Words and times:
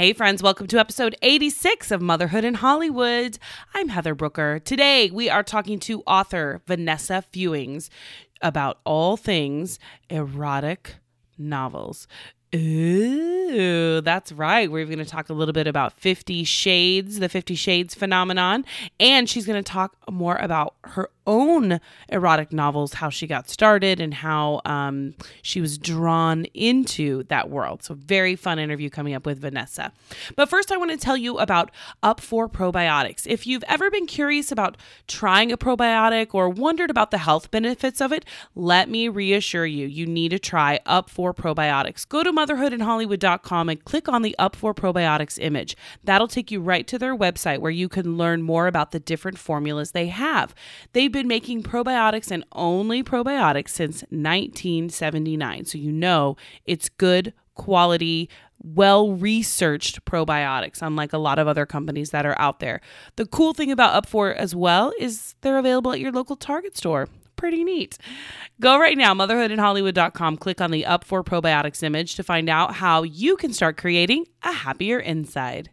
Hey, 0.00 0.14
friends, 0.14 0.42
welcome 0.42 0.66
to 0.68 0.78
episode 0.78 1.14
86 1.20 1.90
of 1.90 2.00
Motherhood 2.00 2.42
in 2.42 2.54
Hollywood. 2.54 3.38
I'm 3.74 3.90
Heather 3.90 4.14
Brooker. 4.14 4.58
Today, 4.58 5.10
we 5.10 5.28
are 5.28 5.42
talking 5.42 5.78
to 5.80 6.00
author 6.06 6.62
Vanessa 6.66 7.22
Fewings 7.34 7.90
about 8.40 8.80
all 8.86 9.18
things 9.18 9.78
erotic 10.08 10.94
novels. 11.36 12.08
Ooh, 12.54 14.00
that's 14.00 14.32
right. 14.32 14.72
We're 14.72 14.86
going 14.86 14.98
to 15.00 15.04
talk 15.04 15.28
a 15.28 15.34
little 15.34 15.52
bit 15.52 15.66
about 15.66 16.00
50 16.00 16.44
Shades, 16.44 17.18
the 17.18 17.28
50 17.28 17.54
Shades 17.54 17.94
phenomenon, 17.94 18.64
and 18.98 19.28
she's 19.28 19.46
going 19.46 19.62
to 19.62 19.70
talk 19.70 19.96
more 20.10 20.36
about 20.36 20.76
her 20.84 21.10
own 21.26 21.80
erotic 22.08 22.52
novels, 22.52 22.94
how 22.94 23.10
she 23.10 23.26
got 23.26 23.48
started, 23.48 24.00
and 24.00 24.14
how 24.14 24.60
um, 24.64 25.14
she 25.42 25.60
was 25.60 25.78
drawn 25.78 26.44
into 26.54 27.24
that 27.24 27.50
world. 27.50 27.82
So, 27.82 27.94
very 27.94 28.36
fun 28.36 28.58
interview 28.58 28.90
coming 28.90 29.14
up 29.14 29.26
with 29.26 29.40
Vanessa. 29.40 29.92
But 30.36 30.48
first, 30.48 30.72
I 30.72 30.76
want 30.76 30.90
to 30.90 30.96
tell 30.96 31.16
you 31.16 31.38
about 31.38 31.70
Up4 32.02 32.50
Probiotics. 32.50 33.26
If 33.26 33.46
you've 33.46 33.64
ever 33.68 33.90
been 33.90 34.06
curious 34.06 34.50
about 34.50 34.76
trying 35.06 35.52
a 35.52 35.58
probiotic 35.58 36.34
or 36.34 36.48
wondered 36.48 36.90
about 36.90 37.10
the 37.10 37.18
health 37.18 37.50
benefits 37.50 38.00
of 38.00 38.12
it, 38.12 38.24
let 38.54 38.88
me 38.88 39.08
reassure 39.08 39.66
you, 39.66 39.86
you 39.86 40.06
need 40.06 40.30
to 40.30 40.38
try 40.38 40.80
Up4 40.86 41.34
Probiotics. 41.34 42.08
Go 42.08 42.22
to 42.22 42.32
motherhoodinhollywood.com 42.32 43.68
and 43.68 43.84
click 43.84 44.08
on 44.08 44.22
the 44.22 44.34
Up4 44.38 44.74
Probiotics 44.74 45.38
image. 45.40 45.76
That'll 46.04 46.28
take 46.28 46.50
you 46.50 46.60
right 46.60 46.86
to 46.86 46.98
their 46.98 47.16
website 47.16 47.58
where 47.58 47.70
you 47.70 47.88
can 47.88 48.16
learn 48.16 48.42
more 48.42 48.66
about 48.66 48.92
the 48.92 49.00
different 49.00 49.38
formulas 49.38 49.92
they 49.92 50.08
have. 50.08 50.54
They've 51.10 51.22
been 51.22 51.26
making 51.26 51.64
probiotics 51.64 52.30
and 52.30 52.44
only 52.52 53.02
probiotics 53.02 53.70
since 53.70 54.02
1979. 54.10 55.64
So 55.64 55.76
you 55.76 55.90
know 55.90 56.36
it's 56.66 56.88
good 56.88 57.32
quality, 57.56 58.30
well 58.62 59.10
researched 59.10 60.04
probiotics, 60.04 60.82
unlike 60.82 61.12
a 61.12 61.18
lot 61.18 61.40
of 61.40 61.48
other 61.48 61.66
companies 61.66 62.10
that 62.10 62.26
are 62.26 62.38
out 62.38 62.60
there. 62.60 62.80
The 63.16 63.26
cool 63.26 63.54
thing 63.54 63.72
about 63.72 64.06
Up4 64.06 64.36
as 64.36 64.54
well 64.54 64.92
is 65.00 65.34
they're 65.40 65.58
available 65.58 65.90
at 65.92 65.98
your 65.98 66.12
local 66.12 66.36
Target 66.36 66.76
store. 66.76 67.08
Pretty 67.34 67.64
neat. 67.64 67.98
Go 68.60 68.78
right 68.78 68.96
now, 68.96 69.12
motherhoodinhollywood.com, 69.12 70.36
click 70.36 70.60
on 70.60 70.70
the 70.70 70.84
Up4 70.84 71.24
Probiotics 71.24 71.82
image 71.82 72.14
to 72.14 72.22
find 72.22 72.48
out 72.48 72.74
how 72.74 73.02
you 73.02 73.36
can 73.36 73.52
start 73.52 73.76
creating 73.76 74.26
a 74.44 74.52
happier 74.52 75.00
inside. 75.00 75.70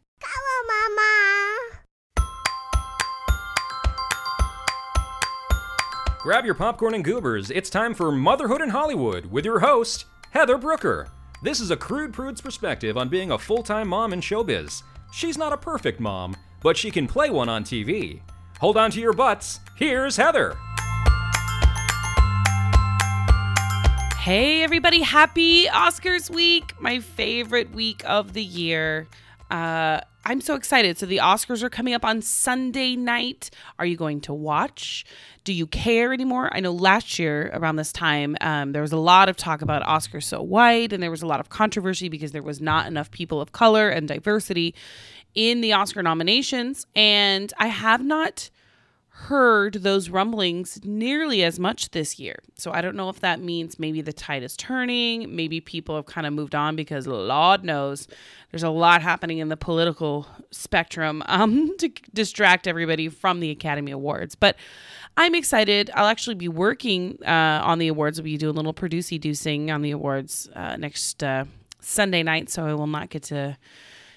Grab 6.19 6.45
your 6.45 6.55
popcorn 6.55 6.95
and 6.95 7.05
goobers. 7.05 7.51
It's 7.51 7.69
time 7.69 7.93
for 7.93 8.11
Motherhood 8.11 8.59
in 8.59 8.69
Hollywood 8.69 9.27
with 9.27 9.45
your 9.45 9.59
host, 9.59 10.05
Heather 10.31 10.57
Brooker. 10.57 11.09
This 11.43 11.59
is 11.59 11.69
a 11.69 11.77
crude 11.77 12.11
prude's 12.11 12.41
perspective 12.41 12.97
on 12.97 13.07
being 13.07 13.29
a 13.29 13.37
full 13.37 13.61
time 13.61 13.87
mom 13.87 14.13
in 14.13 14.19
showbiz. 14.19 14.81
She's 15.13 15.37
not 15.37 15.53
a 15.53 15.57
perfect 15.57 15.99
mom, 15.99 16.35
but 16.63 16.75
she 16.75 16.89
can 16.89 17.07
play 17.07 17.29
one 17.29 17.49
on 17.49 17.63
TV. 17.63 18.21
Hold 18.59 18.77
on 18.77 18.89
to 18.91 18.99
your 18.99 19.13
butts. 19.13 19.59
Here's 19.75 20.17
Heather. 20.17 20.57
Hey, 24.17 24.63
everybody, 24.63 25.03
happy 25.03 25.67
Oscars 25.67 26.31
week, 26.31 26.73
my 26.81 26.99
favorite 26.99 27.71
week 27.71 28.01
of 28.05 28.33
the 28.33 28.43
year. 28.43 29.07
Uh, 29.49 30.01
I'm 30.25 30.41
so 30.41 30.55
excited. 30.55 30.97
So, 30.97 31.05
the 31.05 31.17
Oscars 31.17 31.63
are 31.63 31.69
coming 31.69 31.93
up 31.93 32.03
on 32.03 32.21
Sunday 32.21 32.95
night. 32.97 33.49
Are 33.79 33.85
you 33.85 33.95
going 33.95 34.19
to 34.21 34.33
watch? 34.33 35.05
Do 35.45 35.53
you 35.53 35.65
care 35.65 36.11
anymore? 36.11 36.49
I 36.51 36.59
know 36.59 36.73
last 36.73 37.17
year 37.17 37.49
around 37.53 37.77
this 37.77 37.93
time, 37.93 38.35
um, 38.41 38.73
there 38.73 38.81
was 38.81 38.91
a 38.91 38.97
lot 38.97 39.29
of 39.29 39.37
talk 39.37 39.61
about 39.61 39.83
Oscars 39.83 40.23
so 40.23 40.41
white, 40.41 40.91
and 40.91 41.01
there 41.01 41.11
was 41.11 41.21
a 41.21 41.27
lot 41.27 41.39
of 41.39 41.47
controversy 41.47 42.09
because 42.09 42.33
there 42.33 42.43
was 42.43 42.59
not 42.59 42.87
enough 42.87 43.09
people 43.09 43.39
of 43.39 43.53
color 43.53 43.87
and 43.87 44.07
diversity 44.07 44.75
in 45.33 45.61
the 45.61 45.71
Oscar 45.71 46.03
nominations. 46.03 46.85
And 46.93 47.53
I 47.57 47.67
have 47.67 48.03
not 48.03 48.49
heard 49.21 49.73
those 49.73 50.09
rumblings 50.09 50.79
nearly 50.83 51.43
as 51.43 51.59
much 51.59 51.89
this 51.89 52.19
year. 52.19 52.39
So 52.55 52.71
I 52.71 52.81
don't 52.81 52.95
know 52.95 53.09
if 53.09 53.19
that 53.21 53.41
means 53.41 53.79
maybe 53.79 53.99
the 53.99 54.13
tide 54.13 54.43
is 54.43 54.55
turning, 54.55 55.35
maybe 55.35 55.59
people 55.59 55.95
have 55.95 56.05
kind 56.05 56.27
of 56.27 56.33
moved 56.33 56.53
on 56.53 56.75
because 56.75 57.07
Lord 57.07 57.63
knows 57.63 58.07
there's 58.51 58.63
a 58.63 58.69
lot 58.69 59.01
happening 59.01 59.39
in 59.39 59.49
the 59.49 59.57
political 59.57 60.27
spectrum 60.51 61.23
um, 61.25 61.75
to 61.79 61.89
distract 62.13 62.67
everybody 62.67 63.09
from 63.09 63.39
the 63.39 63.49
Academy 63.49 63.91
Awards. 63.91 64.35
But 64.35 64.55
I'm 65.17 65.33
excited. 65.33 65.89
I'll 65.95 66.07
actually 66.07 66.35
be 66.35 66.47
working 66.47 67.17
uh, 67.25 67.61
on 67.63 67.79
the 67.79 67.87
awards. 67.87 68.19
We'll 68.19 68.25
be 68.25 68.37
doing 68.37 68.53
a 68.53 68.57
little 68.57 68.71
producing 68.71 69.19
deucing 69.19 69.73
on 69.73 69.81
the 69.81 69.91
awards 69.91 70.47
uh, 70.55 70.77
next 70.77 71.23
uh, 71.23 71.45
Sunday 71.81 72.21
night, 72.21 72.51
so 72.51 72.67
I 72.67 72.75
will 72.75 72.85
not 72.85 73.09
get 73.09 73.23
to 73.23 73.57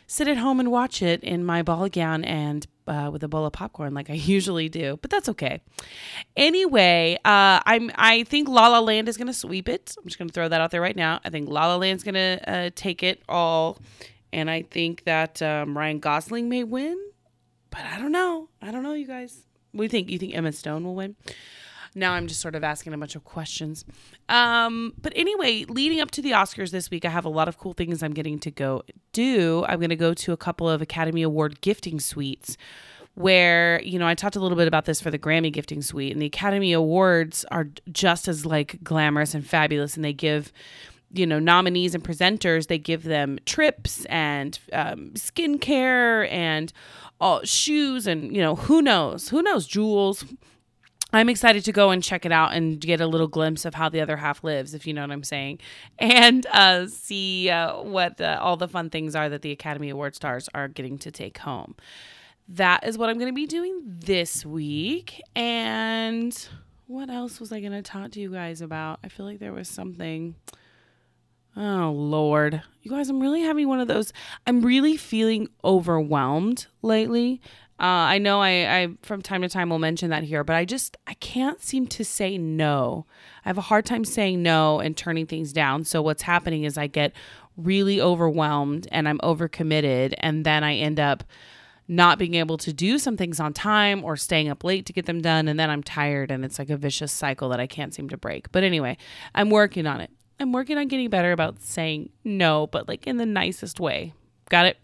sit 0.06 0.28
at 0.28 0.37
home 0.37 0.61
and 0.61 0.71
watch 0.71 1.00
it 1.00 1.25
in 1.25 1.43
my 1.44 1.62
ball 1.62 1.88
gown 1.88 2.22
and 2.22 2.67
uh, 2.91 3.09
with 3.11 3.23
a 3.23 3.28
bowl 3.28 3.47
of 3.47 3.53
popcorn 3.53 3.95
like 3.95 4.11
I 4.11 4.15
usually 4.37 4.69
do, 4.69 4.99
but 5.01 5.11
that's 5.11 5.28
okay. 5.31 5.62
Anyway, 6.37 7.17
uh, 7.25 7.61
I'm 7.65 7.91
I 7.95 8.25
think 8.25 8.49
La 8.49 8.69
La 8.69 8.81
Land 8.81 9.09
is 9.09 9.17
gonna 9.17 9.33
sweep 9.33 9.69
it. 9.69 9.95
I'm 9.97 10.05
just 10.05 10.19
gonna 10.19 10.31
throw 10.31 10.49
that 10.49 10.61
out 10.61 10.71
there 10.73 10.81
right 10.81 10.97
now. 10.97 11.21
I 11.25 11.31
think 11.31 11.49
La 11.49 11.69
La 11.69 11.77
Land's 11.77 12.03
gonna 12.03 12.41
uh, 12.47 12.71
take 12.75 13.03
it 13.03 13.23
all, 13.29 13.79
and 14.33 14.50
I 14.50 14.62
think 14.62 15.05
that 15.05 15.41
um, 15.41 15.79
Ryan 15.79 16.00
Gosling 16.00 16.49
may 16.49 16.65
win, 16.65 16.99
but 17.71 17.81
I 17.81 17.99
don't 17.99 18.12
know. 18.12 18.49
I 18.61 18.73
don't 18.73 18.83
know, 18.83 18.95
you 18.95 19.06
guys. 19.06 19.39
We 19.73 19.87
think? 19.87 20.11
You 20.11 20.19
think 20.19 20.34
Emma 20.34 20.53
Stone 20.53 20.84
will 20.84 20.97
win? 20.97 21.15
Now 21.95 22.12
I'm 22.12 22.27
just 22.27 22.41
sort 22.41 22.55
of 22.55 22.62
asking 22.62 22.93
a 22.93 22.99
bunch 22.99 23.17
of 23.17 23.25
questions. 23.25 23.84
Um, 24.28 24.95
but 25.01 25.12
anyway, 25.17 25.65
leading 25.69 26.01
up 26.01 26.11
to 26.12 26.23
the 26.23 26.33
Oscars 26.33 26.71
this 26.71 26.91
week, 26.91 27.05
I 27.05 27.11
have 27.11 27.25
a 27.25 27.31
lot 27.31 27.49
of 27.49 27.59
cool 27.59 27.73
things 27.73 28.03
I'm 28.03 28.15
getting 28.15 28.39
to 28.41 28.51
go 28.51 28.83
do. 29.12 29.65
I'm 29.69 29.81
going 29.81 29.91
to 29.91 29.97
go 29.97 30.15
to 30.15 30.33
a 30.33 30.37
couple 30.37 30.69
of 30.69 30.81
Academy 30.81 31.23
Award 31.23 31.61
gifting 31.61 32.00
suites 32.00 32.56
where 33.15 33.83
you 33.83 33.99
know 33.99 34.06
i 34.06 34.15
talked 34.15 34.37
a 34.37 34.41
little 34.41 34.56
bit 34.56 34.69
about 34.69 34.84
this 34.84 35.00
for 35.00 35.11
the 35.11 35.19
grammy 35.19 35.53
gifting 35.53 35.83
suite 35.83 36.12
and 36.12 36.23
the 36.23 36.27
academy 36.27 36.73
awards 36.73 37.45
are 37.50 37.67
just 37.91 38.29
as 38.29 38.47
like 38.47 38.83
glamorous 38.84 39.34
and 39.34 39.45
fabulous 39.45 39.97
and 39.97 40.05
they 40.05 40.12
give 40.12 40.53
you 41.12 41.27
know 41.27 41.39
nominees 41.39 41.95
and 41.95 42.05
presenters 42.05 42.69
they 42.69 42.79
give 42.79 43.03
them 43.03 43.39
trips 43.47 44.05
and 44.06 44.61
um, 44.73 45.11
skincare 45.15 46.31
and 46.31 46.73
all 47.21 47.43
shoes 47.43 48.06
and 48.06 48.34
you 48.34 48.41
know 48.41 48.55
who 48.55 48.81
knows 48.81 49.29
who 49.29 49.43
knows 49.43 49.67
jewels 49.67 50.25
I'm 51.12 51.28
excited 51.28 51.65
to 51.65 51.72
go 51.72 51.91
and 51.91 52.03
check 52.03 52.25
it 52.25 52.32
out 52.32 52.53
and 52.53 52.81
get 52.81 53.00
a 53.00 53.06
little 53.06 53.28
glimpse 53.28 53.65
of 53.65 53.75
how 53.75 53.88
the 53.88 54.00
other 54.00 54.16
half 54.16 54.44
lives, 54.44 54.75
if 54.75 54.87
you 54.87 54.94
know 54.94 55.03
what 55.03 55.10
I'm 55.10 55.25
saying, 55.25 55.59
and 55.98 56.47
uh, 56.47 56.87
see 56.87 57.50
uh, 57.50 57.82
what 57.82 58.21
uh, 58.21 58.38
all 58.41 58.56
the 58.56 58.69
fun 58.69 58.91
things 58.91 59.15
are 59.15 59.28
that 59.28 59.43
the 59.43 59.53
Academy 59.53 59.91
Award 59.91 60.15
stars 60.15 60.49
are 60.54 60.69
getting 60.69 60.99
to 60.99 61.10
take 61.10 61.38
home. 61.38 61.75
That 62.49 62.87
is 62.87 62.99
what 62.99 63.09
I'm 63.09 63.19
going 63.19 63.31
to 63.31 63.34
be 63.34 63.47
doing 63.47 63.81
this 63.84 64.44
week. 64.44 65.20
And 65.37 66.37
what 66.87 67.09
else 67.09 67.38
was 67.38 67.53
I 67.53 67.60
going 67.60 67.72
to 67.72 67.82
talk 67.82 68.10
to 68.12 68.20
you 68.20 68.32
guys 68.32 68.60
about? 68.60 68.99
I 69.04 69.09
feel 69.09 69.25
like 69.25 69.38
there 69.38 69.53
was 69.53 69.69
something. 69.69 70.34
Oh, 71.56 71.93
Lord. 71.94 72.62
You 72.82 72.91
guys, 72.91 73.09
I'm 73.09 73.20
really 73.20 73.43
having 73.43 73.69
one 73.69 73.78
of 73.78 73.87
those. 73.87 74.12
I'm 74.47 74.62
really 74.62 74.97
feeling 74.97 75.49
overwhelmed 75.62 76.66
lately. 76.82 77.41
Uh, 77.81 78.13
I 78.13 78.19
know 78.19 78.43
I, 78.43 78.83
I 78.83 78.89
from 79.01 79.23
time 79.23 79.41
to 79.41 79.49
time 79.49 79.71
will 79.71 79.79
mention 79.79 80.11
that 80.11 80.23
here, 80.23 80.45
but 80.45 80.55
I 80.55 80.67
just 80.67 80.99
I 81.07 81.15
can't 81.15 81.63
seem 81.63 81.87
to 81.89 82.05
say 82.05 82.37
no. 82.37 83.07
I 83.45 83.49
have 83.49 83.57
a 83.57 83.63
hard 83.63 83.87
time 83.87 84.05
saying 84.05 84.43
no 84.43 84.81
and 84.81 84.95
turning 84.95 85.27
things 85.27 85.55
down. 85.55 85.85
So 85.85 86.03
what's 86.03 86.21
happening 86.21 86.65
is 86.65 86.77
I 86.77 86.89
get 86.89 87.15
really 87.57 87.99
overwhelmed 87.99 88.87
and 88.93 89.09
I'm 89.09 89.19
overcommitted, 89.21 90.13
and 90.19 90.45
then 90.45 90.63
I 90.63 90.75
end 90.75 91.01
up 91.01 91.25
not 91.89 92.19
being 92.19 92.35
able 92.35 92.59
to 92.59 92.73
do 92.73 92.99
some 92.99 93.17
things 93.17 93.41
on 93.41 93.53
time 93.55 94.05
or 94.05 94.15
staying 94.17 94.51
up 94.51 94.62
late 94.62 94.85
to 94.87 94.93
get 94.93 95.07
them 95.07 95.23
done, 95.23 95.49
and 95.49 95.59
then 95.59 95.71
I'm 95.71 95.83
tired, 95.83 96.31
and 96.31 96.45
it's 96.45 96.59
like 96.59 96.71
a 96.71 96.77
vicious 96.77 97.12
cycle 97.12 97.49
that 97.49 97.61
I 97.61 97.67
can't 97.67 97.95
seem 97.95 98.11
to 98.11 98.19
break. 98.19 98.53
But 98.53 98.62
anyway, 98.62 98.99
I'm 99.35 99.49
working 99.49 99.87
on 99.87 100.03
it. 100.03 100.11
I'm 100.39 100.53
working 100.53 100.77
on 100.77 100.89
getting 100.89 101.09
better 101.09 101.33
about 101.33 101.62
saying 101.62 102.11
no, 102.25 102.67
but 102.67 102.89
like 102.89 103.07
in 103.07 103.17
the 103.17 103.27
nicest 103.27 103.81
way. 103.81 104.12
Got 104.51 104.67
it? 104.67 104.79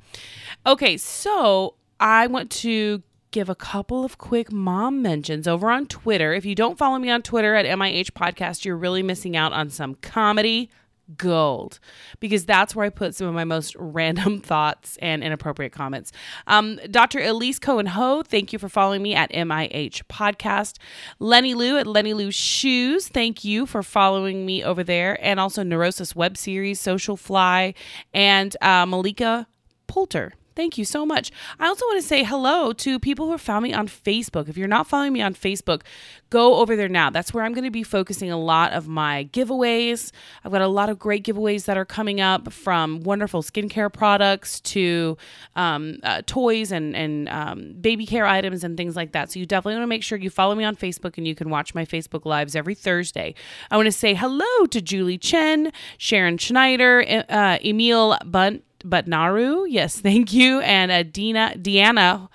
Okay, 0.64 0.96
so 0.96 1.74
I 2.00 2.26
want 2.26 2.50
to 2.52 3.02
give 3.30 3.48
a 3.48 3.54
couple 3.54 4.04
of 4.04 4.18
quick 4.18 4.50
mom 4.52 5.02
mentions 5.02 5.46
over 5.46 5.70
on 5.70 5.86
Twitter. 5.86 6.32
If 6.32 6.44
you 6.44 6.54
don't 6.54 6.78
follow 6.78 6.98
me 6.98 7.10
on 7.10 7.22
Twitter 7.22 7.54
at 7.54 7.66
MIH 7.66 8.12
Podcast, 8.12 8.64
you're 8.64 8.76
really 8.76 9.02
missing 9.02 9.36
out 9.36 9.52
on 9.52 9.70
some 9.70 9.94
comedy 9.96 10.70
gold 11.16 11.78
because 12.18 12.44
that's 12.44 12.74
where 12.74 12.84
I 12.84 12.88
put 12.88 13.14
some 13.14 13.26
of 13.26 13.34
my 13.34 13.44
most 13.44 13.76
random 13.78 14.40
thoughts 14.40 14.96
and 15.02 15.22
inappropriate 15.22 15.72
comments. 15.72 16.12
Um, 16.46 16.80
Dr. 16.90 17.20
Elise 17.20 17.58
Cohen 17.58 17.86
Ho, 17.86 18.22
thank 18.22 18.52
you 18.52 18.58
for 18.58 18.68
following 18.68 19.02
me 19.02 19.14
at 19.14 19.30
MIH 19.32 20.04
Podcast. 20.08 20.78
Lenny 21.18 21.54
Lou 21.54 21.76
at 21.78 21.86
Lenny 21.86 22.14
Lou 22.14 22.30
Shoes, 22.30 23.08
thank 23.08 23.44
you 23.44 23.66
for 23.66 23.82
following 23.82 24.46
me 24.46 24.64
over 24.64 24.82
there. 24.82 25.18
And 25.24 25.38
also 25.38 25.62
Neurosis 25.62 26.16
Web 26.16 26.36
Series, 26.36 26.80
Social 26.80 27.16
Fly, 27.16 27.74
and 28.12 28.56
uh, 28.60 28.86
Malika 28.86 29.46
Poulter 29.86 30.32
Thank 30.56 30.78
you 30.78 30.86
so 30.86 31.04
much. 31.04 31.30
I 31.60 31.66
also 31.66 31.84
want 31.84 32.00
to 32.00 32.08
say 32.08 32.24
hello 32.24 32.72
to 32.72 32.98
people 32.98 33.30
who 33.30 33.36
found 33.36 33.62
me 33.62 33.74
on 33.74 33.86
Facebook. 33.88 34.48
If 34.48 34.56
you're 34.56 34.66
not 34.66 34.86
following 34.86 35.12
me 35.12 35.20
on 35.20 35.34
Facebook, 35.34 35.82
go 36.30 36.56
over 36.56 36.74
there 36.76 36.88
now. 36.88 37.10
That's 37.10 37.34
where 37.34 37.44
I'm 37.44 37.52
going 37.52 37.64
to 37.64 37.70
be 37.70 37.82
focusing 37.82 38.30
a 38.30 38.38
lot 38.38 38.72
of 38.72 38.88
my 38.88 39.28
giveaways. 39.34 40.12
I've 40.42 40.52
got 40.52 40.62
a 40.62 40.66
lot 40.66 40.88
of 40.88 40.98
great 40.98 41.24
giveaways 41.24 41.66
that 41.66 41.76
are 41.76 41.84
coming 41.84 42.22
up 42.22 42.50
from 42.54 43.00
wonderful 43.00 43.42
skincare 43.42 43.92
products 43.92 44.60
to 44.62 45.18
um, 45.56 45.98
uh, 46.02 46.22
toys 46.26 46.72
and, 46.72 46.96
and 46.96 47.28
um, 47.28 47.74
baby 47.78 48.06
care 48.06 48.24
items 48.24 48.64
and 48.64 48.78
things 48.78 48.96
like 48.96 49.12
that. 49.12 49.30
So 49.30 49.38
you 49.38 49.44
definitely 49.44 49.74
want 49.74 49.82
to 49.82 49.88
make 49.88 50.02
sure 50.02 50.16
you 50.16 50.30
follow 50.30 50.54
me 50.54 50.64
on 50.64 50.74
Facebook 50.74 51.18
and 51.18 51.28
you 51.28 51.34
can 51.34 51.50
watch 51.50 51.74
my 51.74 51.84
Facebook 51.84 52.24
Lives 52.24 52.56
every 52.56 52.74
Thursday. 52.74 53.34
I 53.70 53.76
want 53.76 53.88
to 53.88 53.92
say 53.92 54.14
hello 54.14 54.64
to 54.70 54.80
Julie 54.80 55.18
Chen, 55.18 55.70
Sharon 55.98 56.38
Schneider, 56.38 57.04
uh, 57.28 57.58
Emil 57.62 58.16
Bunt. 58.24 58.62
But 58.88 59.08
Naru, 59.08 59.66
yes, 59.66 60.00
thank 60.00 60.32
you, 60.32 60.60
and 60.60 60.90
Adina, 60.90 61.54
Deanna 61.56 62.28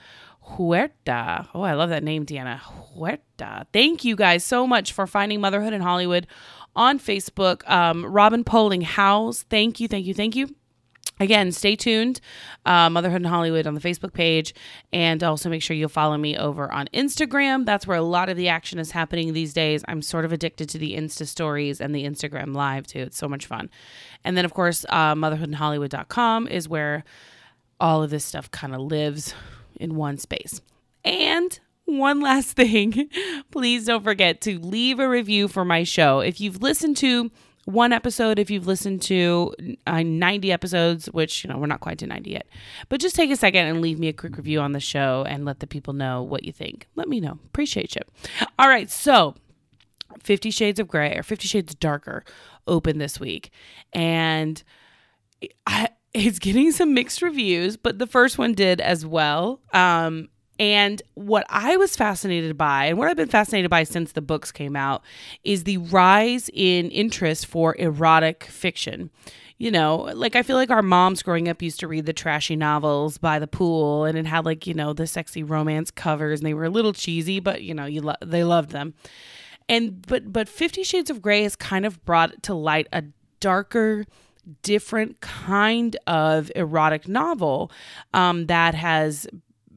Huerta. 0.58 1.48
Oh, 1.54 1.62
I 1.62 1.74
love 1.74 1.90
that 1.90 2.04
name, 2.04 2.26
Deanna 2.26 2.60
Huerta. 2.60 3.66
Thank 3.72 4.04
you 4.04 4.16
guys 4.16 4.44
so 4.44 4.68
much 4.68 4.92
for 4.92 5.08
finding 5.08 5.40
Motherhood 5.40 5.74
in 5.74 5.82
Hollywood 5.82 6.28
on 6.76 7.00
Facebook. 7.00 7.68
Um, 7.70 8.06
Robin 8.06 8.44
Poling 8.44 8.82
House, 8.82 9.44
thank 9.50 9.80
you, 9.80 9.88
thank 9.88 10.06
you, 10.06 10.14
thank 10.14 10.36
you. 10.36 10.54
Again, 11.22 11.52
stay 11.52 11.76
tuned. 11.76 12.20
Uh, 12.66 12.90
Motherhood 12.90 13.22
in 13.22 13.28
Hollywood 13.28 13.68
on 13.68 13.76
the 13.76 13.80
Facebook 13.80 14.12
page. 14.12 14.56
And 14.92 15.24
also 15.24 15.50
make 15.50 15.62
sure 15.62 15.76
you'll 15.76 15.88
follow 15.88 16.18
me 16.18 16.36
over 16.36 16.72
on 16.72 16.88
Instagram. 16.96 17.64
That's 17.64 17.86
where 17.86 17.98
a 17.98 18.02
lot 18.02 18.28
of 18.28 18.38
the 18.38 18.50
action 18.50 18.80
is 18.80 18.90
happening 18.90 19.32
these 19.32 19.54
days. 19.54 19.84
I'm 19.88 20.02
sort 20.02 20.26
of 20.26 20.34
addicted 20.34 20.68
to 20.70 20.80
the 20.80 20.96
Insta 20.96 21.28
stories 21.28 21.80
and 21.80 21.94
the 21.94 22.06
Instagram 22.06 22.56
live 22.56 22.88
too. 22.88 23.00
It's 23.02 23.18
so 23.18 23.30
much 23.30 23.46
fun. 23.46 23.70
And 24.24 24.36
then, 24.36 24.46
of 24.46 24.56
course, 24.56 24.84
uh, 24.90 25.14
motherhoodinhollywood.com 25.14 26.48
is 26.48 26.68
where 26.68 27.04
all 27.80 28.02
of 28.02 28.10
this 28.10 28.26
stuff 28.26 28.50
kind 28.50 28.74
of 28.74 28.82
lives 28.82 29.36
in 29.76 29.94
one 29.94 30.18
space. 30.18 30.60
And 31.06 31.60
one 31.86 32.20
last 32.20 32.52
thing, 32.56 33.12
please 33.52 33.86
don't 33.86 34.04
forget 34.04 34.42
to 34.42 34.58
leave 34.58 35.00
a 35.00 35.08
review 35.08 35.48
for 35.48 35.64
my 35.64 35.84
show. 35.84 36.20
If 36.22 36.42
you've 36.42 36.64
listened 36.64 36.98
to 36.98 37.30
one 37.72 37.94
episode 37.94 38.40
if 38.40 38.50
you've 38.50 38.68
listened 38.68 39.02
to 39.04 39.54
uh, 39.88 40.04
90 40.04 40.52
episodes, 40.52 41.08
which, 41.08 41.44
you 41.44 41.50
know, 41.50 41.58
we're 41.58 41.68
not 41.68 41.80
quite 41.80 41.98
to 42.00 42.08
90 42.08 42.32
yet. 42.32 42.48
But 42.90 43.02
just 43.02 43.16
take 43.16 43.32
a 43.32 43.36
second 43.36 43.68
and 43.68 43.82
leave 43.82 44.00
me 44.00 44.08
a 44.08 44.14
quick 44.14 44.38
review 44.38 44.60
on 44.60 44.72
the 44.72 44.80
show 44.80 45.26
and 45.28 45.46
let 45.46 45.60
the 45.60 45.68
people 45.68 45.94
know 45.94 46.22
what 46.24 46.44
you 46.44 46.52
think. 46.52 46.88
Let 46.96 47.08
me 47.08 47.20
know. 47.20 47.40
Appreciate 47.46 47.96
you. 47.96 48.02
All 48.60 48.68
right. 48.68 48.90
So, 48.90 49.36
Fifty 50.22 50.52
Shades 50.52 50.80
of 50.80 50.88
Grey 50.88 51.16
or 51.18 51.24
Fifty 51.24 51.48
Shades 51.48 51.74
Darker 51.74 52.24
opened 52.68 53.00
this 53.00 53.20
week. 53.20 53.52
And 53.94 54.62
I, 55.66 55.90
it's 56.14 56.40
getting 56.40 56.72
some 56.72 56.94
mixed 56.94 57.22
reviews, 57.22 57.78
but 57.78 58.00
the 58.00 58.08
first 58.08 58.38
one 58.38 58.54
did 58.54 58.82
as 58.82 59.06
well. 59.06 59.62
Um, 59.74 60.30
and 60.62 61.02
what 61.16 61.44
I 61.50 61.76
was 61.76 61.96
fascinated 61.96 62.56
by, 62.56 62.86
and 62.86 63.00
what 63.00 63.08
I've 63.08 63.18
been 63.18 63.28
fascinated 63.28 63.72
by 63.72 63.84
since 63.84 64.12
the 64.12 64.22
books 64.22 64.52
came 64.52 64.76
out, 64.76 65.02
is 65.44 65.64
the 65.64 65.78
rise 65.78 66.52
in 66.54 66.92
interest 66.92 67.48
for 67.48 67.76
erotic 67.80 68.44
fiction. 68.44 69.10
You 69.58 69.72
know, 69.72 70.12
like 70.14 70.36
I 70.36 70.44
feel 70.44 70.58
like 70.58 70.70
our 70.70 70.84
moms 70.84 71.24
growing 71.24 71.50
up 71.50 71.64
used 71.64 71.80
to 71.80 71.88
read 71.88 72.06
the 72.06 72.14
trashy 72.14 72.56
novels 72.56 73.18
by 73.18 73.40
the 73.40 73.48
pool, 73.48 74.06
and 74.06 74.16
it 74.16 74.28
had 74.28 74.46
like 74.46 74.68
you 74.68 74.76
know 74.76 74.94
the 74.94 75.08
sexy 75.08 75.42
romance 75.42 75.90
covers, 75.90 76.42
and 76.42 76.46
they 76.46 76.54
were 76.54 76.66
a 76.66 76.70
little 76.70 76.94
cheesy, 76.94 77.40
but 77.40 77.64
you 77.64 77.74
know 77.74 77.86
you 77.86 78.02
lo- 78.02 78.14
they 78.24 78.44
loved 78.44 78.70
them. 78.70 78.94
And 79.68 80.06
but 80.06 80.32
but 80.32 80.48
Fifty 80.48 80.84
Shades 80.84 81.10
of 81.10 81.24
Grey 81.24 81.42
has 81.42 81.56
kind 81.56 81.88
of 81.88 82.06
brought 82.06 82.44
to 82.44 82.54
light 82.54 82.88
a 82.94 83.04
darker 83.40 84.06
different 84.62 85.22
kind 85.22 85.98
of 86.06 86.52
erotic 86.56 87.08
novel 87.08 87.72
um, 88.14 88.46
that 88.48 88.76
has 88.76 89.28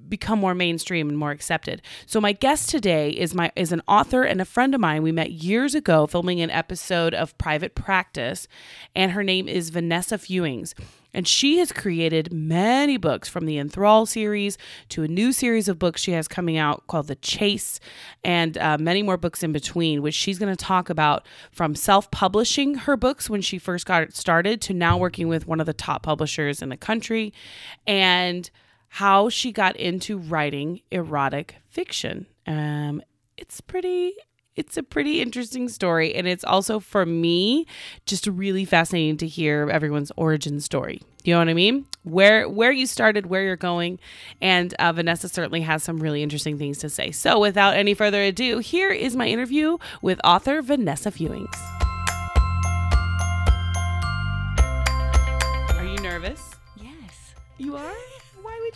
become 0.09 0.39
more 0.39 0.55
mainstream 0.55 1.09
and 1.09 1.19
more 1.19 1.31
accepted. 1.31 1.83
So 2.07 2.21
my 2.21 2.33
guest 2.33 2.69
today 2.69 3.11
is 3.11 3.35
my 3.35 3.53
is 3.57 3.73
an 3.73 3.83
author 3.89 4.23
and 4.23 4.41
a 4.41 4.45
friend 4.45 4.75
of 4.75 4.81
mine. 4.81 5.03
We 5.03 5.13
met 5.13 5.33
years 5.33 5.75
ago 5.75 6.07
filming 6.07 6.41
an 6.41 6.51
episode 6.51 7.15
of 7.15 7.37
Private 7.39 7.75
Practice, 7.75 8.49
and 8.95 9.13
her 9.13 9.23
name 9.23 9.49
is 9.49 9.71
Vanessa 9.71 10.19
Fewings. 10.19 10.75
And 11.15 11.29
she 11.29 11.59
has 11.59 11.71
created 11.71 12.33
many 12.33 12.97
books 12.97 13.29
from 13.29 13.47
the 13.47 13.57
Enthrall 13.57 14.07
series 14.07 14.59
to 14.89 15.05
a 15.05 15.09
new 15.09 15.33
series 15.33 15.69
of 15.69 15.79
books 15.79 16.03
she 16.03 16.11
has 16.11 16.27
coming 16.27 16.57
out 16.57 16.89
called 16.89 17.07
The 17.07 17.15
Chase, 17.15 17.79
and 18.25 18.59
uh, 18.59 18.77
many 18.79 19.03
more 19.03 19.17
books 19.17 19.45
in 19.45 19.53
between, 19.53 20.03
which 20.03 20.15
she's 20.15 20.41
going 20.41 20.55
to 20.55 20.65
talk 20.65 20.91
about 20.91 21.25
from 21.53 21.77
self 21.77 22.11
publishing 22.11 22.75
her 22.75 22.97
books 22.97 23.31
when 23.31 23.41
she 23.41 23.59
first 23.59 23.87
got 23.87 24.13
started 24.13 24.61
to 24.63 24.75
now 24.75 24.99
working 24.99 25.29
with 25.29 25.47
one 25.47 25.61
of 25.61 25.67
the 25.67 25.73
top 25.73 26.03
publishers 26.03 26.61
in 26.61 26.69
the 26.69 26.77
country. 26.77 27.33
And 27.87 28.51
how 28.95 29.29
she 29.29 29.51
got 29.51 29.75
into 29.75 30.17
writing 30.17 30.81
erotic 30.93 31.57
fiction. 31.69 32.27
Um, 32.47 33.03
it's 33.37 33.61
pretty 33.61 34.13
it's 34.55 34.77
a 34.77 34.85
pretty 34.85 35.21
interesting 35.21 35.69
story 35.69 36.15
and 36.15 36.29
it's 36.29 36.45
also 36.45 36.79
for 36.79 37.05
me 37.05 37.67
just 38.07 38.29
really 38.29 38.65
fascinating 38.65 39.17
to 39.17 39.27
hear 39.27 39.69
everyone's 39.69 40.13
origin 40.17 40.61
story. 40.61 41.03
You 41.25 41.35
know 41.35 41.41
what 41.41 41.49
i 41.49 41.55
mean? 41.55 41.87
Where 42.05 42.49
where 42.49 42.71
you 42.71 42.87
started 42.87 43.27
where 43.27 43.43
you're 43.43 43.57
going 43.57 43.99
and 44.41 44.73
uh, 44.75 44.93
vanessa 44.93 45.29
certainly 45.29 45.63
has 45.63 45.83
some 45.83 45.99
really 45.99 46.23
interesting 46.23 46.57
things 46.57 46.79
to 46.79 46.89
say. 46.89 47.11
So 47.11 47.41
without 47.41 47.75
any 47.75 47.95
further 47.95 48.23
ado 48.23 48.59
here 48.59 48.91
is 48.91 49.17
my 49.17 49.27
interview 49.27 49.77
with 50.03 50.21
author 50.23 50.63
vanessa 50.63 51.11
fewings. 51.11 51.53
Are 55.77 55.85
you 55.85 55.97
nervous? 55.97 56.55
Yes. 56.77 57.35
you 57.59 57.75
are 57.75 58.04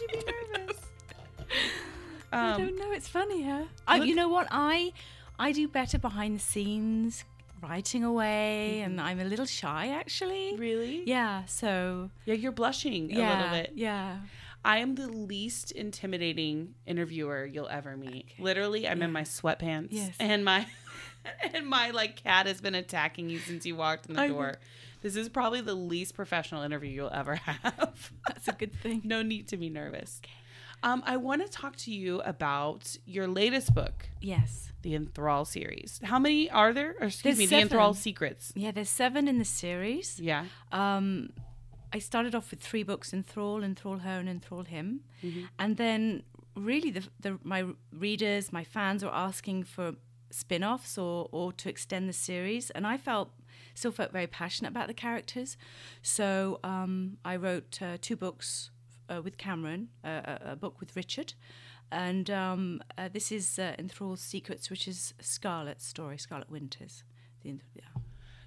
would 0.01 0.11
you 0.13 0.21
be 0.21 0.25
nervous 0.59 0.77
I 2.33 2.51
um, 2.53 2.61
don't 2.61 2.77
know. 2.79 2.93
It's 2.93 3.09
funny, 3.09 3.43
huh? 3.43 3.65
I, 3.87 3.97
you 4.03 4.15
know 4.15 4.29
what? 4.29 4.49
I 4.51 4.93
I 5.39 5.53
do 5.53 5.67
better 5.67 5.99
behind 5.99 6.37
the 6.37 6.41
scenes, 6.41 7.25
writing 7.63 8.05
away, 8.05 8.81
and 8.83 9.01
I'm 9.01 9.19
a 9.19 9.25
little 9.25 9.47
shy 9.47 9.89
actually. 9.89 10.55
really 10.57 11.05
Yeah. 11.07 11.47
So 11.47 12.11
yeah 12.27 12.35
you're 12.35 12.53
blushing 12.53 13.11
a 13.15 13.19
yeah, 13.19 13.37
little 13.43 13.51
bit 13.63 13.73
yeah. 13.77 14.19
I 14.65 14.79
am 14.79 14.97
the 14.97 15.07
least 15.09 15.71
intimidating 15.71 16.75
interviewer 16.87 17.47
you'll 17.47 17.69
ever 17.69 17.97
meet. 17.97 18.27
Literally, 18.39 18.87
I'm 18.87 19.01
in 19.03 19.13
my 19.13 19.23
sweatpants 19.23 19.89
Yes. 19.93 20.15
and 20.21 20.45
my 20.45 20.67
and 21.55 21.67
my 21.67 21.91
like 21.91 22.17
cat 22.23 22.47
has 22.47 22.61
been 22.61 22.75
attacking 22.75 23.31
you 23.31 23.39
since 23.39 23.65
you 23.65 23.75
walked 23.77 24.07
in 24.07 24.17
the 24.17 24.23
I- 24.23 24.29
door. 24.29 24.59
This 25.01 25.17
is 25.17 25.29
probably 25.29 25.61
the 25.61 25.75
least 25.75 26.15
professional 26.15 26.63
interview 26.63 26.91
you'll 26.91 27.11
ever 27.13 27.35
have. 27.51 28.13
That's 28.27 28.49
a 28.49 28.53
good 28.53 28.73
thing. 28.83 29.03
no 29.05 29.23
need 29.23 29.49
to 29.49 29.57
be 29.57 29.69
nervous. 29.71 30.21
Um, 30.83 31.03
I 31.07 31.17
want 31.17 31.45
to 31.45 31.49
talk 31.51 31.75
to 31.77 31.93
you 31.93 32.21
about 32.21 32.97
your 33.05 33.27
latest 33.27 33.75
book, 33.75 34.09
Yes. 34.21 34.71
the 34.83 34.95
Enthrall 34.95 35.45
series. 35.47 36.01
How 36.05 36.19
many 36.21 36.49
are 36.51 36.73
there? 36.73 36.91
Or 37.01 37.07
excuse 37.07 37.37
There's 37.37 37.39
me, 37.39 37.47
the 37.47 37.57
Enthrall. 37.69 37.95
Secrets. 37.97 38.53
Yeah. 38.55 38.71
There's 38.71 38.89
seven 38.89 39.27
in 39.27 39.39
the 39.39 39.45
series. 39.45 40.21
Yeah. 40.21 40.45
Um, 40.71 41.31
I 41.93 41.99
started 41.99 42.35
off 42.35 42.51
with 42.53 42.61
three 42.61 42.85
books: 42.85 43.13
Enthrall, 43.13 43.63
Enthrall 43.65 44.01
Her, 44.03 44.19
and 44.21 44.29
Enthrall 44.29 44.67
Him, 44.67 45.01
Mm-hmm. 45.25 45.45
and 45.59 45.77
then 45.79 46.23
really 46.55 46.91
the, 46.91 47.03
the 47.19 47.39
my 47.43 47.65
readers, 47.93 48.53
my 48.53 48.63
fans, 48.63 49.03
were 49.03 49.15
asking 49.15 49.65
for 49.65 49.95
spin-offs 50.31 50.97
or 50.99 51.29
or 51.33 51.53
to 51.55 51.69
extend 51.69 52.09
the 52.09 52.13
series, 52.13 52.71
and 52.71 52.87
I 52.87 52.99
felt 52.99 53.31
still 53.79 53.93
felt 53.93 54.13
very 54.13 54.27
passionate 54.27 54.71
about 54.71 54.89
the 54.89 54.95
characters, 54.95 55.57
so 56.03 56.61
um, 56.65 57.19
I 57.25 57.37
wrote 57.37 57.81
uh, 57.81 57.97
two 58.01 58.17
books 58.17 58.71
uh, 59.09 59.23
with 59.23 59.39
Cameron, 59.39 59.89
uh, 60.05 60.39
a, 60.41 60.57
book 60.57 60.81
with 60.81 60.95
Richard. 60.97 61.35
And 61.91 62.29
um, 62.31 62.83
uh, 62.99 63.09
this 63.09 63.33
is 63.33 63.59
uh, 63.59 63.75
Enthrall's 63.79 64.21
Secrets, 64.21 64.69
which 64.69 64.87
is 64.87 65.15
Scarlet's 65.21 65.87
story, 65.87 66.19
Scarlet 66.19 66.51
Winters. 66.51 67.05
The, 67.43 67.55
yeah. 67.75 67.85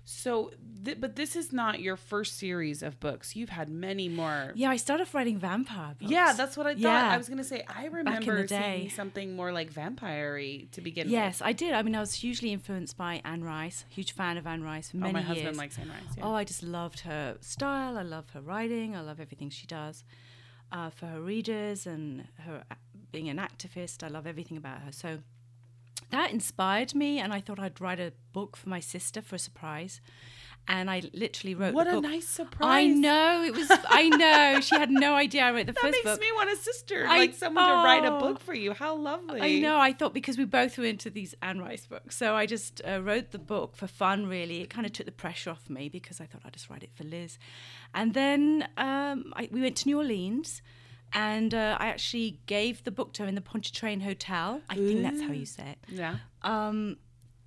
So, 0.03 0.51
th- 0.83 0.99
but 0.99 1.15
this 1.15 1.35
is 1.35 1.53
not 1.53 1.79
your 1.79 1.95
first 1.95 2.37
series 2.37 2.81
of 2.81 2.99
books. 2.99 3.35
You've 3.35 3.49
had 3.49 3.69
many 3.69 4.09
more. 4.09 4.51
Yeah, 4.55 4.69
I 4.71 4.77
started 4.77 5.03
off 5.03 5.13
writing 5.13 5.37
vampire 5.37 5.95
books. 5.99 6.11
Yeah, 6.11 6.33
that's 6.33 6.57
what 6.57 6.65
I 6.65 6.73
thought. 6.73 6.81
Yeah. 6.81 7.11
I 7.11 7.17
was 7.17 7.29
gonna 7.29 7.43
say 7.43 7.63
I 7.67 7.85
remember 7.85 8.47
seeing 8.47 8.89
something 8.89 9.35
more 9.35 9.51
like 9.51 9.69
vampire 9.71 10.39
to 10.71 10.81
begin 10.81 11.07
with. 11.07 11.11
Yes, 11.11 11.41
I 11.43 11.53
did. 11.53 11.73
I 11.73 11.81
mean, 11.83 11.95
I 11.95 11.99
was 11.99 12.13
hugely 12.13 12.51
influenced 12.51 12.97
by 12.97 13.21
Anne 13.23 13.43
Rice, 13.43 13.85
huge 13.89 14.13
fan 14.13 14.37
of 14.37 14.47
Anne 14.47 14.63
Rice 14.63 14.89
for 14.89 14.97
with. 14.97 15.03
many 15.03 15.09
oh, 15.09 15.13
my 15.13 15.19
years. 15.19 15.37
husband 15.37 15.57
likes 15.57 15.77
Anne 15.77 15.89
Rice. 15.89 16.17
Yeah. 16.17 16.25
Oh, 16.25 16.33
I 16.33 16.43
just 16.43 16.63
loved 16.63 17.01
her 17.01 17.37
style. 17.41 17.97
I 17.97 18.03
love 18.03 18.29
her 18.31 18.41
writing. 18.41 18.95
I 18.95 19.01
love 19.01 19.19
everything 19.19 19.49
she 19.49 19.67
does 19.67 20.03
uh, 20.71 20.89
for 20.89 21.07
her 21.07 21.21
readers 21.21 21.85
and 21.85 22.27
her 22.45 22.63
being 23.11 23.29
an 23.29 23.37
activist. 23.37 24.03
I 24.03 24.07
love 24.07 24.25
everything 24.25 24.57
about 24.57 24.81
her. 24.81 24.91
So 24.91 25.19
that 26.11 26.31
inspired 26.31 26.93
me, 26.95 27.19
and 27.19 27.33
I 27.33 27.39
thought 27.41 27.59
I'd 27.59 27.81
write 27.81 27.99
a 27.99 28.13
book 28.33 28.55
for 28.55 28.69
my 28.69 28.79
sister 28.79 29.21
for 29.21 29.35
a 29.35 29.39
surprise. 29.39 30.01
And 30.67 30.91
I 30.91 31.01
literally 31.13 31.55
wrote 31.55 31.73
what 31.73 31.87
a 31.87 31.93
book. 31.93 32.03
nice 32.03 32.27
surprise! 32.27 32.69
I 32.69 32.85
know 32.85 33.43
it 33.43 33.55
was. 33.55 33.67
I 33.71 34.09
know 34.53 34.61
she 34.61 34.75
had 34.75 34.91
no 34.91 35.15
idea 35.15 35.43
I 35.43 35.51
wrote 35.51 35.65
the 35.65 35.71
That 35.71 35.81
first 35.81 35.91
makes 35.93 36.03
book. 36.03 36.21
me 36.21 36.27
want 36.35 36.51
a 36.51 36.55
sister, 36.55 37.07
I- 37.07 37.17
like 37.17 37.33
someone 37.33 37.67
to 37.67 37.75
write 37.83 38.05
a 38.05 38.15
oh. 38.15 38.19
book 38.19 38.39
for 38.39 38.53
you. 38.53 38.73
How 38.73 38.95
lovely! 38.95 39.41
I 39.41 39.59
know. 39.59 39.79
I 39.79 39.91
thought 39.91 40.13
because 40.13 40.37
we 40.37 40.45
both 40.45 40.77
were 40.77 40.85
into 40.85 41.09
these 41.09 41.33
Anne 41.41 41.59
Rice 41.59 41.87
books, 41.87 42.15
so 42.15 42.35
I 42.35 42.45
just 42.45 42.79
uh, 42.87 43.01
wrote 43.01 43.31
the 43.31 43.39
book 43.39 43.75
for 43.75 43.87
fun. 43.87 44.27
Really, 44.27 44.61
it 44.61 44.69
kind 44.69 44.85
of 44.85 44.93
took 44.93 45.07
the 45.07 45.11
pressure 45.11 45.49
off 45.49 45.67
me 45.67 45.89
because 45.89 46.21
I 46.21 46.25
thought 46.25 46.43
I'd 46.45 46.53
just 46.53 46.69
write 46.69 46.83
it 46.83 46.91
for 46.93 47.05
Liz. 47.05 47.39
And 47.95 48.13
then 48.13 48.67
um, 48.77 49.33
I, 49.35 49.49
we 49.51 49.61
went 49.61 49.77
to 49.77 49.87
New 49.87 49.97
Orleans, 49.97 50.61
And 51.13 51.53
uh, 51.53 51.77
I 51.79 51.87
actually 51.87 52.39
gave 52.45 52.83
the 52.83 52.91
book 52.91 53.13
to 53.13 53.23
her 53.23 53.27
in 53.27 53.35
the 53.35 53.41
Pontchartrain 53.41 54.01
Hotel. 54.01 54.61
I 54.69 54.75
think 54.75 55.01
that's 55.01 55.21
how 55.21 55.31
you 55.31 55.45
say 55.45 55.71
it. 55.71 55.77
Yeah. 55.89 56.17
Um, 56.41 56.97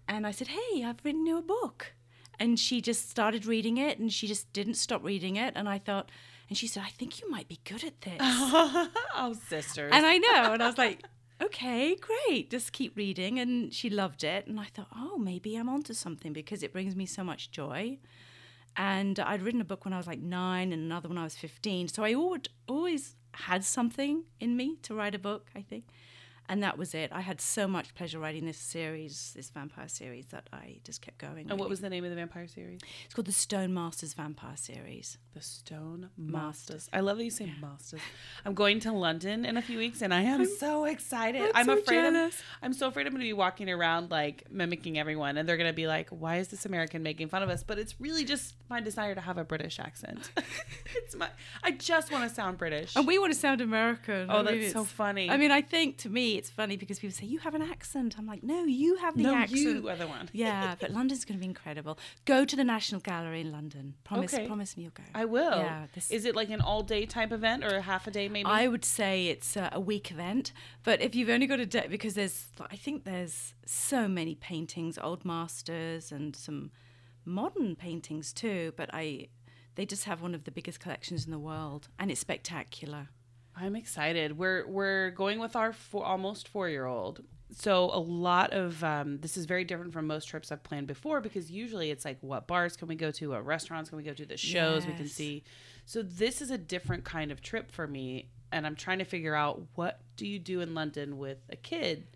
and 0.09 0.26
I 0.26 0.33
said, 0.33 0.49
Hey, 0.49 0.85
I've 0.85 1.02
written 1.04 1.26
you 1.26 1.38
a 1.38 1.42
book. 1.42 1.94
And 2.38 2.59
she 2.59 2.80
just 2.80 3.09
started 3.11 3.47
reading 3.47 3.78
it 3.78 3.99
and 3.99 4.12
she 4.12 4.26
just 4.26 4.52
didn't 4.52 4.75
stop 4.75 5.04
reading 5.04 5.37
it. 5.37 5.52
And 5.56 5.68
I 5.68 5.78
thought, 5.78 6.11
and 6.49 6.59
she 6.59 6.66
said, 6.66 6.83
I 6.85 6.90
think 6.90 7.21
you 7.21 7.30
might 7.30 7.49
be 7.49 7.61
good 7.64 7.85
at 7.85 8.00
this. 8.02 8.16
oh, 8.21 9.37
sisters. 9.49 9.92
and 9.94 10.04
I 10.04 10.18
know. 10.18 10.52
And 10.52 10.62
I 10.62 10.66
was 10.66 10.76
like, 10.76 11.04
okay, 11.40 11.97
great. 11.97 12.50
Just 12.50 12.73
keep 12.73 12.97
reading. 12.97 13.38
And 13.38 13.73
she 13.73 13.88
loved 13.88 14.25
it. 14.25 14.47
And 14.47 14.59
I 14.61 14.64
thought, 14.64 14.88
oh, 14.94 15.16
maybe 15.16 15.56
I'm 15.56 15.68
onto 15.68 15.94
something 15.94 16.33
because 16.33 16.62
it 16.62 16.73
brings 16.73 16.94
me 16.97 17.06
so 17.06 17.25
much 17.25 17.50
joy. 17.50 17.99
And 18.76 19.18
I'd 19.21 19.42
written 19.42 19.61
a 19.61 19.64
book 19.64 19.85
when 19.85 19.94
I 19.94 19.97
was 19.97 20.06
like 20.06 20.21
nine 20.21 20.73
and 20.73 20.83
another 20.83 21.09
when 21.09 21.18
I 21.18 21.25
was 21.25 21.37
15. 21.37 21.88
So 21.88 22.02
I 22.02 22.14
always, 22.14 22.42
always 22.66 23.14
had 23.35 23.64
something 23.64 24.25
in 24.41 24.57
me 24.57 24.76
to 24.83 24.95
write 24.95 25.14
a 25.14 25.19
book, 25.19 25.50
I 25.55 25.62
think. 25.62 25.85
And 26.49 26.63
that 26.63 26.77
was 26.77 26.95
it. 26.95 27.11
I 27.13 27.23
had 27.23 27.41
so 27.41 27.67
much 27.67 27.95
pleasure 27.95 28.19
writing 28.19 28.45
this 28.45 28.59
series, 28.59 29.33
this 29.35 29.51
vampire 29.51 29.89
series, 29.89 30.27
that 30.27 30.49
I 30.53 30.77
just 30.85 31.01
kept 31.01 31.19
going. 31.19 31.51
and 31.51 31.59
what 31.59 31.69
was 31.69 31.81
the 31.81 31.89
name 31.89 32.05
of 32.05 32.11
the 32.11 32.17
vampire 32.17 32.47
series? 32.47 32.81
It's 33.05 33.15
called 33.15 33.27
the 33.27 33.33
Stone 33.33 33.73
Masters 33.73 34.13
Vampire 34.13 34.57
Series. 34.57 35.19
The 35.33 35.41
Stone 35.41 36.11
Masters. 36.17 36.89
I 36.93 37.01
love 37.01 37.17
that 37.19 37.25
you 37.25 37.31
say 37.31 37.51
masters. 37.61 38.01
I'm 38.45 38.55
going 38.55 38.79
to 38.81 38.93
London 38.93 39.45
in 39.45 39.57
a 39.57 39.63
few 39.63 39.79
weeks, 39.79 40.03
and 40.03 40.13
I 40.13 40.23
am 40.23 40.45
so 40.45 40.85
excited. 40.85 41.51
I'm 41.55 41.65
I'm, 41.65 41.77
so 41.77 41.83
afraid 41.83 42.05
I'm. 42.05 42.31
I'm 42.63 42.73
so 42.73 42.89
afraid 42.89 43.07
I'm 43.07 43.13
going 43.13 43.21
to 43.21 43.27
be 43.27 43.33
walking 43.33 43.71
around 43.71 44.11
like 44.11 44.45
mimicking 44.51 44.99
everyone, 44.99 45.39
and 45.39 45.49
they're 45.49 45.57
going 45.57 45.71
to 45.71 45.75
be 45.75 45.87
like, 45.87 46.11
"Why 46.11 46.37
is 46.37 46.49
this 46.49 46.67
American 46.67 47.03
making 47.03 47.29
fun 47.29 47.43
of 47.43 47.49
us?" 47.49 47.63
But 47.63 47.79
it's 47.79 48.01
really 48.01 48.25
just 48.25 48.55
my 48.69 48.81
desire 48.81 49.15
to 49.15 49.21
have 49.21 49.39
a 49.39 49.45
British 49.45 49.79
accent. 49.79 50.31
it's 50.97 51.17
my. 51.17 51.29
I 51.63 51.73
just 51.73 52.13
want 52.13 52.29
to 52.29 52.35
sound 52.35 52.59
British. 52.59 52.95
And 52.97 53.07
we 53.07 53.19
want 53.19 53.33
to 53.33 53.39
sound 53.39 53.61
American. 53.61 54.31
Oh, 54.31 54.39
I 54.39 54.43
mean, 54.43 54.61
that's 54.61 54.73
so 54.73 54.85
funny. 54.85 55.31
I 55.31 55.37
mean, 55.37 55.51
I 55.51 55.63
think 55.63 55.97
to 55.99 56.11
me 56.11 56.34
it's 56.37 56.50
funny 56.50 56.76
because 56.76 56.99
people 56.99 57.14
say 57.14 57.26
you 57.26 57.38
have 57.41 57.55
an 57.55 57.62
accent. 57.62 58.17
I'm 58.19 58.26
like, 58.26 58.43
no, 58.43 58.64
you 58.64 58.97
have 58.97 59.17
the 59.17 59.23
no, 59.25 59.35
accent. 59.35 59.61
you 59.61 59.88
are 59.88 59.97
the 59.97 60.07
one. 60.07 60.29
yeah, 60.33 60.75
but 60.81 60.91
London's 60.91 61.25
going 61.25 61.38
to 61.38 61.41
be 61.41 61.47
incredible. 61.49 61.99
Go 62.25 62.45
to 62.45 62.57
the 62.57 62.64
National 62.64 63.00
Gallery 63.00 63.41
in 63.41 63.53
London. 63.53 63.95
Promise, 64.05 64.35
Okay. 64.35 64.47
promise 64.47 64.76
me 64.76 64.85
you'll 64.85 64.93
go. 64.93 65.03
I 65.14 65.25
will. 65.25 65.59
Yeah, 65.59 65.87
this- 65.95 66.11
Is 66.11 66.25
it 66.25 66.35
like 66.37 66.50
an 66.50 66.61
all 66.61 66.83
day 66.83 67.07
type 67.07 67.33
event 67.33 67.64
or 67.64 67.76
a 67.76 67.83
half 67.83 68.07
a 68.07 68.11
day 68.11 68.29
maybe? 68.29 68.47
I 68.47 68.69
would 68.69 68.85
say 68.85 69.26
it's 69.29 69.57
a, 69.57 69.71
a 69.73 69.81
week 69.81 70.11
event, 70.11 70.53
but 70.83 71.00
if 71.00 71.14
you've 71.14 71.29
only 71.31 71.47
got 71.47 71.61
a 71.61 71.67
day, 71.67 71.87
because 71.88 72.14
there's, 72.14 72.47
I 72.71 72.76
think 72.76 73.05
there's 73.05 73.55
so 73.67 74.09
many 74.09 74.35
paintings, 74.35 74.99
old 74.99 75.25
masters, 75.25 76.11
and 76.12 76.35
some 76.37 76.71
modern 77.25 77.76
paintings 77.76 78.33
too. 78.33 78.73
But 78.76 78.91
I, 78.93 79.29
they 79.75 79.87
just 79.87 80.05
have 80.05 80.23
one 80.23 80.35
of 80.35 80.45
the 80.45 80.50
biggest 80.50 80.81
collections 80.81 81.25
in 81.25 81.31
the 81.31 81.38
world, 81.38 81.88
and 81.99 82.11
it's 82.11 82.21
spectacular. 82.21 83.09
I'm 83.57 83.77
excited. 83.77 84.37
We're 84.37 84.67
we're 84.67 85.11
going 85.11 85.39
with 85.39 85.57
our 85.57 85.73
four, 85.73 86.05
almost 86.05 86.49
four 86.49 86.69
year 86.69 86.87
old. 86.87 87.23
So 87.57 87.91
a 87.93 87.99
lot 88.01 88.53
of 88.53 88.83
um, 88.83 89.19
this 89.21 89.37
is 89.37 89.45
very 89.47 89.65
different 89.65 89.93
from 89.93 90.07
most 90.07 90.27
trips 90.27 90.51
I've 90.51 90.63
planned 90.63 90.89
before 90.89 91.21
because 91.21 91.51
usually 91.51 91.91
it's 91.91 92.05
like 92.05 92.19
what 92.21 92.47
bars 92.47 92.77
can 92.77 92.89
we 92.89 92.97
go 92.97 93.11
to, 93.13 93.31
what 93.31 93.47
restaurants 93.47 93.91
can 93.91 93.99
we 93.99 94.03
go 94.03 94.13
to, 94.13 94.27
the 94.27 94.37
shows 94.37 94.87
we 94.87 94.93
can 94.95 95.07
see. 95.09 95.45
So 95.87 96.03
this 96.03 96.41
is 96.43 96.51
a 96.51 96.59
different 96.59 97.05
kind 97.05 97.31
of 97.31 97.41
trip 97.41 97.71
for 97.71 97.87
me, 97.87 98.29
and 98.51 98.67
I'm 98.67 98.75
trying 98.75 98.99
to 98.99 99.05
figure 99.05 99.35
out 99.35 99.63
what 99.75 100.01
do 100.17 100.27
you 100.27 100.39
do 100.39 100.61
in 100.61 100.75
London 100.75 101.19
with 101.19 101.39
a 101.51 101.57
kid. 101.57 102.07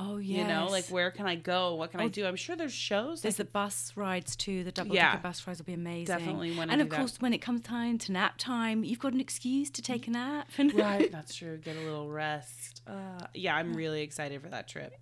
Oh 0.00 0.18
yeah, 0.18 0.38
You 0.38 0.44
know, 0.46 0.68
like 0.70 0.86
where 0.86 1.10
can 1.10 1.26
I 1.26 1.34
go? 1.34 1.74
What 1.74 1.90
can 1.90 2.00
I 2.00 2.08
do? 2.08 2.24
I'm 2.26 2.36
sure 2.36 2.54
there's 2.56 2.72
shows. 2.72 3.22
There's 3.22 3.36
the 3.36 3.44
bus 3.44 3.92
rides 3.96 4.36
too. 4.36 4.62
The 4.64 4.72
double 4.72 4.94
Yeah. 4.94 5.10
decker 5.12 5.22
bus 5.24 5.46
rides 5.46 5.58
will 5.58 5.66
be 5.66 5.72
amazing. 5.74 6.06
Definitely 6.16 6.56
wanna 6.56 6.72
And 6.72 6.80
of 6.80 6.88
that. 6.90 6.96
course, 6.96 7.20
when 7.20 7.32
it 7.32 7.38
comes 7.38 7.62
time 7.62 7.98
to 7.98 8.12
nap 8.12 8.34
time, 8.38 8.84
you've 8.84 9.00
got 9.00 9.12
an 9.12 9.20
excuse 9.20 9.70
to 9.70 9.82
take 9.82 10.06
a 10.06 10.10
nap. 10.10 10.48
Right 10.74 11.10
that's 11.10 11.34
true 11.34 11.56
get 11.58 11.76
a 11.76 11.80
little 11.80 12.08
rest 12.10 12.82
uh, 12.86 13.26
yeah 13.34 13.56
i'm 13.56 13.74
really 13.74 14.02
excited 14.02 14.40
for 14.42 14.48
that 14.48 14.68
trip 14.68 14.94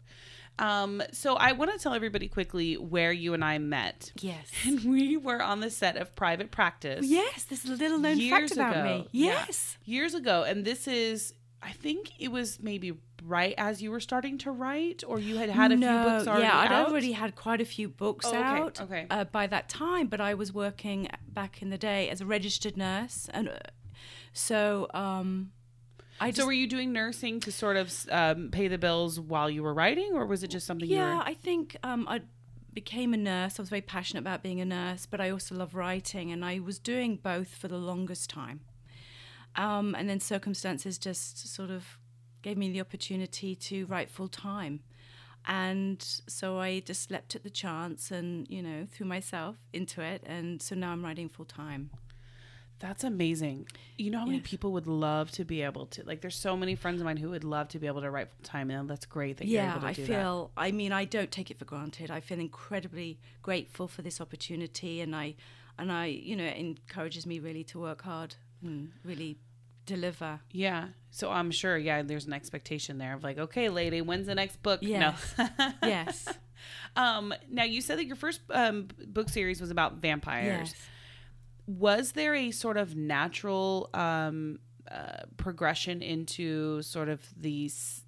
um, 0.59 1.03
so 1.12 1.35
i 1.37 1.53
want 1.53 1.71
to 1.73 1.79
tell 1.79 1.93
everybody 1.93 2.29
quickly 2.29 2.75
where 2.76 3.12
you 3.12 3.35
and 3.35 3.45
i 3.45 3.59
met 3.59 4.12
yes. 4.21 4.50
and 4.65 4.85
we 4.85 5.17
were 5.17 5.43
on 5.43 5.61
the 5.61 5.71
set 5.71 5.97
of 5.97 6.15
private 6.15 6.50
practice 6.50 7.05
Yes, 7.07 7.47
a 7.50 7.69
little 7.69 7.99
known 7.99 8.19
fact 8.31 8.53
about 8.53 8.73
ago. 8.73 8.85
me. 8.85 9.09
Yeah. 9.12 9.45
Yes. 9.47 9.76
years 9.85 10.15
ago 10.15 10.45
and 10.45 10.65
this 10.65 10.88
is 10.88 11.35
i 11.62 11.73
think 11.73 12.12
it 12.19 12.29
was 12.33 12.59
maybe 12.61 12.93
right 13.26 13.54
as 13.59 13.83
you 13.83 13.90
were 13.90 14.00
starting 14.00 14.38
to 14.38 14.50
write 14.50 15.02
or 15.06 15.18
you 15.18 15.37
had 15.37 15.50
had 15.50 15.73
a 15.73 15.76
no, 15.76 15.87
few 15.87 16.11
books 16.11 16.28
already 16.28 16.47
yeah, 16.47 16.59
I'd 16.59 16.73
out? 16.73 16.88
already 16.88 17.12
had 17.12 17.35
quite 17.35 17.61
a 17.61 17.64
few 17.64 17.88
books 17.88 18.26
Oh, 18.26 18.30
okay, 18.30 18.40
out 18.40 18.80
okay. 18.80 19.06
Uh, 19.11 19.25
by 19.25 19.47
that 19.47 19.68
time, 19.68 20.06
but 20.06 20.21
I 20.21 20.35
was 20.35 20.52
working 20.52 21.09
back 21.28 21.62
in 21.62 21.71
the 21.71 21.78
day 21.78 22.09
as 22.09 22.21
a 22.21 22.26
registered 22.26 22.76
nurse, 22.76 23.28
and 23.33 23.49
uh, 23.49 23.59
so 24.33 24.88
um, 24.95 25.52
I 26.21 26.30
just 26.30 26.40
so 26.40 26.47
were 26.47 26.52
you 26.52 26.66
doing 26.66 26.92
nursing 26.92 27.40
to 27.40 27.52
sort 27.52 27.76
of 27.76 27.92
um, 28.11 28.50
pay 28.50 28.68
the 28.68 28.78
bills 28.78 29.18
while 29.21 29.50
you 29.50 29.62
were 29.62 29.75
writing 29.75 30.12
or 30.14 30.26
was 30.26 30.42
it 30.42 30.49
just 30.49 30.66
something 30.66 30.88
you 30.88 30.97
Yeah, 30.97 31.23
I 31.25 31.35
think 31.35 31.76
um, 31.83 32.06
I 32.09 32.23
became 32.73 33.14
a 33.14 33.16
nurse. 33.16 33.59
I 33.59 33.62
was 33.62 33.71
very 33.71 33.83
passionate 33.83 34.21
about 34.21 34.42
being 34.42 34.61
a 34.61 34.64
nurse, 34.64 35.06
but 35.06 35.21
I 35.21 35.30
also 35.30 35.54
love 35.54 35.75
writing, 35.75 36.30
and 36.30 36.45
I 36.45 36.59
was 36.61 36.78
doing 36.78 37.16
both 37.16 37.49
for 37.49 37.68
the 37.68 37.78
longest 37.78 38.30
time. 38.30 38.61
Um, 39.56 39.95
and 39.95 40.09
then 40.09 40.21
circumstances 40.21 40.99
just 40.99 41.54
sort 41.54 41.71
of 41.71 41.99
gave 42.43 42.57
me 42.57 42.71
the 42.71 42.81
opportunity 42.81 43.55
to 43.55 43.87
write 43.87 44.11
full 44.11 44.28
time. 44.28 44.81
And 45.49 46.02
so 46.02 46.59
I 46.59 46.81
just 46.81 47.11
leapt 47.11 47.37
at 47.37 47.45
the 47.45 47.50
chance 47.50 48.11
and, 48.11 48.49
you 48.50 48.62
know, 48.62 48.87
threw 48.90 49.07
myself 49.07 49.57
into 49.73 50.00
it. 50.00 50.23
And 50.26 50.61
so 50.61 50.75
now 50.75 50.90
I'm 50.90 51.05
writing 51.05 51.28
full 51.28 51.45
time. 51.45 51.90
That's 52.78 53.05
amazing. 53.05 53.69
You 53.97 54.11
know 54.11 54.19
how 54.19 54.26
many 54.26 54.40
people 54.40 54.73
would 54.73 54.87
love 54.87 55.31
to 55.33 55.45
be 55.45 55.62
able 55.62 55.87
to 55.87 56.05
like 56.05 56.21
there's 56.21 56.37
so 56.37 56.57
many 56.57 56.75
friends 56.75 57.00
of 57.00 57.07
mine 57.07 57.16
who 57.16 57.31
would 57.31 57.45
love 57.45 57.69
to 57.69 57.78
be 57.78 57.87
able 57.87 58.02
to 58.02 58.11
write 58.11 58.28
full 58.28 58.43
time 58.43 58.71
and 58.71 58.88
that's 58.88 59.07
great 59.07 59.38
that 59.38 59.47
you're 59.47 59.62
yeah, 59.62 59.73
able 59.73 59.81
to 59.81 59.87
I 59.87 59.95
feel. 59.95 60.50
I 60.57 60.73
mean, 60.73 60.93
I 60.93 61.07
don't 61.07 61.31
take 61.31 61.50
it 61.50 61.59
for 61.59 61.64
granted. 61.64 62.11
I 62.11 62.21
feel 62.21 62.38
incredibly 62.38 63.19
grateful 63.43 63.88
for 63.88 64.02
this 64.02 64.21
opportunity, 64.21 65.00
and 65.00 65.16
I, 65.16 65.37
and 65.78 65.90
I, 65.90 66.07
you 66.07 66.37
know, 66.37 66.45
it 66.45 66.57
encourages 66.59 67.25
me 67.26 67.38
really 67.38 67.64
to 67.64 67.81
work 67.81 68.02
hard 68.02 68.35
and 68.62 68.93
really 69.05 69.38
deliver. 69.87 70.40
Yeah. 70.50 70.88
So 71.11 71.31
I'm 71.31 71.50
sure 71.50 71.78
yeah, 71.78 72.02
there's 72.02 72.26
an 72.26 72.33
expectation 72.33 72.99
there 72.99 73.14
of 73.14 73.25
like, 73.25 73.38
okay, 73.38 73.69
lady, 73.69 74.00
when's 74.02 74.26
the 74.26 74.35
next 74.35 74.62
book? 74.62 74.81
Yes. 74.83 75.35
No. 75.38 75.49
yes, 75.83 76.28
um 76.97 77.33
now 77.50 77.64
you 77.64 77.81
said 77.81 77.99
that 77.99 78.07
your 78.07 78.16
first 78.16 78.40
um 78.50 78.88
book 79.07 79.28
series 79.28 79.61
was 79.61 79.71
about 79.71 79.95
vampires. 79.97 80.71
yes. 80.71 80.75
Was 81.66 82.12
there 82.12 82.35
a 82.35 82.50
sort 82.50 82.76
of 82.76 82.95
natural 82.95 83.90
um 83.95 84.59
uh, 84.90 85.23
progression 85.37 86.00
into 86.00 86.81
sort 86.83 87.09
of 87.09 87.21
these 87.37 88.02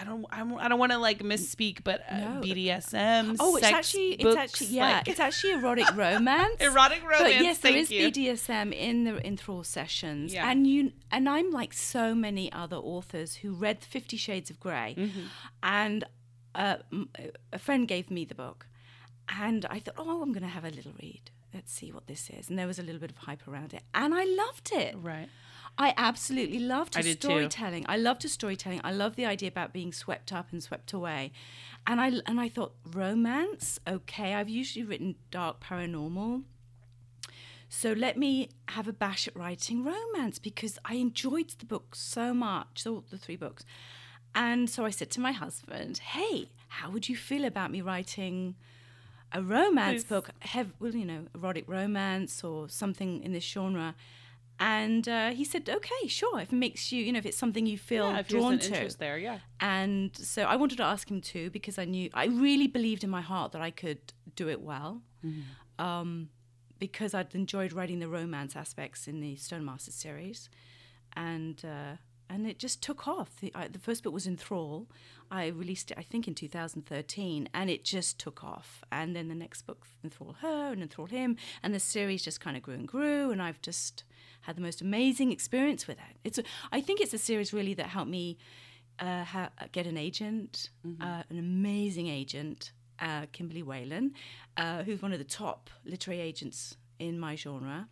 I 0.00 0.04
don't, 0.04 0.24
I 0.30 0.38
don't, 0.38 0.58
I 0.58 0.68
don't 0.68 0.78
want 0.78 0.92
to 0.92 0.98
like 0.98 1.18
misspeak, 1.20 1.84
but 1.84 2.00
uh, 2.10 2.16
No. 2.16 2.40
BDSM. 2.42 3.36
Oh, 3.38 3.56
it's 3.56 3.66
actually, 3.66 4.12
it's 4.14 4.22
books, 4.22 4.36
actually, 4.36 4.66
yeah, 4.68 4.92
like- 4.98 5.08
it's 5.08 5.20
actually 5.20 5.52
erotic 5.54 5.94
romance. 5.96 6.56
erotic 6.60 7.02
romance. 7.02 7.20
But 7.22 7.32
yes, 7.34 7.58
there 7.58 7.76
is 7.76 7.90
you. 7.90 8.08
BDSM 8.10 8.72
in 8.72 9.04
the 9.04 9.16
enthrall 9.26 9.62
sessions, 9.64 10.32
Yeah. 10.32 10.48
and 10.50 10.66
you 10.66 10.92
and 11.10 11.28
I'm 11.28 11.50
like 11.50 11.72
so 11.74 12.14
many 12.14 12.50
other 12.52 12.76
authors 12.76 13.34
who 13.36 13.52
read 13.52 13.84
Fifty 13.84 14.16
Shades 14.16 14.48
of 14.50 14.58
Grey 14.58 14.94
Mm-hmm. 14.96 15.20
and 15.62 16.04
uh, 16.54 16.76
a 17.52 17.58
friend 17.58 17.86
gave 17.86 18.10
me 18.10 18.24
the 18.24 18.34
book, 18.34 18.66
and 19.28 19.64
I 19.66 19.78
thought, 19.80 19.94
oh, 19.98 20.22
I'm 20.22 20.32
going 20.32 20.42
to 20.42 20.48
have 20.48 20.64
a 20.64 20.70
little 20.70 20.92
read. 21.00 21.30
Let's 21.54 21.72
see 21.72 21.90
what 21.92 22.06
this 22.06 22.30
is, 22.30 22.48
and 22.48 22.58
there 22.58 22.66
was 22.66 22.78
a 22.78 22.82
little 22.82 23.00
bit 23.00 23.10
of 23.10 23.16
hype 23.18 23.46
around 23.46 23.74
it, 23.74 23.82
and 23.94 24.14
I 24.14 24.24
loved 24.24 24.70
it. 24.72 24.94
Right. 24.98 25.28
I 25.78 25.94
absolutely 25.96 26.58
loved 26.58 26.94
I 26.94 26.98
her 26.98 27.04
too. 27.04 27.12
storytelling. 27.12 27.86
I 27.88 27.96
loved 27.96 28.22
her 28.24 28.28
storytelling. 28.28 28.80
I 28.84 28.92
love 28.92 29.16
the 29.16 29.24
idea 29.26 29.48
about 29.48 29.72
being 29.72 29.92
swept 29.92 30.32
up 30.32 30.48
and 30.52 30.62
swept 30.62 30.92
away. 30.92 31.32
And 31.86 32.00
I 32.00 32.12
and 32.26 32.38
I 32.40 32.48
thought 32.48 32.74
romance, 32.92 33.80
okay. 33.88 34.34
I've 34.34 34.48
usually 34.50 34.84
written 34.84 35.14
dark 35.30 35.60
paranormal. 35.62 36.42
So 37.68 37.92
let 37.92 38.16
me 38.18 38.50
have 38.68 38.88
a 38.88 38.92
bash 38.92 39.28
at 39.28 39.36
writing 39.36 39.84
romance 39.84 40.38
because 40.38 40.78
I 40.84 40.94
enjoyed 40.94 41.50
the 41.58 41.66
book 41.66 41.94
so 41.94 42.34
much, 42.34 42.84
all 42.86 43.04
the 43.10 43.16
three 43.16 43.36
books. 43.36 43.64
And 44.34 44.68
so 44.68 44.84
I 44.84 44.90
said 44.90 45.10
to 45.12 45.20
my 45.20 45.32
husband, 45.32 45.98
"Hey, 45.98 46.50
how 46.68 46.90
would 46.90 47.08
you 47.08 47.16
feel 47.16 47.44
about 47.44 47.70
me 47.70 47.80
writing 47.80 48.56
a 49.32 49.40
romance 49.42 50.02
Yes. 50.02 50.08
book, 50.08 50.30
have 50.40 50.72
well, 50.80 50.94
you 50.94 51.04
know, 51.06 51.26
erotic 51.34 51.68
romance 51.68 52.44
or 52.44 52.68
something 52.68 53.22
in 53.22 53.32
this 53.32 53.44
genre?" 53.44 53.94
And 54.60 55.08
uh, 55.08 55.30
he 55.30 55.44
said, 55.44 55.68
"Okay, 55.68 56.06
sure. 56.06 56.38
If 56.40 56.52
it 56.52 56.56
makes 56.56 56.92
you, 56.92 57.02
you 57.02 57.12
know, 57.12 57.18
if 57.18 57.24
it's 57.24 57.36
something 57.38 57.64
you 57.66 57.78
feel 57.78 58.10
Yeah, 58.10 58.22
drawn 58.22 58.58
to." 58.58 58.66
interest 58.66 58.98
there, 58.98 59.16
yeah. 59.18 59.38
And 59.58 60.14
so 60.14 60.42
I 60.42 60.56
wanted 60.56 60.76
to 60.76 60.84
ask 60.84 61.10
him 61.10 61.22
too 61.22 61.48
because 61.50 61.78
I 61.78 61.86
knew 61.86 62.10
I 62.12 62.26
really 62.26 62.66
believed 62.66 63.02
in 63.02 63.08
my 63.10 63.22
heart 63.22 63.52
that 63.52 63.62
I 63.62 63.70
could 63.70 64.12
do 64.36 64.48
it 64.48 64.60
well. 64.60 65.02
Um, 65.78 66.28
because 66.78 67.14
I'd 67.14 67.34
enjoyed 67.34 67.72
writing 67.72 67.98
the 68.00 68.08
romance 68.08 68.54
aspects 68.56 69.06
in 69.08 69.20
the 69.20 69.36
Stone 69.36 69.64
Masters 69.64 69.94
series, 69.94 70.48
and 71.14 71.62
uh, 71.64 71.96
and 72.30 72.46
it 72.46 72.58
just 72.58 72.80
took 72.80 73.08
off. 73.08 73.40
The, 73.40 73.52
I, 73.54 73.66
the 73.68 73.78
first 73.78 74.04
book 74.04 74.14
was 74.14 74.26
Enthrall. 74.26 74.86
I 75.30 75.48
released 75.48 75.90
it, 75.90 75.98
I 75.98 76.02
think, 76.02 76.28
in 76.28 76.34
2013, 76.34 77.48
and 77.52 77.68
it 77.68 77.84
just 77.84 78.18
took 78.18 78.42
off. 78.44 78.82
And 78.90 79.14
then 79.14 79.28
the 79.28 79.34
next 79.34 79.62
book, 79.62 79.86
Enthrall 80.04 80.36
Her 80.36 80.72
and 80.72 80.82
Enthrall 80.82 81.08
Him, 81.08 81.36
and 81.62 81.74
the 81.74 81.80
series 81.80 82.22
just 82.22 82.40
kind 82.40 82.56
of 82.56 82.62
grew 82.62 82.74
and 82.74 82.86
grew. 82.86 83.30
And 83.30 83.42
I've 83.42 83.60
just 83.60 84.04
had 84.42 84.56
the 84.56 84.62
most 84.62 84.80
amazing 84.80 85.32
experience 85.32 85.86
with 85.86 85.98
it. 85.98 86.16
It's, 86.24 86.38
I 86.72 86.80
think, 86.80 87.00
it's 87.00 87.12
a 87.12 87.18
series 87.18 87.52
really 87.52 87.74
that 87.74 87.86
helped 87.86 88.10
me 88.10 88.38
uh, 89.00 89.24
ha- 89.24 89.50
get 89.72 89.86
an 89.86 89.96
agent, 89.96 90.70
uh, 91.00 91.22
an 91.28 91.38
amazing 91.38 92.08
agent, 92.08 92.72
uh, 93.00 93.26
Kimberly 93.32 93.62
Whalen, 93.62 94.12
uh, 94.56 94.82
who's 94.84 95.02
one 95.02 95.12
of 95.12 95.18
the 95.18 95.24
top 95.24 95.68
literary 95.84 96.20
agents 96.20 96.76
in 96.98 97.18
my 97.18 97.34
genre. 97.34 97.88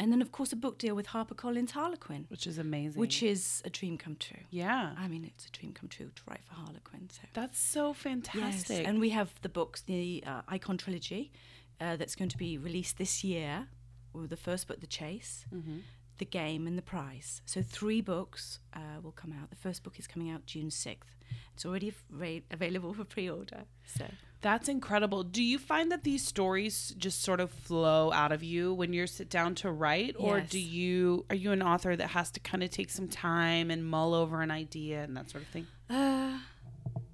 And 0.00 0.12
then, 0.12 0.22
of 0.22 0.30
course, 0.30 0.52
a 0.52 0.56
book 0.56 0.78
deal 0.78 0.94
with 0.94 1.08
HarperCollins 1.08 1.72
Harlequin, 1.72 2.26
which 2.28 2.46
is 2.46 2.56
amazing. 2.58 3.00
which 3.00 3.22
is 3.22 3.62
a 3.64 3.70
dream 3.70 3.98
come 3.98 4.16
true. 4.18 4.44
yeah, 4.50 4.94
I 4.96 5.08
mean, 5.08 5.24
it's 5.24 5.46
a 5.46 5.50
dream 5.50 5.72
come 5.72 5.88
true 5.88 6.10
to 6.14 6.22
write 6.28 6.40
for 6.44 6.54
Harlequin. 6.54 7.10
So 7.10 7.22
that's 7.34 7.58
so 7.58 7.92
fantastic. 7.92 8.78
Yes, 8.78 8.86
and 8.86 9.00
we 9.00 9.10
have 9.10 9.30
the 9.42 9.48
books, 9.48 9.80
the 9.82 10.22
uh, 10.26 10.42
Icon 10.48 10.78
trilogy, 10.78 11.32
uh, 11.80 11.96
that's 11.96 12.14
going 12.14 12.28
to 12.30 12.38
be 12.38 12.56
released 12.58 12.96
this 12.98 13.24
year. 13.24 13.66
With 14.14 14.30
the 14.30 14.36
first 14.36 14.66
book, 14.68 14.80
The 14.80 14.86
Chase, 14.86 15.44
Mm-hmm. 15.54 15.78
The 16.18 16.24
Game, 16.24 16.66
and 16.66 16.76
The 16.76 16.82
Prize. 16.82 17.42
So 17.46 17.62
three 17.62 18.00
books 18.00 18.58
uh, 18.74 19.00
will 19.02 19.12
come 19.12 19.32
out. 19.32 19.50
The 19.50 19.56
first 19.56 19.82
book 19.82 19.98
is 19.98 20.06
coming 20.06 20.30
out 20.30 20.46
June 20.46 20.70
sixth. 20.70 21.14
It's 21.54 21.64
already 21.66 21.92
av- 22.12 22.42
available 22.50 22.92
for 22.94 23.04
pre-order. 23.04 23.64
So 23.84 24.06
That's 24.40 24.68
incredible. 24.68 25.22
Do 25.24 25.42
you 25.42 25.58
find 25.58 25.90
that 25.92 26.04
these 26.04 26.24
stories 26.26 26.94
just 26.96 27.22
sort 27.22 27.40
of 27.40 27.50
flow 27.50 28.12
out 28.12 28.32
of 28.32 28.42
you 28.42 28.72
when 28.72 28.92
you 28.92 29.06
sit 29.06 29.28
down 29.28 29.54
to 29.56 29.70
write 29.72 30.14
or 30.18 30.38
Yes. 30.38 30.50
do 30.50 30.58
you 30.60 31.24
are 31.30 31.36
you 31.36 31.50
an 31.52 31.62
author 31.62 31.96
that 31.96 32.08
has 32.10 32.30
to 32.32 32.40
kind 32.40 32.62
of 32.62 32.70
take 32.70 32.90
some 32.90 33.08
time 33.08 33.70
and 33.70 33.84
mull 33.84 34.14
over 34.14 34.40
an 34.40 34.50
idea 34.50 35.02
and 35.02 35.16
that 35.16 35.28
sort 35.30 35.42
of 35.42 35.48
thing? 35.50 35.66
Uh, 35.90 36.38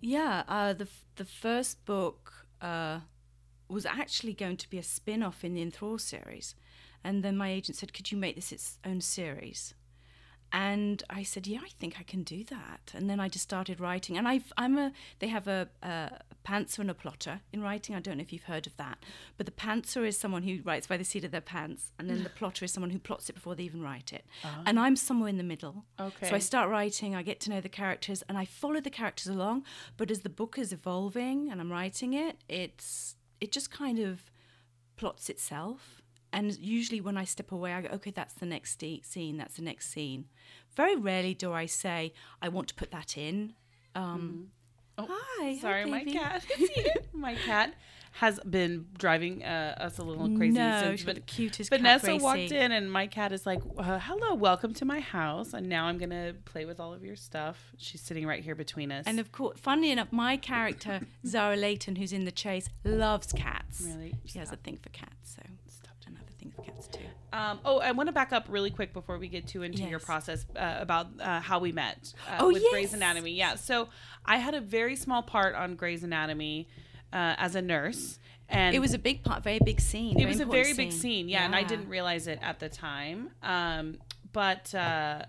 yeah, 0.00 0.42
uh, 0.48 0.72
the 0.74 0.84
f- 0.84 1.04
the 1.16 1.24
first 1.24 1.84
book 1.86 2.46
uh, 2.60 3.00
was 3.68 3.86
actually 3.86 4.34
going 4.34 4.56
to 4.58 4.68
be 4.68 4.78
a 4.78 4.82
spin 4.82 5.22
off 5.22 5.44
in 5.44 5.54
the 5.54 5.62
Enthrall 5.62 5.98
series, 5.98 6.54
and 7.04 7.22
then 7.22 7.36
my 7.36 7.50
agent 7.50 7.76
said, 7.76 7.92
"Could 7.92 8.10
you 8.10 8.18
make 8.18 8.36
this 8.36 8.52
its 8.52 8.78
own 8.84 9.00
series?" 9.00 9.74
And 10.52 11.02
I 11.10 11.24
said, 11.24 11.48
"Yeah, 11.48 11.60
I 11.64 11.68
think 11.68 11.96
I 11.98 12.04
can 12.04 12.22
do 12.22 12.44
that." 12.44 12.92
And 12.94 13.10
then 13.10 13.18
I 13.18 13.28
just 13.28 13.42
started 13.42 13.80
writing, 13.80 14.16
and 14.16 14.28
I've, 14.28 14.52
I'm 14.56 14.78
a. 14.78 14.92
They 15.18 15.26
have 15.26 15.48
a, 15.48 15.68
a 15.82 16.10
pantser 16.46 16.78
and 16.78 16.90
a 16.90 16.94
plotter 16.94 17.40
in 17.52 17.60
writing. 17.60 17.96
I 17.96 18.00
don't 18.00 18.18
know 18.18 18.22
if 18.22 18.32
you've 18.32 18.44
heard 18.44 18.68
of 18.68 18.76
that, 18.76 18.98
but 19.36 19.46
the 19.46 19.52
pantser 19.52 20.06
is 20.06 20.16
someone 20.16 20.44
who 20.44 20.60
writes 20.62 20.86
by 20.86 20.96
the 20.96 21.04
seat 21.04 21.24
of 21.24 21.32
their 21.32 21.40
pants, 21.40 21.92
and 21.98 22.08
then 22.08 22.22
the 22.22 22.28
plotter 22.38 22.64
is 22.64 22.72
someone 22.72 22.90
who 22.90 23.00
plots 23.00 23.28
it 23.28 23.34
before 23.34 23.56
they 23.56 23.64
even 23.64 23.82
write 23.82 24.12
it. 24.12 24.24
Ah. 24.44 24.62
And 24.64 24.78
I'm 24.78 24.94
somewhere 24.94 25.28
in 25.28 25.38
the 25.38 25.42
middle. 25.42 25.86
Okay. 25.98 26.28
So 26.28 26.36
I 26.36 26.38
start 26.38 26.70
writing, 26.70 27.16
I 27.16 27.22
get 27.22 27.40
to 27.40 27.50
know 27.50 27.60
the 27.60 27.68
characters, 27.68 28.22
and 28.28 28.38
I 28.38 28.44
follow 28.44 28.80
the 28.80 28.90
characters 28.90 29.26
along. 29.26 29.64
But 29.96 30.08
as 30.10 30.20
the 30.20 30.28
book 30.28 30.56
is 30.56 30.72
evolving 30.72 31.50
and 31.50 31.60
I'm 31.60 31.72
writing 31.72 32.12
it, 32.12 32.36
it's 32.48 33.16
it 33.40 33.50
just 33.50 33.72
kind 33.72 33.98
of 33.98 34.30
plots 34.96 35.28
itself. 35.28 36.00
And 36.34 36.58
usually 36.58 37.00
when 37.00 37.16
I 37.16 37.24
step 37.24 37.52
away, 37.52 37.72
I 37.72 37.82
go, 37.82 37.88
okay, 37.94 38.10
that's 38.10 38.34
the 38.34 38.44
next 38.44 38.80
scene, 38.80 39.36
that's 39.36 39.54
the 39.54 39.62
next 39.62 39.90
scene. 39.92 40.26
Very 40.74 40.96
rarely 40.96 41.32
do 41.32 41.52
I 41.52 41.66
say, 41.66 42.12
I 42.42 42.48
want 42.48 42.66
to 42.68 42.74
put 42.74 42.90
that 42.90 43.16
in. 43.16 43.54
Um, 43.94 44.48
Oh, 44.96 45.06
Hi, 45.10 45.54
hi, 45.54 45.56
Sorry, 45.58 45.84
my 45.86 46.04
cat. 46.04 46.44
my 47.12 47.34
cat 47.34 47.74
has 48.12 48.38
been 48.48 48.86
driving 48.96 49.42
uh, 49.42 49.74
us 49.80 49.98
a 49.98 50.04
little 50.04 50.36
crazy 50.36 50.56
No, 50.56 50.80
since 50.82 51.00
she's 51.00 51.06
but 51.06 51.16
the 51.16 51.20
cutest 51.22 51.68
cat, 51.68 51.80
Vanessa 51.80 52.16
walked 52.16 52.52
in 52.52 52.70
and 52.70 52.92
my 52.92 53.08
cat 53.08 53.32
is 53.32 53.44
like, 53.44 53.60
uh, 53.76 53.98
"Hello, 53.98 54.34
welcome 54.34 54.72
to 54.74 54.84
my 54.84 55.00
house." 55.00 55.52
And 55.52 55.68
now 55.68 55.86
I'm 55.86 55.98
gonna 55.98 56.34
play 56.44 56.64
with 56.64 56.78
all 56.78 56.94
of 56.94 57.04
your 57.04 57.16
stuff. 57.16 57.72
She's 57.76 58.00
sitting 58.00 58.24
right 58.24 58.44
here 58.44 58.54
between 58.54 58.92
us. 58.92 59.04
And 59.08 59.18
of 59.18 59.32
course, 59.32 59.58
funnily 59.58 59.90
enough, 59.90 60.12
my 60.12 60.36
character, 60.36 61.00
Zara 61.26 61.56
Leighton, 61.56 61.96
who's 61.96 62.12
in 62.12 62.24
the 62.24 62.30
chase, 62.30 62.68
loves 62.84 63.32
cats. 63.32 63.82
Really? 63.84 64.14
She 64.26 64.38
has 64.38 64.52
a 64.52 64.56
thing 64.56 64.78
for 64.80 64.90
cats, 64.90 65.34
so 65.34 65.42
another 66.44 66.62
thing 66.62 66.74
cats 66.74 66.86
too. 66.88 67.00
Um, 67.32 67.58
oh, 67.64 67.80
I 67.80 67.90
want 67.92 68.08
to 68.08 68.12
back 68.12 68.32
up 68.32 68.46
really 68.48 68.70
quick 68.70 68.92
before 68.92 69.18
we 69.18 69.28
get 69.28 69.46
too 69.46 69.62
into 69.62 69.82
your 69.82 69.98
process 69.98 70.46
uh, 70.56 70.76
about 70.78 71.08
uh, 71.20 71.40
how 71.40 71.58
we 71.58 71.72
met 71.72 72.12
uh, 72.30 72.36
Oh, 72.40 72.52
with 72.52 72.62
Grey's. 72.70 72.94
Anatomy. 72.94 73.32
Yeah, 73.32 73.56
so 73.56 73.88
I 74.24 74.36
had 74.36 74.54
a 74.54 74.60
very 74.60 74.94
small 74.96 75.22
part 75.22 75.54
on 75.56 75.74
Grey's 75.74 76.04
Anatomy 76.04 76.68
uh, 77.12 77.34
as 77.38 77.54
a 77.56 77.62
nurse, 77.62 78.18
and 78.48 78.74
It 78.76 78.78
was 78.78 78.94
a 78.94 78.98
big 78.98 79.24
part, 79.24 79.42
very 79.42 79.58
big 79.64 79.80
scene. 79.80 80.18
it 80.20 80.26
was 80.26 80.38
a 80.40 80.46
very 80.46 80.74
big 80.74 80.92
scene. 80.92 81.28
Yeah, 81.28 81.44
and 81.44 81.56
I 81.56 81.64
didn't 81.64 81.88
realize 81.88 82.26
it 82.28 82.38
at 82.42 82.60
the 82.60 82.68
time. 82.68 83.30
Um, 83.42 83.98
but 84.32 84.72
uh, 84.74 85.24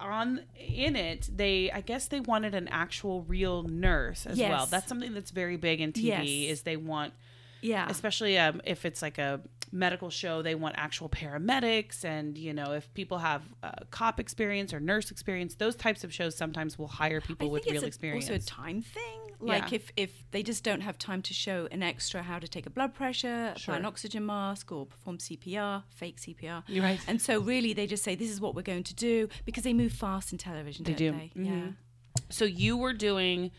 on 0.00 0.40
in 0.56 0.96
it, 0.96 1.28
they 1.32 1.70
I 1.70 1.80
guess 1.82 2.08
they 2.08 2.20
wanted 2.20 2.54
an 2.54 2.68
actual 2.68 3.22
real 3.22 3.62
nurse 3.64 4.26
as 4.26 4.38
well. 4.38 4.66
That's 4.66 4.86
something 4.88 5.12
that's 5.14 5.30
very 5.30 5.56
big 5.56 5.80
in 5.80 5.92
TV. 5.92 6.02
Yes. 6.04 6.26
Is 6.58 6.62
they 6.62 6.76
want 6.76 7.14
Yeah. 7.60 7.86
especially 7.88 8.38
um, 8.38 8.60
if 8.64 8.84
it's 8.84 9.02
like 9.02 9.18
a 9.18 9.40
medical 9.70 10.08
show 10.08 10.40
they 10.40 10.54
want 10.54 10.74
actual 10.78 11.10
paramedics 11.10 12.02
and 12.04 12.38
you 12.38 12.54
know 12.54 12.72
if 12.72 12.92
people 12.94 13.18
have 13.18 13.42
uh, 13.62 13.72
cop 13.90 14.18
experience 14.18 14.72
or 14.72 14.80
nurse 14.80 15.10
experience 15.10 15.56
those 15.56 15.76
types 15.76 16.04
of 16.04 16.12
shows 16.14 16.34
sometimes 16.34 16.78
will 16.78 16.88
hire 16.88 17.20
people 17.20 17.50
with 17.50 17.66
real 17.66 17.84
a- 17.84 17.86
experience 17.86 18.24
also 18.24 18.34
a 18.36 18.38
time 18.38 18.80
thing. 18.80 19.20
Like 19.40 19.70
Yeah. 19.70 19.76
if 19.76 19.92
if 19.96 20.30
they 20.32 20.42
just 20.42 20.64
don't 20.64 20.80
have 20.80 20.98
time 20.98 21.22
to 21.22 21.34
show 21.34 21.68
an 21.70 21.82
extra 21.82 22.22
how 22.22 22.38
to 22.40 22.48
take 22.48 22.66
a 22.66 22.70
blood 22.70 22.92
pressure, 22.94 23.52
Sure. 23.56 23.74
apply 23.74 23.76
an 23.76 23.84
oxygen 23.84 24.24
mask, 24.26 24.72
or 24.72 24.86
perform 24.86 25.18
CPR, 25.18 25.84
fake 25.90 26.18
CPR. 26.20 26.64
You're 26.66 26.82
right. 26.82 27.00
And 27.06 27.20
so 27.22 27.38
really, 27.40 27.72
they 27.72 27.86
just 27.86 28.02
say 28.02 28.14
this 28.16 28.30
is 28.30 28.40
what 28.40 28.54
we're 28.56 28.62
going 28.62 28.82
to 28.84 28.94
do 28.94 29.28
because 29.44 29.62
they 29.62 29.72
move 29.74 29.92
fast 29.92 30.32
in 30.32 30.38
television. 30.38 30.84
They 30.84 30.94
don't 30.94 31.12
do. 31.12 31.12
They? 31.12 31.30
Yeah. 31.50 31.50
Mhm. 31.52 31.74
so 32.30 32.44
you 32.46 32.76
were 32.76 32.92
doing 32.94 33.52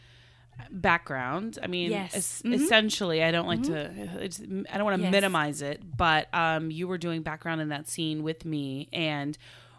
background 0.72 1.58
i 1.64 1.68
mean 1.68 1.92
Yes. 1.92 2.16
es- 2.16 2.42
Mhm. 2.44 2.54
essentially 2.54 3.24
i 3.24 3.32
don't 3.32 3.48
like 3.48 3.64
to 3.64 3.76
it's, 4.24 4.40
i 4.42 4.78
don't 4.78 4.84
want 4.86 4.98
to 4.98 5.04
Yes. 5.04 5.12
minimize 5.12 5.62
it 5.62 5.82
but 5.98 6.28
um 6.34 6.72
you 6.72 6.88
were 6.88 6.98
doing 6.98 7.22
background 7.22 7.62
in 7.62 7.70
that 7.70 7.88
scene 7.88 8.24
with 8.24 8.46
me 8.46 8.88
and 8.94 9.38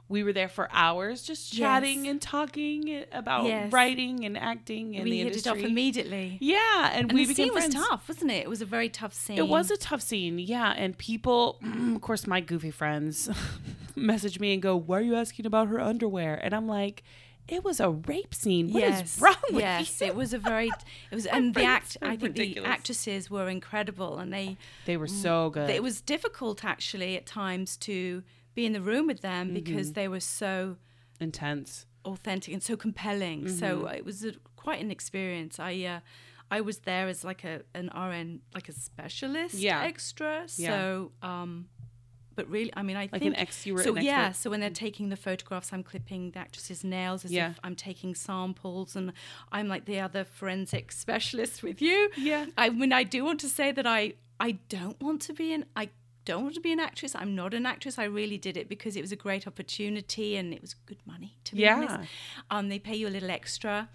we 0.08 0.24
were 0.24 0.32
there 0.32 0.48
for 0.48 0.68
hours 0.72 1.22
just 1.22 1.52
chatting 1.52 2.04
Yes. 2.04 2.10
and 2.10 2.20
talking 2.20 3.04
about 3.12 3.44
Yes. 3.46 3.72
writing 3.72 4.24
and 4.24 4.36
acting 4.36 4.96
and 4.96 5.04
we 5.04 5.10
the 5.10 5.18
hit 5.18 5.26
industry 5.28 5.60
it 5.60 5.64
off 5.64 5.70
immediately. 5.70 6.36
yeah 6.40 6.90
and, 6.92 7.10
And 7.10 7.12
we 7.12 7.24
the 7.26 7.28
became 7.34 7.46
scene 7.46 7.54
was 7.54 7.68
tough, 7.68 8.08
wasn't 8.08 8.32
it? 8.32 8.38
It 8.42 8.48
was 8.50 8.60
a 8.60 8.66
very 8.66 8.88
tough 8.88 9.14
scene. 9.14 9.38
It 9.38 9.46
was 9.46 9.70
a 9.70 9.76
tough 9.76 10.02
scene, 10.02 10.40
yeah. 10.40 10.72
And 10.76 10.98
people, 10.98 11.60
of 11.94 12.00
course, 12.00 12.26
my 12.26 12.40
goofy 12.40 12.72
friends 12.72 13.28
message 13.94 14.40
me 14.40 14.52
and 14.52 14.60
go, 14.60 14.74
Why 14.76 14.98
are 14.98 15.02
you 15.02 15.14
asking 15.14 15.46
about 15.46 15.68
her 15.68 15.80
underwear? 15.80 16.34
And 16.42 16.54
I'm 16.54 16.66
like, 16.66 17.04
It 17.50 17.64
was 17.64 17.80
a 17.80 17.90
rape 17.90 18.34
scene. 18.34 18.72
What 18.72 18.82
is 18.84 18.98
yes, 19.00 19.20
wrong 19.20 19.34
with 19.50 19.60
yes, 19.62 20.00
you? 20.00 20.06
it 20.08 20.14
was 20.14 20.32
a 20.32 20.38
very. 20.38 20.70
It 21.10 21.14
was, 21.14 21.26
and 21.26 21.54
the 21.54 21.64
act. 21.64 21.92
so 21.92 21.98
I 22.02 22.10
think 22.10 22.22
ridiculous. 22.22 22.66
the 22.66 22.72
actresses 22.72 23.30
were 23.30 23.48
incredible, 23.48 24.18
and 24.18 24.32
they. 24.32 24.56
They 24.86 24.96
were 24.96 25.08
so 25.08 25.50
good. 25.50 25.68
It 25.70 25.82
was 25.82 26.00
difficult 26.00 26.64
actually 26.64 27.16
at 27.16 27.26
times 27.26 27.76
to 27.88 28.22
be 28.54 28.64
in 28.66 28.72
the 28.72 28.80
room 28.80 29.06
with 29.06 29.20
them 29.20 29.48
Mm-hmm. 29.48 29.54
because 29.54 29.92
they 29.92 30.08
were 30.08 30.20
so 30.20 30.76
intense. 31.20 31.86
authentic 32.04 32.54
and 32.54 32.62
so 32.62 32.76
compelling. 32.76 33.48
So 33.48 33.68
Mm-hmm. 33.80 33.94
it 33.98 34.04
was 34.04 34.24
a, 34.24 34.32
quite 34.56 34.80
an 34.80 34.90
experience. 34.90 35.58
I 35.58 35.72
uh, 35.84 36.00
I 36.50 36.60
was 36.62 36.78
there 36.80 37.06
as 37.08 37.24
like 37.24 37.44
a 37.44 37.62
an 37.74 37.90
RN, 37.94 38.40
like 38.54 38.68
a 38.68 38.72
specialist 38.72 39.54
Yeah. 39.54 39.82
extra. 39.82 40.46
Yeah. 40.56 40.70
So, 40.70 41.12
um, 41.22 41.68
but 42.40 42.48
really, 42.50 42.72
I 42.74 42.82
mean, 42.82 42.96
I 42.96 43.00
Like 43.12 43.22
think 43.22 43.34
an 43.34 43.36
ex, 43.36 43.66
you 43.66 43.74
were 43.74 43.82
so 43.82 43.94
yeah. 43.96 44.28
expert. 44.28 44.42
So 44.42 44.50
when 44.50 44.60
they're 44.60 44.70
taking 44.86 45.10
the 45.10 45.16
photographs, 45.28 45.72
I'm 45.74 45.82
clipping 45.82 46.22
the 46.30 46.38
actress's 46.38 46.82
nails 46.82 47.24
as 47.26 47.32
Yeah. 47.32 47.50
if 47.50 47.58
I'm 47.62 47.76
taking 47.76 48.14
samples, 48.14 48.96
and 48.96 49.12
I'm 49.52 49.68
like 49.68 49.84
the 49.84 50.00
other 50.00 50.24
forensic 50.24 50.90
specialist 51.04 51.62
with 51.62 51.82
you. 51.82 51.98
Yeah. 52.16 52.46
I 52.56 52.70
mean, 52.70 52.92
I 52.92 53.04
do 53.04 53.24
want 53.28 53.40
to 53.40 53.48
say 53.48 53.72
that 53.72 53.86
I 53.86 54.14
I 54.48 54.50
don't 54.76 54.98
want 55.06 55.20
to 55.28 55.32
be 55.34 55.52
an 55.52 55.64
I 55.76 55.90
don't 56.24 56.42
want 56.44 56.54
to 56.54 56.60
be 56.68 56.72
an 56.72 56.80
actress. 56.80 57.12
I'm 57.14 57.34
not 57.34 57.52
an 57.54 57.66
actress. 57.66 57.98
I 57.98 58.04
really 58.04 58.38
did 58.38 58.56
it 58.56 58.66
because 58.74 58.96
it 58.98 59.02
was 59.06 59.12
a 59.12 59.16
great 59.26 59.46
opportunity 59.46 60.36
and 60.36 60.46
it 60.56 60.60
was 60.60 60.72
good 60.90 61.02
money. 61.06 61.30
To 61.44 61.50
be 61.56 61.62
Yeah. 61.62 61.76
honest, 61.76 62.10
um, 62.50 62.68
they 62.70 62.78
pay 62.78 62.96
you 63.00 63.06
a 63.08 63.14
little 63.16 63.30
extra, 63.40 63.88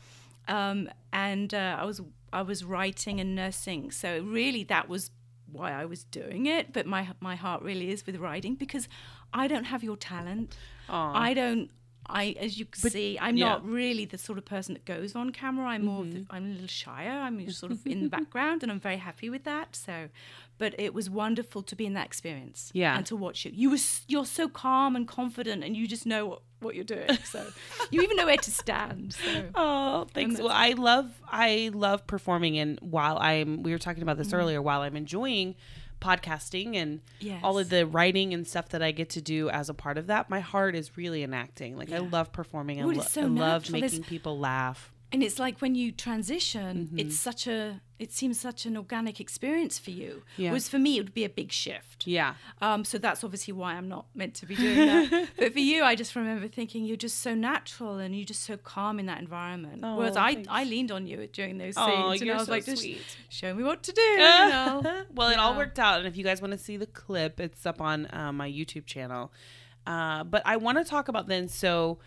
um, 0.48 0.80
and 1.14 1.50
uh, 1.54 1.78
I 1.82 1.86
was 1.86 2.00
I 2.34 2.42
was 2.42 2.64
writing 2.64 3.20
and 3.22 3.34
nursing, 3.36 3.92
so 3.92 4.08
really 4.40 4.64
that 4.66 4.86
was 4.90 5.10
why 5.56 5.72
I 5.72 5.86
was 5.86 6.04
doing 6.06 6.46
it. 6.46 6.74
But 6.74 6.86
my 6.86 7.08
my 7.20 7.36
heart 7.36 7.62
really 7.64 7.90
is 7.92 8.06
with 8.06 8.18
writing 8.18 8.56
because 8.56 8.88
I 9.34 9.48
don't 9.48 9.66
have 9.66 9.84
your 9.84 9.98
talent. 9.98 10.56
Aw. 10.90 11.14
I 11.28 11.34
don't. 11.34 11.70
I, 12.08 12.36
as 12.40 12.60
you 12.60 12.66
can 12.66 12.92
see, 12.92 13.18
I'm 13.20 13.36
yeah. 13.36 13.46
not 13.50 13.66
really 13.66 14.06
the 14.06 14.20
sort 14.20 14.38
of 14.38 14.46
person 14.46 14.76
that 14.76 14.86
goes 14.86 15.16
on 15.16 15.32
camera. 15.32 15.66
I'm 15.70 15.86
more, 15.86 16.02
of 16.02 16.12
the, 16.14 16.20
Mm-hmm. 16.20 16.36
I'm 16.36 16.46
a 16.46 16.50
little 16.50 16.68
shyer. 16.68 17.10
I'm 17.26 17.50
sort 17.64 17.72
of 17.72 17.80
in 17.88 18.04
the 18.04 18.10
background, 18.10 18.62
and 18.62 18.72
I'm 18.72 18.80
very 18.80 18.98
happy 18.98 19.28
with 19.28 19.44
that. 19.46 19.76
So, 19.76 20.10
but 20.60 20.76
it 20.80 20.94
was 20.94 21.10
wonderful 21.10 21.64
to 21.64 21.76
be 21.76 21.84
in 21.88 21.94
that 21.96 22.06
experience, 22.06 22.70
Yeah. 22.76 22.96
and 22.96 23.08
to 23.08 23.16
watch 23.16 23.44
you. 23.44 23.52
You 23.56 23.72
were, 23.72 23.78
you're 24.08 24.28
so 24.28 24.48
calm 24.48 24.96
and 24.96 25.08
confident, 25.08 25.64
and 25.64 25.76
you 25.76 25.88
just 25.88 26.06
know 26.06 26.44
what, 26.62 26.76
you're 26.76 26.84
doing. 26.84 27.08
So, 27.26 27.46
you 27.92 28.02
even 28.02 28.18
know 28.18 28.26
where 28.26 28.38
to 28.38 28.52
stand. 28.52 29.14
So, 29.14 29.44
Oh, 29.56 30.08
thanks. 30.14 30.40
Well, 30.40 30.50
I 30.52 30.72
love 30.72 31.12
I 31.30 31.70
love 31.74 32.08
performing 32.08 32.58
and 32.58 32.80
while 32.82 33.18
I'm 33.20 33.62
we 33.64 33.72
were 33.72 33.78
talking 33.80 34.04
about 34.04 34.18
this 34.18 34.28
Mm-hmm. 34.28 34.36
earlier, 34.38 34.62
while 34.62 34.82
I'm 34.82 34.96
enjoying 34.96 35.56
podcasting 36.02 36.76
and 36.76 37.02
Yes. 37.20 37.42
all 37.44 37.58
of 37.58 37.70
the 37.70 37.86
writing 37.86 38.34
and 38.34 38.46
stuff 38.48 38.70
that 38.70 38.82
I 38.82 38.92
get 38.92 39.10
to 39.12 39.22
do 39.22 39.50
as 39.50 39.70
a 39.70 39.74
part 39.74 39.98
of 39.98 40.08
that, 40.08 40.30
my 40.30 40.40
heart 40.40 40.76
is 40.76 40.98
really 40.98 41.24
in 41.24 41.34
acting. 41.34 41.78
Like 41.78 41.92
I 41.92 42.00
love 42.00 42.32
performing. 42.32 42.82
I, 42.82 42.86
lo- 42.86 43.02
so 43.02 43.22
I 43.22 43.26
love. 43.26 43.68
There's- 43.68 43.82
making 43.94 44.04
people 44.04 44.38
laugh. 44.40 44.92
And 45.12 45.24
it's 45.24 45.40
like 45.40 45.60
when 45.62 45.76
you 45.76 45.92
transition 45.92 46.86
Mm-hmm. 46.88 47.00
it's 47.00 47.18
such 47.20 47.48
a 47.48 47.82
it 48.00 48.12
seems 48.12 48.38
such 48.40 48.66
an 48.66 48.76
organic 48.76 49.22
experience 49.22 49.80
for 49.80 49.92
you 49.92 50.24
Yeah. 50.36 50.50
whereas 50.50 50.68
for 50.68 50.80
me 50.80 50.98
it 50.98 51.02
would 51.02 51.14
be 51.14 51.24
a 51.24 51.30
big 51.30 51.52
shift 51.52 52.06
Yeah. 52.08 52.34
um, 52.62 52.84
so 52.84 52.98
that's 52.98 53.24
obviously 53.24 53.54
why 53.54 53.74
I'm 53.76 53.88
not 53.88 54.08
meant 54.14 54.34
to 54.36 54.46
be 54.46 54.56
doing 54.56 54.76
that. 54.88 55.30
but 55.38 55.54
for 55.54 55.60
you, 55.60 55.84
I 55.84 55.96
just 55.96 56.16
remember 56.16 56.48
thinking 56.50 56.84
you're 56.86 56.98
just 56.98 57.20
so 57.20 57.34
natural 57.36 57.98
and 58.00 58.14
you're 58.16 58.26
just 58.26 58.44
so 58.44 58.58
calm 58.58 59.00
in 59.00 59.06
that 59.06 59.20
environment. 59.22 59.82
Oh, 59.84 59.96
Whereas 59.98 60.18
I, 60.18 60.34
thanks. 60.34 60.50
I 60.52 60.64
leaned 60.66 60.92
on 60.92 61.08
you 61.08 61.26
during 61.28 61.58
those 61.58 61.76
Oh, 61.78 61.86
scenes 61.88 62.22
and 62.22 62.28
you're 62.28 62.36
I 62.36 62.40
was 62.40 62.48
so 62.48 62.52
like, 62.52 62.66
just 62.66 62.82
sweet. 62.82 63.02
show 63.30 63.54
me 63.54 63.64
what 63.64 63.82
to 63.84 63.92
do. 63.94 64.02
You 64.02 64.18
know? 64.56 65.04
well, 65.14 65.30
it 65.30 65.38
all 65.40 65.56
worked 65.56 65.80
out. 65.80 66.00
And 66.00 66.08
if 66.08 66.18
you 66.18 66.24
guys 66.26 66.42
want 66.42 66.52
to 66.52 66.58
see 66.60 66.76
the 66.78 66.88
clip, 66.88 67.40
it's 67.40 67.66
up 67.66 67.80
on 67.80 68.08
uh, 68.12 68.32
my 68.34 68.50
YouTube 68.50 68.86
channel. 68.86 69.32
Uh, 69.88 70.24
but 70.26 70.42
I 70.46 70.58
want 70.58 70.78
to 70.80 70.84
talk 70.84 71.08
about 71.08 71.28
then. 71.28 71.48
So 71.48 72.00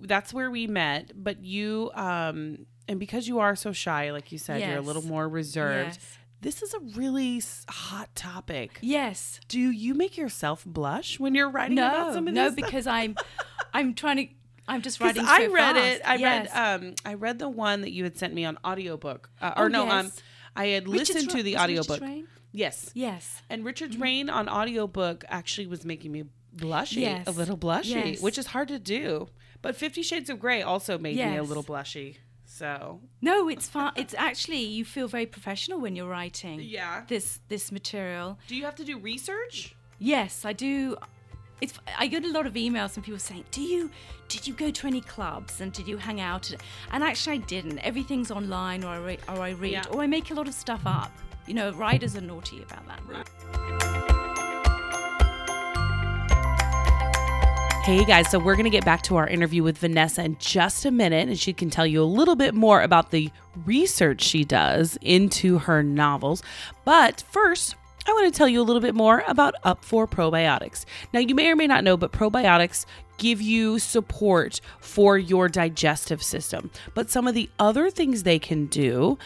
that's 0.00 0.32
where 0.32 0.50
we 0.50 0.66
met. 0.66 1.12
But 1.16 1.44
you, 1.44 1.90
um, 1.94 2.66
and 2.88 2.98
because 3.00 3.26
you 3.28 3.38
are 3.40 3.56
so 3.56 3.72
shy, 3.72 4.10
like 4.12 4.30
you 4.32 4.38
said, 4.38 4.60
you're 4.60 4.78
a 4.78 4.82
little 4.82 5.04
more 5.04 5.28
reserved. 5.28 5.92
Yes. 6.00 6.18
This 6.40 6.62
is 6.62 6.74
a 6.74 6.78
really 6.98 7.42
hot 7.70 8.14
topic. 8.14 8.78
Yes. 8.82 9.40
Do 9.48 9.58
you 9.58 9.94
make 9.94 10.18
yourself 10.18 10.62
blush 10.66 11.18
when 11.18 11.34
you're 11.34 11.48
writing 11.48 11.78
about 11.78 12.08
No, 12.08 12.14
some 12.14 12.28
of 12.28 12.34
no, 12.34 12.44
this? 12.44 12.52
stuff? 12.52 12.66
because 12.66 12.86
I'm, 12.86 13.16
I'm 13.72 13.94
trying 13.94 14.16
to, 14.18 14.28
I'm 14.68 14.82
just 14.82 15.00
writing. 15.00 15.24
I 15.26 15.46
read 15.46 15.76
fast. 15.76 15.96
it. 16.00 16.02
I 16.04 16.14
Yes. 16.16 16.50
read. 16.54 16.74
Um, 16.84 16.94
I 17.06 17.14
read 17.14 17.38
the 17.38 17.48
one 17.48 17.80
that 17.80 17.92
you 17.92 18.04
had 18.04 18.18
sent 18.18 18.34
me 18.34 18.44
on 18.44 18.58
audiobook. 18.62 19.30
Uh, 19.40 19.52
or 19.56 19.64
Oh, 19.64 19.68
no, 19.68 19.88
um, 19.88 20.06
yes. 20.06 20.22
I 20.54 20.66
had 20.66 20.86
Richard's 20.86 21.14
listened 21.14 21.30
to 21.30 21.42
the 21.42 21.54
was 21.54 21.62
it 21.62 21.66
Richard's 21.68 21.88
audiobook. 21.90 22.00
Rain? 22.08 22.28
Yes. 22.52 22.90
Yes. 22.94 23.42
And 23.48 23.64
Richard's 23.64 23.96
Rain 23.96 24.28
on 24.28 24.46
audiobook 24.48 25.24
actually 25.28 25.66
was 25.66 25.84
making 25.86 26.12
me 26.12 26.24
blushy, 26.54 27.26
a 27.26 27.30
little 27.30 27.56
blushy, 27.56 27.86
Yes. 28.12 28.20
which 28.20 28.36
is 28.36 28.48
hard 28.48 28.68
to 28.68 28.78
do. 28.78 29.28
But 29.64 29.76
Fifty 29.76 30.02
Shades 30.02 30.28
of 30.28 30.38
Grey 30.38 30.60
also 30.62 30.98
made 30.98 31.16
me 31.16 31.36
a 31.38 31.42
little 31.42 31.64
blushy. 31.64 32.16
So 32.44 33.00
No, 33.22 33.48
it's 33.48 33.66
fun. 33.66 33.92
It's 33.96 34.14
actually 34.28 34.62
you 34.78 34.84
feel 34.84 35.08
very 35.08 35.26
professional 35.26 35.80
when 35.80 35.96
you're 35.96 36.12
writing. 36.18 36.60
Yeah. 36.60 37.04
This 37.08 37.40
this 37.48 37.72
material. 37.72 38.38
do 38.46 38.54
you 38.54 38.64
have 38.68 38.76
to 38.76 38.84
do 38.84 38.98
research? 38.98 39.74
Yes, 39.98 40.44
I 40.44 40.52
do. 40.52 40.96
It's 41.62 41.74
I 41.98 42.06
get 42.08 42.24
a 42.24 42.30
lot 42.38 42.46
of 42.46 42.54
emails 42.54 42.90
from 42.92 43.02
people 43.04 43.18
saying, 43.30 43.44
"Do 43.50 43.62
you 43.62 43.90
did 44.28 44.46
you 44.46 44.52
go 44.64 44.70
to 44.78 44.86
any 44.86 45.00
clubs 45.00 45.60
and 45.62 45.72
did 45.72 45.86
you 45.88 45.96
hang 45.96 46.20
out?" 46.20 46.44
And 46.92 47.02
actually, 47.02 47.36
I 47.38 47.40
didn't. 47.54 47.78
Everything's 47.78 48.30
online, 48.30 48.84
or 48.84 48.88
I 48.88 48.98
re- 48.98 49.24
or 49.28 49.38
I 49.48 49.50
read, 49.52 49.72
Yeah. 49.72 49.84
or 49.92 50.02
I 50.02 50.06
make 50.06 50.30
a 50.30 50.34
lot 50.34 50.46
of 50.48 50.54
stuff 50.54 50.82
up. 50.84 51.10
You 51.46 51.54
know, 51.54 51.70
writers 51.72 52.16
are 52.16 52.26
naughty 52.32 52.58
about 52.62 52.84
that. 52.88 54.23
Hey 57.84 58.02
guys, 58.06 58.30
so 58.30 58.38
we're 58.38 58.54
going 58.54 58.64
to 58.64 58.70
get 58.70 58.86
back 58.86 59.02
to 59.02 59.16
our 59.16 59.28
interview 59.28 59.62
with 59.62 59.76
Vanessa 59.76 60.24
in 60.24 60.38
just 60.38 60.86
a 60.86 60.90
minute, 60.90 61.28
and 61.28 61.38
she 61.38 61.52
can 61.52 61.68
tell 61.68 61.86
you 61.86 62.02
a 62.02 62.04
little 62.04 62.34
bit 62.34 62.54
more 62.54 62.80
about 62.80 63.10
the 63.10 63.30
research 63.66 64.22
she 64.22 64.42
does 64.42 64.96
into 65.02 65.58
her 65.58 65.82
novels. 65.82 66.42
But 66.86 67.22
first, 67.30 67.74
I 68.06 68.12
want 68.12 68.32
to 68.32 68.36
tell 68.38 68.48
you 68.48 68.62
a 68.62 68.64
little 68.64 68.80
bit 68.80 68.94
more 68.94 69.22
about 69.28 69.54
Up4 69.66 70.08
Probiotics. 70.08 70.86
Now, 71.12 71.20
you 71.20 71.34
may 71.34 71.50
or 71.50 71.56
may 71.56 71.66
not 71.66 71.84
know, 71.84 71.98
but 71.98 72.10
probiotics 72.10 72.86
give 73.18 73.42
you 73.42 73.78
support 73.78 74.62
for 74.80 75.18
your 75.18 75.50
digestive 75.50 76.22
system. 76.22 76.70
But 76.94 77.10
some 77.10 77.28
of 77.28 77.34
the 77.34 77.50
other 77.58 77.90
things 77.90 78.22
they 78.22 78.38
can 78.38 78.64
do 78.64 79.18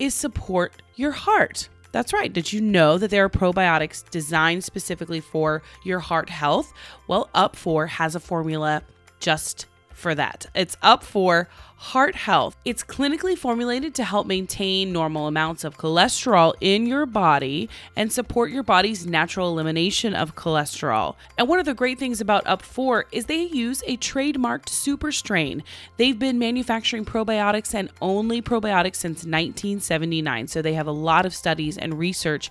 is 0.00 0.14
support 0.14 0.82
your 0.96 1.12
heart. 1.12 1.68
That's 1.92 2.12
right. 2.12 2.32
Did 2.32 2.52
you 2.52 2.60
know 2.60 2.98
that 2.98 3.10
there 3.10 3.24
are 3.24 3.30
probiotics 3.30 4.08
designed 4.10 4.64
specifically 4.64 5.20
for 5.20 5.62
your 5.84 5.98
heart 5.98 6.30
health? 6.30 6.72
Well, 7.08 7.28
Up4 7.34 7.88
has 7.88 8.14
a 8.14 8.20
formula 8.20 8.82
just 9.18 9.66
for 10.00 10.14
that. 10.14 10.46
It's 10.54 10.76
Up4 10.76 11.46
Heart 11.76 12.14
Health. 12.14 12.56
It's 12.64 12.82
clinically 12.82 13.36
formulated 13.38 13.94
to 13.94 14.04
help 14.04 14.26
maintain 14.26 14.92
normal 14.92 15.26
amounts 15.26 15.62
of 15.62 15.78
cholesterol 15.78 16.54
in 16.60 16.86
your 16.86 17.06
body 17.06 17.68
and 17.96 18.12
support 18.12 18.50
your 18.50 18.62
body's 18.62 19.06
natural 19.06 19.48
elimination 19.48 20.14
of 20.14 20.34
cholesterol. 20.34 21.14
And 21.38 21.48
one 21.48 21.58
of 21.58 21.66
the 21.66 21.74
great 21.74 21.98
things 21.98 22.20
about 22.20 22.44
Up4 22.44 23.04
is 23.12 23.26
they 23.26 23.42
use 23.42 23.82
a 23.86 23.96
trademarked 23.96 24.68
super 24.68 25.12
strain. 25.12 25.62
They've 25.96 26.18
been 26.18 26.38
manufacturing 26.38 27.04
probiotics 27.04 27.74
and 27.74 27.90
only 28.02 28.42
probiotics 28.42 28.96
since 28.96 29.18
1979. 29.18 30.48
So 30.48 30.60
they 30.60 30.74
have 30.74 30.86
a 30.86 30.92
lot 30.92 31.24
of 31.24 31.34
studies 31.34 31.78
and 31.78 31.98
research 31.98 32.50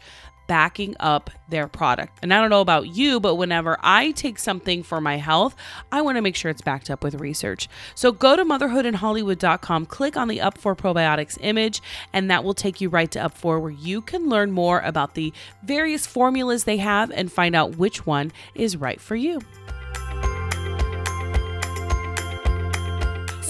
backing 0.49 0.95
up 0.99 1.29
their 1.47 1.67
product. 1.67 2.17
And 2.23 2.33
I 2.33 2.41
don't 2.41 2.49
know 2.49 2.59
about 2.59 2.87
you, 2.87 3.19
but 3.19 3.35
whenever 3.35 3.77
I 3.81 4.09
take 4.11 4.39
something 4.39 4.81
for 4.81 4.99
my 4.99 5.17
health, 5.17 5.55
I 5.91 6.01
want 6.01 6.17
to 6.17 6.23
make 6.23 6.35
sure 6.35 6.49
it's 6.49 6.63
backed 6.63 6.89
up 6.89 7.03
with 7.03 7.13
research. 7.15 7.69
So 7.93 8.11
go 8.11 8.35
to 8.35 8.43
motherhoodinhollywood.com, 8.43 9.85
click 9.85 10.17
on 10.17 10.27
the 10.27 10.39
Up4 10.39 10.75
Probiotics 10.75 11.37
image, 11.41 11.83
and 12.11 12.31
that 12.31 12.43
will 12.43 12.55
take 12.55 12.81
you 12.81 12.89
right 12.89 13.11
to 13.11 13.19
Up4 13.19 13.61
where 13.61 13.69
you 13.69 14.01
can 14.01 14.27
learn 14.27 14.51
more 14.51 14.79
about 14.79 15.13
the 15.13 15.31
various 15.61 16.07
formulas 16.07 16.63
they 16.63 16.77
have 16.77 17.11
and 17.11 17.31
find 17.31 17.55
out 17.55 17.77
which 17.77 18.07
one 18.07 18.31
is 18.55 18.75
right 18.75 18.99
for 18.99 19.15
you. 19.15 19.41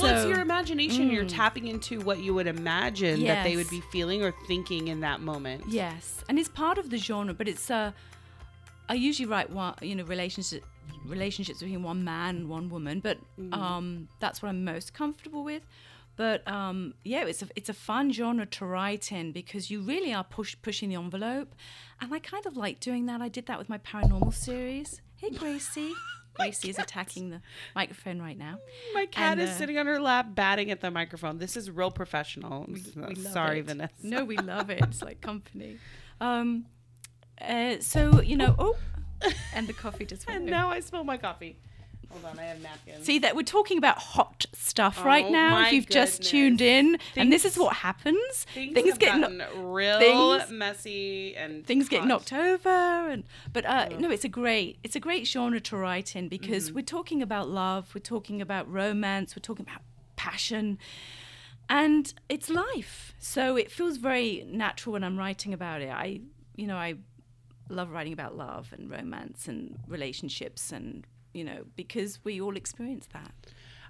Well, 0.01 0.15
it's 0.15 0.29
your 0.29 0.41
imagination. 0.41 1.09
You're 1.09 1.25
tapping 1.25 1.67
into 1.67 1.99
what 2.01 2.19
you 2.19 2.33
would 2.33 2.47
imagine 2.47 3.23
that 3.25 3.43
they 3.43 3.55
would 3.55 3.69
be 3.69 3.81
feeling 3.91 4.23
or 4.23 4.33
thinking 4.47 4.87
in 4.87 5.01
that 5.01 5.21
moment. 5.21 5.63
Yes, 5.67 6.23
and 6.29 6.37
it's 6.39 6.49
part 6.49 6.77
of 6.77 6.89
the 6.89 6.97
genre, 6.97 7.33
but 7.33 7.47
it's 7.47 7.69
uh, 7.69 7.91
I 8.87 8.93
usually 8.95 9.27
write 9.27 9.49
one, 9.49 9.75
you 9.81 9.95
know, 9.95 10.03
relationship 10.03 10.63
relationships 11.05 11.59
between 11.59 11.83
one 11.83 12.03
man 12.03 12.37
and 12.37 12.49
one 12.49 12.69
woman, 12.69 12.99
but 12.99 13.17
um, 13.53 14.07
that's 14.19 14.41
what 14.41 14.49
I'm 14.49 14.63
most 14.63 14.93
comfortable 14.93 15.43
with. 15.43 15.63
But 16.15 16.45
um, 16.47 16.95
yeah, 17.03 17.23
it's 17.25 17.41
a 17.41 17.47
it's 17.55 17.69
a 17.69 17.73
fun 17.73 18.11
genre 18.11 18.45
to 18.45 18.65
write 18.65 19.11
in 19.11 19.31
because 19.31 19.71
you 19.71 19.81
really 19.81 20.13
are 20.13 20.23
push 20.23 20.55
pushing 20.61 20.89
the 20.89 20.95
envelope, 20.95 21.55
and 22.01 22.13
I 22.13 22.19
kind 22.19 22.45
of 22.45 22.57
like 22.57 22.79
doing 22.79 23.05
that. 23.05 23.21
I 23.21 23.29
did 23.29 23.45
that 23.45 23.57
with 23.57 23.69
my 23.69 23.77
paranormal 23.77 24.33
series. 24.33 25.01
Hey, 25.15 25.29
Gracie. 25.29 25.93
Gracie 26.39 26.69
is 26.69 26.79
attacking 26.79 27.29
the 27.29 27.41
microphone 27.75 28.21
right 28.21 28.37
now. 28.37 28.59
My 28.93 29.05
cat 29.05 29.33
And, 29.33 29.41
is 29.41 29.49
uh, 29.51 29.53
sitting 29.57 29.77
on 29.77 29.85
her 29.85 29.99
lap, 29.99 30.27
batting 30.33 30.71
at 30.71 30.81
the 30.81 30.91
microphone. 30.91 31.37
This 31.37 31.55
is 31.55 31.69
real 31.69 31.91
professional. 31.91 32.65
We 32.67 32.81
love 32.95 33.33
Sorry, 33.33 33.59
it. 33.59 33.65
Vanessa. 33.65 33.93
No, 34.03 34.23
we 34.23 34.37
love 34.37 34.69
it. 34.69 34.79
It's 34.83 35.01
like 35.01 35.21
company. 35.21 35.77
Um, 36.21 36.65
uh, 37.41 37.75
so 37.79 38.21
you 38.21 38.37
know, 38.37 38.55
oh, 38.57 38.77
and 39.53 39.67
the 39.67 39.73
coffee 39.73 40.05
just 40.05 40.27
went. 40.27 40.41
And 40.41 40.49
now 40.49 40.69
I 40.69 40.79
spill 40.79 41.03
my 41.03 41.17
coffee. 41.17 41.57
Hold 42.11 42.25
on, 42.25 42.39
I 42.39 42.43
have 42.45 42.61
napkins. 42.61 43.05
See 43.05 43.19
that 43.19 43.35
we're 43.35 43.43
talking 43.43 43.77
about 43.77 43.99
hot 43.99 44.45
stuff 44.53 45.05
right 45.05 45.25
Oh, 45.27 45.31
now. 45.31 45.51
my 45.51 45.67
If 45.67 45.73
you've 45.73 45.89
just 45.89 46.23
tuned 46.23 46.59
in, 46.59 46.97
and 47.15 47.31
this 47.31 47.45
is 47.45 47.57
what 47.57 47.75
happens. 47.77 48.45
things, 48.53 48.75
have 48.89 48.97
get 48.99 49.19
gotten 49.21 49.43
real 49.73 49.99
things- 49.99 50.49
messy 50.51 51.35
and 51.35 51.65
things 51.67 51.87
get 51.87 52.05
knocked 52.05 52.33
over 52.33 52.69
and 52.69 53.23
but 53.53 53.65
uh, 53.65 53.89
no 53.99 54.09
it's 54.09 54.23
a 54.25 54.29
great 54.29 54.79
it's 54.83 54.95
a 54.95 54.99
great 54.99 55.27
genre 55.27 55.59
to 55.59 55.77
write 55.77 56.15
in 56.15 56.27
because 56.27 56.67
Mm-hmm. 56.67 56.75
we're 56.75 56.81
talking 56.81 57.21
about 57.21 57.47
love 57.49 57.93
we're 57.93 58.01
talking 58.01 58.41
about 58.41 58.69
romance 58.71 59.35
we're 59.35 59.41
talking 59.41 59.65
about 59.69 59.81
passion 60.15 60.77
and 61.69 62.13
it's 62.27 62.49
life 62.49 63.13
so 63.19 63.55
it 63.55 63.71
feels 63.71 63.97
very 63.97 64.43
natural 64.47 64.93
when 64.93 65.03
i'm 65.03 65.17
writing 65.17 65.53
about 65.53 65.81
it 65.81 65.89
i 65.89 66.19
you 66.55 66.65
know 66.67 66.75
i 66.77 66.95
love 67.69 67.91
writing 67.91 68.13
about 68.13 68.35
love 68.35 68.73
and 68.73 68.89
romance 68.89 69.47
and 69.47 69.77
relationships 69.87 70.71
and 70.71 71.05
you 71.39 71.45
know 71.49 71.61
because 71.81 72.11
we 72.25 72.33
all 72.43 72.55
experience 72.63 73.07
that 73.17 73.33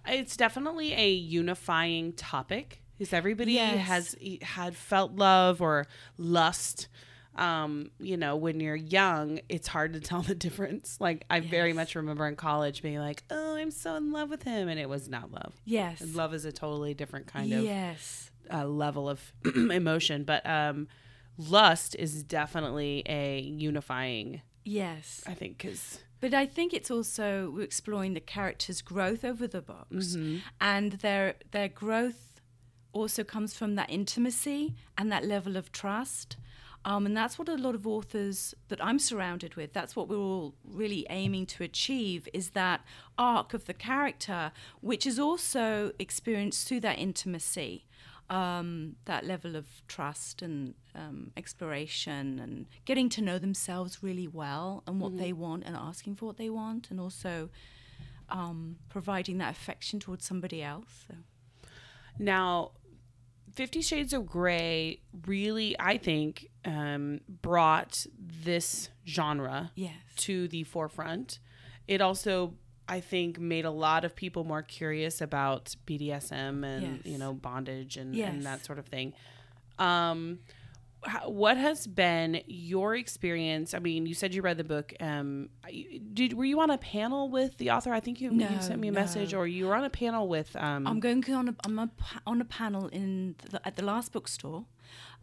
It's 0.08 0.36
definitely 0.46 0.90
a 1.08 1.10
unifying 1.42 2.06
topic. 2.14 2.68
Because 2.98 3.14
everybody 3.22 3.54
Yes. 3.54 3.88
has 3.94 4.06
had 4.58 4.74
felt 4.76 5.10
love 5.28 5.62
or 5.62 5.78
lust. 6.18 6.88
Um, 7.36 7.92
you 8.10 8.18
know, 8.18 8.34
when 8.46 8.60
you're 8.60 8.76
young, 9.00 9.40
it's 9.56 9.68
hard 9.76 9.94
to 9.94 10.02
tell 10.10 10.22
the 10.22 10.36
difference. 10.48 10.98
Like 11.00 11.20
I 11.30 11.40
very 11.40 11.74
much 11.74 11.96
remember 11.96 12.26
in 12.28 12.36
college 12.36 12.82
being 12.82 13.00
like, 13.10 13.24
"Oh, 13.30 13.56
I'm 13.56 13.72
so 13.72 13.96
in 13.96 14.12
love 14.12 14.30
with 14.30 14.44
him," 14.44 14.68
and 14.72 14.78
it 14.80 14.90
was 14.90 15.08
not 15.08 15.32
love. 15.32 15.54
yes 15.66 16.02
Love 16.22 16.34
is 16.34 16.44
a 16.46 16.52
totally 16.52 16.94
different 16.94 17.28
kind 17.28 17.54
of 17.54 17.64
yes 17.64 18.32
uh, 18.52 18.66
level 18.66 19.08
of 19.10 19.20
emotion, 19.56 20.24
but 20.26 20.42
um, 20.46 20.88
lust 21.38 21.96
is 21.98 22.24
definitely 22.24 23.04
a 23.06 23.40
unifying. 23.40 24.42
yes 24.66 25.24
I 25.26 25.34
think 25.36 25.58
because 25.58 26.00
But 26.22 26.34
I 26.34 26.46
think 26.46 26.74
it's 26.74 26.92
also 26.92 27.58
exploring 27.60 28.14
the 28.14 28.20
characters' 28.20 28.82
growth 28.82 29.24
over 29.24 29.48
the 29.48 29.62
books, 29.62 30.16
and 30.60 30.94
their 30.94 31.36
their 31.52 31.70
growth 31.70 32.42
also 32.92 33.24
comes 33.24 33.54
from 33.56 33.76
that 33.76 33.90
intimacy 33.90 34.76
and 34.98 35.12
that 35.12 35.24
level 35.26 35.56
of 35.58 35.72
trust. 35.72 36.38
Um, 36.86 37.06
and 37.06 37.16
that's 37.16 37.38
what 37.38 37.50
a 37.50 37.56
lot 37.56 37.76
of 37.76 37.86
authors 37.86 38.56
that 38.70 38.84
I'm 38.84 39.00
surrounded 39.00 39.56
with, 39.56 39.74
that's 39.74 39.96
what 39.98 40.08
we're 40.08 40.18
all 40.18 40.56
really 40.64 41.06
aiming 41.10 41.46
to 41.48 41.64
achieve 41.64 42.28
is 42.34 42.52
that 42.52 42.82
arc 43.18 43.54
of 43.54 43.66
the 43.66 43.74
character, 43.74 44.54
which 44.80 45.06
is 45.06 45.20
also 45.20 45.92
experienced 46.00 46.68
through 46.68 46.80
that 46.82 46.98
intimacy. 46.98 47.86
Um, 48.30 48.96
that 49.06 49.26
level 49.26 49.56
of 49.56 49.66
trust 49.88 50.42
and 50.42 50.76
um, 50.96 51.32
exploration 51.36 52.40
and 52.40 52.68
getting 52.86 53.10
to 53.10 53.22
know 53.22 53.40
themselves 53.40 54.04
really 54.04 54.28
well 54.28 54.84
and 54.88 55.00
what 55.02 55.18
they 55.18 55.34
want 55.34 55.64
and 55.66 55.76
asking 55.76 56.16
for 56.16 56.26
what 56.28 56.38
they 56.38 56.50
want 56.50 56.92
and 56.92 57.00
also 57.00 57.50
um, 58.30 58.76
providing 58.90 59.40
that 59.40 59.52
affection 59.52 60.00
towards 60.00 60.26
somebody 60.26 60.62
else. 60.62 61.06
So. 61.08 61.16
Now, 62.20 62.72
Fifty 63.56 63.82
Shades 63.82 64.14
of 64.14 64.26
Grey 64.28 65.02
really, 65.26 65.76
I 65.80 65.98
think, 65.98 66.48
um, 66.66 67.22
brought 67.28 68.06
this 68.18 68.90
genre 69.08 69.72
Yes. 69.76 69.96
to 70.18 70.48
the 70.48 70.64
forefront. 70.64 71.40
It 71.88 72.00
also, 72.02 72.54
I 72.90 73.00
think, 73.02 73.40
made 73.40 73.66
a 73.66 73.72
lot 73.72 74.04
of 74.04 74.16
people 74.16 74.44
more 74.44 74.62
curious 74.64 75.22
about 75.22 75.76
BDSM 75.86 76.64
and 76.66 76.84
Yes. 76.98 77.06
you 77.06 77.18
know 77.18 77.34
bondage 77.34 77.96
and, 77.98 78.16
Yes. 78.16 78.34
and 78.34 78.44
that 78.44 78.66
sort 78.66 78.80
of 78.80 78.86
thing. 78.88 79.14
Um, 79.78 80.40
what 81.26 81.56
has 81.56 81.88
been 81.88 82.42
your 82.46 82.94
experience? 82.96 83.74
I 83.74 83.80
mean, 83.80 84.06
you 84.06 84.14
said 84.14 84.34
you 84.34 84.42
read 84.42 84.58
the 84.58 84.66
book. 84.66 84.92
Um, 85.00 85.48
did 86.14 86.34
were 86.34 86.44
you 86.44 86.60
on 86.60 86.70
a 86.70 86.78
panel 86.78 87.30
with 87.30 87.58
the 87.58 87.72
author? 87.72 87.94
I 87.94 88.02
think 88.02 88.20
you, 88.20 88.32
No, 88.32 88.50
you 88.50 88.62
sent 88.62 88.82
me 88.82 88.90
a 88.90 88.92
message, 88.92 89.34
or 89.34 89.48
you 89.48 89.68
were 89.68 89.76
on 89.76 89.86
a 89.86 89.90
panel 89.90 90.28
with. 90.28 90.54
Um, 90.58 90.86
I'm 90.86 91.00
going 91.00 91.24
on 91.34 91.50
a, 91.50 91.56
I'm 91.66 91.80
a, 91.80 91.90
on 92.28 92.42
a 92.42 92.46
panel 92.46 92.88
in 92.88 93.36
the, 93.50 93.66
at 93.66 93.78
the 93.78 93.84
last 93.86 94.12
bookstore 94.12 94.66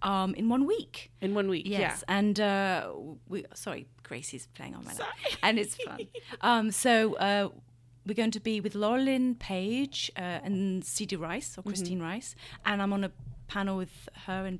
um, 0.03 0.35
in 0.35 0.49
one 0.49 0.67
week. 0.67 1.11
in 1.21 1.35
one 1.35 1.49
week. 1.49 1.65
Yes, 1.67 2.05
Yeah. 2.09 2.17
and 2.19 2.41
uh, 2.41 2.93
we 3.29 3.45
sorry, 3.55 3.87
Gracie's 4.03 4.47
playing 4.55 4.75
on 4.75 4.85
my 4.85 4.93
lap, 4.95 5.09
and 5.43 5.59
it's 5.59 5.77
fun. 5.77 6.01
um, 6.41 6.71
so 6.71 7.15
uh, 7.15 7.49
we're 8.07 8.15
going 8.15 8.31
to 8.33 8.41
be 8.41 8.61
with 8.61 8.75
Laurelin 8.75 9.39
Paige 9.39 10.11
uh, 10.17 10.21
and 10.21 10.85
C.D. 10.85 11.17
Reiss 11.17 11.57
or 11.57 11.63
Mm-hmm. 11.63 11.69
Christine 11.71 12.03
Reiss, 12.03 12.35
and 12.65 12.81
I'm 12.83 12.93
on 12.93 13.05
a 13.05 13.11
panel 13.49 13.77
with 13.77 14.09
her 14.27 14.45
and 14.47 14.59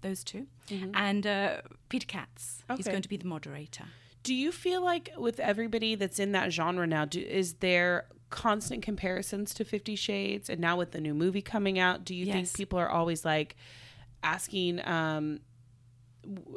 those 0.00 0.22
2 0.22 0.46
and 0.94 1.26
uh, 1.26 1.56
Peter 1.88 2.06
Katz. 2.06 2.62
He's 2.68 2.78
Mm-hmm. 2.84 2.90
Going 2.90 3.02
to 3.02 3.08
be 3.08 3.16
the 3.16 3.26
moderator. 3.26 3.84
Do 4.22 4.34
you 4.34 4.52
feel 4.52 4.82
like 4.84 5.10
with 5.16 5.40
everybody 5.40 5.94
that's 5.96 6.18
in 6.18 6.32
that 6.32 6.52
genre 6.52 6.86
now, 6.86 7.04
do, 7.04 7.20
is 7.20 7.54
there 7.54 8.06
constant 8.30 8.82
comparisons 8.82 9.54
to 9.54 9.64
Fifty 9.64 9.96
Shades? 9.96 10.50
And 10.50 10.60
now 10.60 10.76
with 10.76 10.90
the 10.92 11.00
new 11.00 11.14
movie 11.14 11.40
coming 11.42 11.78
out, 11.78 12.04
do 12.04 12.14
you 12.14 12.26
think 12.26 12.52
people 12.54 12.78
are 12.78 12.88
always 12.90 13.24
like 13.24 13.56
asking 14.22 14.86
um, 14.86 15.40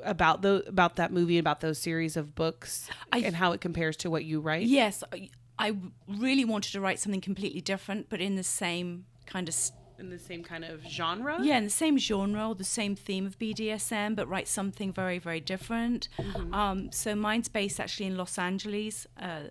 about 0.04 0.42
the 0.42 0.64
about 0.68 0.96
that 0.98 1.12
movie, 1.12 1.38
about 1.38 1.62
those 1.62 1.78
series 1.78 2.18
of 2.18 2.36
books, 2.36 2.90
I- 3.12 3.20
and 3.20 3.36
how 3.36 3.52
it 3.54 3.62
compares 3.62 3.96
to 3.98 4.10
what 4.10 4.26
you 4.26 4.40
write? 4.42 4.64
Yes, 4.68 5.04
I, 5.14 5.30
I 5.58 5.76
really 6.08 6.46
wanted 6.46 6.72
to 6.74 6.82
write 6.82 7.00
something 7.00 7.22
completely 7.22 7.62
different, 7.62 8.10
but 8.10 8.20
in 8.22 8.36
the 8.36 8.44
same 8.44 9.06
kind 9.26 9.48
of 9.48 9.54
s- 9.54 9.72
in 10.00 10.10
the 10.10 10.18
same 10.20 10.44
kind 10.44 10.66
of 10.66 10.84
genre. 10.84 11.38
Yeah, 11.42 11.58
in 11.58 11.66
the 11.66 11.70
same 11.70 11.98
genre 12.00 12.50
or 12.50 12.56
the 12.56 12.64
same 12.64 12.96
theme 12.96 13.28
of 13.28 13.38
BDSM, 13.38 14.16
but 14.16 14.28
write 14.28 14.48
something 14.48 14.92
very, 14.92 15.20
very 15.20 15.40
different. 15.40 16.10
Um, 16.52 16.92
so 16.92 17.14
mine's 17.16 17.48
based 17.50 17.80
actually 17.80 18.08
in 18.08 18.18
Los 18.18 18.40
Angeles, 18.40 19.06
uh, 19.22 19.42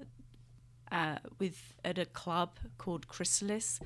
uh, 0.93 1.17
with 1.39 1.75
at 1.85 1.99
a 1.99 2.07
club 2.07 2.59
called 2.79 3.09
Chrysalis, 3.09 3.81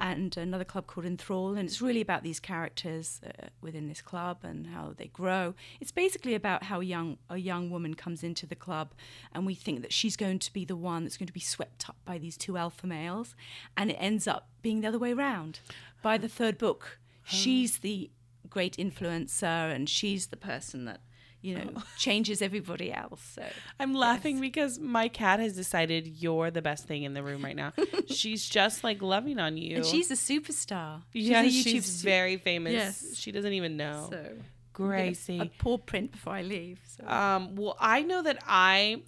and 0.00 0.36
another 0.36 0.64
club 0.64 0.86
called 0.86 1.06
Enthrall, 1.06 1.56
and 1.56 1.68
it's 1.68 1.80
really 1.80 2.00
about 2.00 2.22
these 2.22 2.40
characters 2.40 3.20
uh, 3.24 3.48
within 3.60 3.88
this 3.88 4.02
club 4.02 4.38
and 4.42 4.68
how 4.68 4.94
they 4.96 5.06
grow. 5.06 5.54
It's 5.80 5.92
basically 5.92 6.34
about 6.34 6.64
how 6.64 6.80
young 6.80 7.18
a 7.30 7.38
young 7.38 7.70
woman 7.70 7.94
comes 7.94 8.22
into 8.22 8.46
the 8.46 8.56
club, 8.56 8.92
and 9.32 9.46
we 9.46 9.54
think 9.54 9.82
that 9.82 9.92
she's 9.92 10.16
going 10.16 10.38
to 10.40 10.52
be 10.52 10.64
the 10.64 10.76
one 10.76 11.04
that's 11.04 11.16
going 11.16 11.26
to 11.26 11.32
be 11.32 11.40
swept 11.40 11.88
up 11.88 11.96
by 12.04 12.18
these 12.18 12.36
two 12.36 12.56
alpha 12.56 12.86
males, 12.86 13.34
and 13.76 13.90
it 13.90 13.96
ends 13.98 14.26
up 14.26 14.48
being 14.62 14.80
the 14.80 14.88
other 14.88 14.98
way 14.98 15.12
around. 15.12 15.60
By 16.02 16.18
the 16.18 16.28
third 16.28 16.58
book, 16.58 16.98
she's 17.24 17.78
the 17.78 18.10
great 18.48 18.76
influencer, 18.76 19.74
and 19.74 19.88
she's 19.88 20.28
the 20.28 20.36
person 20.36 20.84
that 20.84 21.00
you 21.40 21.56
know 21.56 21.82
changes 21.96 22.42
everybody 22.42 22.92
else. 22.92 23.20
So 23.34 23.44
I'm 23.78 23.94
laughing 23.94 24.40
because 24.40 24.78
my 24.78 25.08
cat 25.08 25.40
has 25.40 25.54
decided 25.54 26.06
you're 26.06 26.50
the 26.50 26.62
best 26.62 26.86
thing 26.86 27.04
in 27.04 27.14
the 27.14 27.22
room 27.22 27.44
right 27.44 27.56
now. 27.56 27.72
she's 28.06 28.48
just 28.48 28.84
like 28.84 29.02
loving 29.02 29.38
on 29.38 29.56
you. 29.56 29.76
and 29.76 29.86
she's 29.86 30.10
a 30.10 30.14
superstar. 30.14 31.02
She's 31.12 31.28
yeah, 31.28 31.42
a 31.42 31.50
she's, 31.50 31.86
su- 31.86 32.04
very 32.04 32.36
famous. 32.36 32.72
Yes. 32.72 33.16
She 33.16 33.32
doesn't 33.32 33.52
even 33.52 33.76
know. 33.76 34.08
So 34.10 34.24
Gracie. 34.72 35.40
a 35.40 35.46
poor 35.58 35.78
print 35.78 36.12
before 36.12 36.34
I 36.34 36.42
leave. 36.42 36.80
So. 36.86 37.06
Um, 37.06 37.56
well, 37.56 37.76
I 37.80 38.02
know 38.02 38.22
that 38.22 38.42
I 38.46 39.02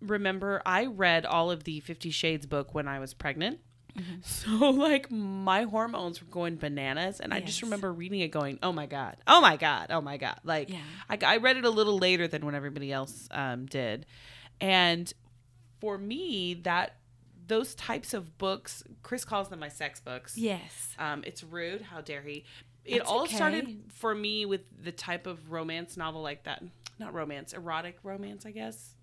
remember 0.00 0.60
I 0.66 0.86
read 0.86 1.24
all 1.24 1.50
of 1.50 1.64
the 1.64 1.80
Fifty 1.80 2.10
Shades 2.10 2.46
book 2.46 2.74
when 2.74 2.88
I 2.88 2.98
was 2.98 3.14
pregnant. 3.14 3.60
Mm-hmm. 3.98 4.14
So 4.24 4.70
like 4.70 5.10
my 5.10 5.62
hormones 5.62 6.20
were 6.20 6.28
going 6.28 6.56
bananas, 6.56 7.20
and 7.20 7.32
I 7.32 7.40
just 7.40 7.62
remember 7.62 7.92
reading 7.92 8.20
it, 8.20 8.28
going, 8.28 8.58
"Oh 8.62 8.72
my 8.72 8.86
god, 8.86 9.16
oh 9.26 9.40
my 9.40 9.56
god, 9.56 9.88
oh 9.90 10.00
my 10.00 10.16
god!" 10.16 10.40
Like 10.44 10.70
Yeah. 10.70 10.78
I, 11.08 11.18
I 11.24 11.36
read 11.38 11.56
it 11.56 11.64
a 11.64 11.70
little 11.70 11.98
later 11.98 12.26
than 12.26 12.44
when 12.44 12.54
everybody 12.54 12.92
else 12.92 13.28
um, 13.30 13.66
did, 13.66 14.06
and 14.60 15.12
for 15.80 15.96
me, 15.98 16.54
that 16.62 16.96
those 17.46 17.74
types 17.74 18.14
of 18.14 18.38
books, 18.38 18.82
Chris 19.02 19.24
calls 19.24 19.48
them 19.48 19.60
my 19.60 19.68
sex 19.68 20.00
books. 20.00 20.36
yes. 20.36 20.94
Um, 20.98 21.22
it's 21.26 21.44
rude. 21.44 21.82
How 21.82 22.00
dare 22.00 22.22
he? 22.22 22.44
It 22.84 22.98
That's 22.98 23.10
all 23.10 23.22
okay. 23.22 23.36
started 23.36 23.82
for 23.88 24.14
me 24.14 24.44
with 24.46 24.62
the 24.82 24.92
type 24.92 25.26
of 25.26 25.50
romance 25.50 25.96
novel 25.96 26.22
like 26.22 26.44
that. 26.44 26.62
Not 26.98 27.14
romance, 27.14 27.52
erotic 27.52 27.98
romance, 28.02 28.46
I 28.46 28.50
guess. 28.50 28.93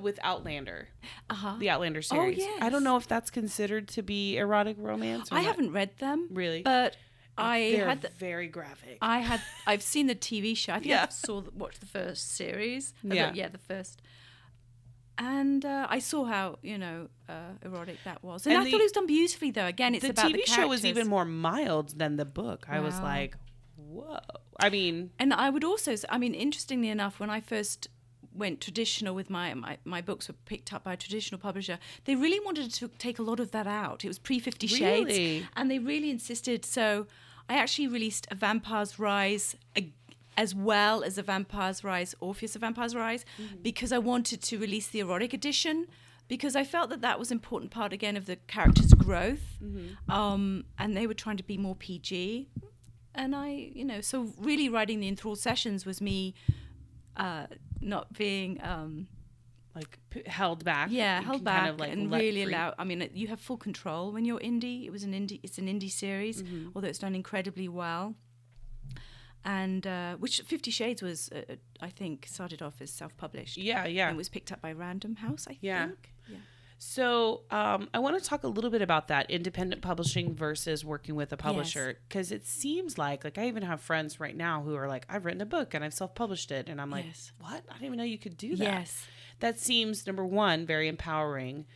With 0.00 0.18
Outlander, 0.22 0.88
Uh-huh. 1.30 1.56
the 1.58 1.70
Outlander 1.70 2.02
series. 2.02 2.38
I 2.38 2.46
yes. 2.46 2.72
don't 2.72 2.84
know 2.84 2.96
if 2.96 3.06
that's 3.06 3.30
considered 3.30 3.88
to 3.88 4.02
be 4.02 4.36
erotic 4.36 4.76
romance. 4.78 5.30
Or 5.30 5.36
I 5.38 5.40
haven't 5.42 5.72
read 5.72 5.96
them. 5.98 6.28
Really? 6.30 6.62
But 6.62 6.96
I 7.38 7.72
They're 7.76 7.86
had 7.88 8.02
the, 8.02 8.08
very 8.18 8.48
graphic. 8.48 8.98
I 9.00 9.20
had 9.20 9.40
I've 9.66 9.82
seen 9.82 10.06
the 10.06 10.14
TV 10.14 10.56
show. 10.56 10.72
I 10.72 10.76
think 10.76 10.86
Yeah. 10.86 11.06
I 11.08 11.12
saw 11.12 11.42
watched 11.54 11.80
the 11.80 11.86
first 11.86 12.32
series. 12.36 12.92
Uh, 13.04 13.08
the- 13.08 13.14
Yeah. 13.16 13.32
yeah, 13.34 13.48
the 13.48 13.58
first. 13.58 14.00
And 15.16 15.64
uh, 15.64 15.86
I 15.88 16.00
saw 16.00 16.24
how 16.24 16.58
you 16.62 16.76
know 16.76 17.08
uh, 17.28 17.52
erotic 17.62 17.98
that 18.04 18.22
was, 18.24 18.46
and, 18.46 18.52
And 18.54 18.60
I 18.62 18.64
the- 18.64 18.70
thought 18.72 18.80
it 18.80 18.84
was 18.84 18.92
done 18.92 19.06
beautifully. 19.06 19.50
Though 19.52 19.66
again, 19.66 19.94
it's 19.94 20.04
about 20.04 20.16
the 20.16 20.20
about 20.22 20.32
TV 20.40 20.46
the 20.46 20.50
show 20.50 20.66
was 20.68 20.84
even 20.84 21.06
more 21.06 21.24
mild 21.24 21.98
than 21.98 22.16
the 22.16 22.24
book. 22.24 22.66
I 22.68 22.80
was 22.80 22.98
like, 23.00 23.36
whoa. 23.76 24.18
I 24.58 24.70
mean, 24.70 25.10
And 25.18 25.32
I 25.34 25.50
would 25.50 25.64
also, 25.64 25.94
I 26.08 26.18
mean, 26.18 26.34
interestingly 26.34 26.88
enough, 26.88 27.18
when 27.20 27.28
I 27.30 27.40
first 27.40 27.88
went 28.34 28.60
traditional 28.60 29.14
with 29.14 29.30
my, 29.30 29.54
my, 29.54 29.78
my 29.84 30.00
books 30.00 30.28
were 30.28 30.34
picked 30.44 30.72
up 30.72 30.84
by 30.84 30.94
a 30.94 30.96
traditional 30.96 31.38
publisher, 31.40 31.78
they 32.04 32.14
really 32.16 32.40
wanted 32.44 32.72
to 32.72 32.88
take 32.98 33.18
a 33.18 33.22
lot 33.22 33.40
of 33.40 33.50
that 33.52 33.66
out. 33.66 34.04
It 34.04 34.08
was 34.08 34.18
pre 34.18 34.38
Fifty 34.38 34.66
Really? 34.66 35.14
Shades. 35.14 35.46
And 35.56 35.70
they 35.70 35.78
really 35.78 36.10
insisted. 36.10 36.64
So 36.64 37.06
I 37.48 37.54
actually 37.56 37.88
released 37.88 38.26
A 38.30 38.34
Vampire's 38.34 38.98
Rise 38.98 39.56
a- 39.76 39.92
as 40.36 40.54
well 40.54 41.04
as 41.04 41.16
A 41.18 41.22
Vampire's 41.22 41.84
Rise, 41.84 42.14
Orpheus, 42.20 42.56
A 42.56 42.58
Vampire's 42.58 42.94
Rise, 42.94 43.24
because 43.62 43.92
I 43.92 43.98
wanted 43.98 44.42
to 44.42 44.58
release 44.58 44.88
the 44.88 45.00
erotic 45.00 45.32
edition. 45.32 45.86
Because 46.26 46.56
I 46.56 46.64
felt 46.64 46.88
that 46.88 47.02
that 47.02 47.18
was 47.18 47.30
an 47.30 47.36
important 47.36 47.70
part 47.70 47.92
again 47.92 48.16
of 48.16 48.24
the 48.24 48.36
character's 48.36 48.94
growth, 48.94 49.58
um, 50.08 50.64
and 50.78 50.96
they 50.96 51.06
were 51.06 51.12
trying 51.12 51.36
to 51.36 51.42
be 51.42 51.58
more 51.58 51.74
PG 51.76 52.48
and 53.14 53.36
I, 53.36 53.70
you 53.72 53.84
know, 53.84 54.00
so 54.00 54.32
really 54.38 54.68
writing 54.68 55.00
the 55.00 55.06
enthralled 55.08 55.38
sessions 55.38 55.86
was 55.86 56.00
me 56.00 56.34
uh, 57.16 57.46
not 57.84 58.12
being, 58.14 58.60
um, 58.62 59.06
like 59.74 59.98
p- 60.10 60.22
held 60.26 60.64
back. 60.64 60.88
yeah, 60.90 61.20
You 61.20 61.26
held 61.26 61.44
back 61.44 61.60
kind 61.60 61.70
of, 61.70 61.80
like, 61.80 61.92
and 61.92 62.10
really 62.10 62.44
free. 62.44 62.52
allow. 62.54 62.74
I 62.78 62.84
mean, 62.84 63.08
you 63.12 63.26
have 63.28 63.40
full 63.40 63.56
control 63.58 64.12
when 64.12 64.24
you're 64.24 64.40
indie. 64.40 64.84
It 64.86 64.90
was 64.90 65.02
an 65.04 65.12
indie. 65.12 65.40
It's 65.42 65.58
an 65.58 65.66
indie 65.66 65.90
series, 65.90 66.42
Mm-hmm. 66.42 66.68
although 66.74 66.88
it's 66.88 66.98
done 67.00 67.14
incredibly 67.14 67.68
well. 67.68 68.14
And 69.44 69.86
uh, 69.86 70.16
which 70.16 70.40
Fifty 70.40 70.70
Shades 70.70 71.02
was, 71.02 71.28
uh, 71.30 71.56
I 71.82 71.90
think, 71.90 72.26
started 72.26 72.62
off 72.62 72.80
as 72.80 72.90
self-published. 72.90 73.58
Yeah, 73.58 73.84
yeah. 73.86 74.08
And 74.08 74.16
was 74.16 74.30
picked 74.30 74.50
up 74.50 74.62
by 74.62 74.72
Random 74.72 75.16
House, 75.16 75.46
I 75.50 75.58
Yeah. 75.60 75.88
think. 75.88 76.13
So, 76.78 77.42
um, 77.50 77.88
I 77.94 77.98
want 78.00 78.20
to 78.22 78.28
talk 78.28 78.42
a 78.42 78.48
little 78.48 78.70
bit 78.70 78.82
about 78.82 79.08
that 79.08 79.30
independent 79.30 79.80
publishing 79.80 80.34
versus 80.34 80.84
working 80.84 81.14
with 81.14 81.32
a 81.32 81.36
publisher 81.36 81.98
because 82.08 82.32
it 82.32 82.44
seems 82.46 82.98
like, 82.98 83.24
like, 83.24 83.38
I 83.38 83.46
even 83.46 83.62
have 83.62 83.80
friends 83.80 84.20
right 84.20 84.36
now 84.36 84.62
who 84.62 84.74
are 84.74 84.88
like, 84.88 85.06
I've 85.08 85.24
written 85.24 85.40
a 85.40 85.46
book 85.46 85.74
and 85.74 85.84
I've 85.84 85.94
self 85.94 86.14
published 86.14 86.50
it. 86.50 86.68
And 86.68 86.80
I'm 86.80 86.90
like, 86.90 87.06
Yes. 87.06 87.32
what? 87.38 87.64
I 87.68 87.72
didn't 87.74 87.86
even 87.86 87.98
know 87.98 88.04
you 88.04 88.18
could 88.18 88.36
do 88.36 88.56
that. 88.56 88.64
Yes. 88.64 89.06
That 89.40 89.58
seems, 89.58 90.06
number 90.06 90.24
one, 90.24 90.66
very 90.66 90.88
empowering. 90.88 91.66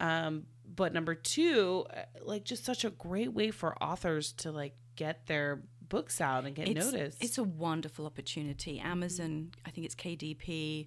Um, 0.00 0.44
but 0.74 0.92
number 0.92 1.14
two, 1.14 1.86
uh, 1.96 2.02
like, 2.22 2.44
just 2.44 2.64
such 2.64 2.84
a 2.84 2.90
great 2.90 3.32
way 3.32 3.50
for 3.50 3.80
authors 3.82 4.32
to, 4.34 4.52
like, 4.52 4.74
get 4.96 5.26
their 5.26 5.62
books 5.88 6.20
out 6.20 6.44
and 6.44 6.54
get 6.54 6.68
it's, 6.68 6.92
noticed. 6.92 7.22
It's 7.22 7.38
a 7.38 7.42
wonderful 7.42 8.06
opportunity. 8.06 8.78
Amazon, 8.78 9.52
I 9.64 9.70
think 9.70 9.86
it's 9.86 9.94
KDP, 9.94 10.86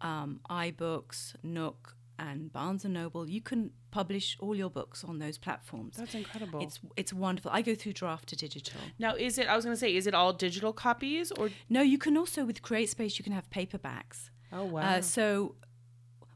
um, 0.00 0.40
iBooks, 0.50 1.34
Nook, 1.42 1.96
and 2.18 2.52
Barnes 2.52 2.84
and 2.84 2.94
Noble. 2.94 3.28
You 3.28 3.40
can 3.40 3.70
publish 3.90 4.36
all 4.40 4.54
your 4.54 4.70
books 4.70 5.04
on 5.04 5.18
those 5.18 5.38
platforms. 5.38 5.96
That's 5.96 6.14
incredible. 6.14 6.60
It's 6.62 6.80
it's 6.96 7.12
wonderful. 7.12 7.50
I 7.52 7.62
go 7.62 7.74
through 7.74 7.92
Draft2Digital. 7.94 8.74
now, 8.98 9.14
is 9.14 9.38
it, 9.38 9.48
I 9.48 9.56
was 9.56 9.64
going 9.64 9.74
to 9.76 9.80
say, 9.80 9.94
is 9.94 10.06
it 10.06 10.14
all 10.14 10.32
digital 10.32 10.72
copies 10.72 11.30
or? 11.32 11.50
No, 11.68 11.82
you 11.82 11.98
can 11.98 12.16
also 12.16 12.44
with 12.44 12.62
CreateSpace 12.62 13.18
you 13.18 13.24
can 13.24 13.32
have 13.32 13.48
paperbacks. 13.50 14.30
Oh, 14.52 14.64
wow. 14.64 14.82
Uh, 14.82 15.00
so 15.00 15.54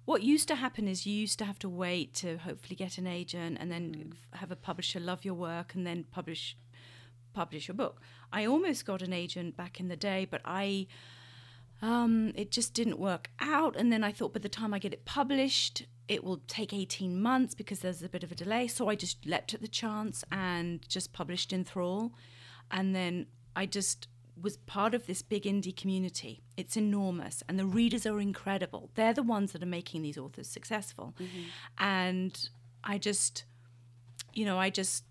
what 0.06 0.22
used 0.22 0.48
to 0.48 0.54
happen 0.54 0.86
is 0.88 1.06
you 1.06 1.14
used 1.14 1.38
to 1.40 1.44
have 1.44 1.58
to 1.60 1.68
wait 1.68 2.14
to 2.14 2.38
hopefully 2.38 2.76
get 2.76 2.96
an 2.98 3.06
agent 3.06 3.58
and 3.60 3.70
then 3.70 3.84
Mm. 3.94 4.38
have 4.38 4.50
a 4.50 4.56
publisher 4.56 5.00
love 5.00 5.24
your 5.24 5.34
work 5.34 5.74
and 5.74 5.86
then 5.86 6.04
publish 6.10 6.56
publish 7.34 7.68
your 7.68 7.74
book. 7.74 8.00
I 8.32 8.46
almost 8.46 8.86
got 8.86 9.02
an 9.02 9.12
agent 9.12 9.56
back 9.58 9.78
in 9.78 9.88
the 9.88 9.96
day, 9.96 10.26
but 10.30 10.40
I 10.44 10.86
um, 11.82 12.32
it 12.34 12.50
just 12.50 12.74
didn't 12.74 12.98
work 12.98 13.30
out. 13.40 13.76
And 13.76 13.92
then 13.92 14.02
I 14.02 14.12
thought 14.12 14.32
by 14.32 14.40
the 14.40 14.48
time 14.48 14.72
I 14.72 14.78
get 14.78 14.92
it 14.92 15.04
published, 15.04 15.86
it 16.08 16.22
will 16.22 16.40
take 16.46 16.72
18 16.72 17.20
months 17.20 17.54
because 17.54 17.80
there's 17.80 18.02
a 18.02 18.08
bit 18.08 18.22
of 18.22 18.32
a 18.32 18.34
delay. 18.34 18.66
So 18.68 18.88
I 18.88 18.94
just 18.94 19.26
leapt 19.26 19.54
at 19.54 19.60
the 19.60 19.68
chance 19.68 20.24
and 20.30 20.86
just 20.88 21.12
published 21.12 21.52
Enthrall. 21.52 22.12
And 22.70 22.94
then 22.94 23.26
I 23.54 23.66
just 23.66 24.08
was 24.40 24.58
part 24.58 24.94
of 24.94 25.06
this 25.06 25.22
big 25.22 25.44
indie 25.44 25.74
community. 25.74 26.42
It's 26.56 26.76
enormous, 26.76 27.42
and 27.48 27.58
the 27.58 27.64
readers 27.64 28.04
are 28.04 28.20
incredible. 28.20 28.90
They're 28.94 29.14
the 29.14 29.22
ones 29.22 29.52
that 29.52 29.62
are 29.62 29.66
making 29.66 30.02
these 30.02 30.18
authors 30.18 30.46
successful. 30.46 31.14
And 31.78 32.48
I 32.84 32.98
just, 32.98 33.44
you 34.34 34.44
know, 34.44 34.58
I 34.58 34.68
just 34.70 35.04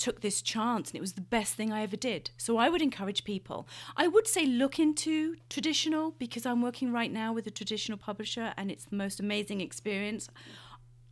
took 0.00 0.20
this 0.20 0.42
chance 0.42 0.90
and 0.90 0.96
it 0.96 1.00
was 1.00 1.12
the 1.12 1.20
best 1.20 1.54
thing 1.54 1.70
I 1.72 1.82
ever 1.82 1.96
did. 1.96 2.30
So 2.36 2.56
I 2.56 2.68
would 2.68 2.82
encourage 2.82 3.22
people. 3.24 3.68
I 3.96 4.08
would 4.08 4.26
say 4.26 4.44
look 4.46 4.78
into 4.78 5.36
traditional 5.48 6.12
because 6.18 6.44
I'm 6.46 6.62
working 6.62 6.90
right 6.92 7.12
now 7.12 7.32
with 7.32 7.46
a 7.46 7.50
traditional 7.60 7.98
publisher 7.98 8.46
and 8.56 8.70
it's 8.70 8.86
the 8.86 8.96
most 8.96 9.20
amazing 9.20 9.60
experience. 9.60 10.28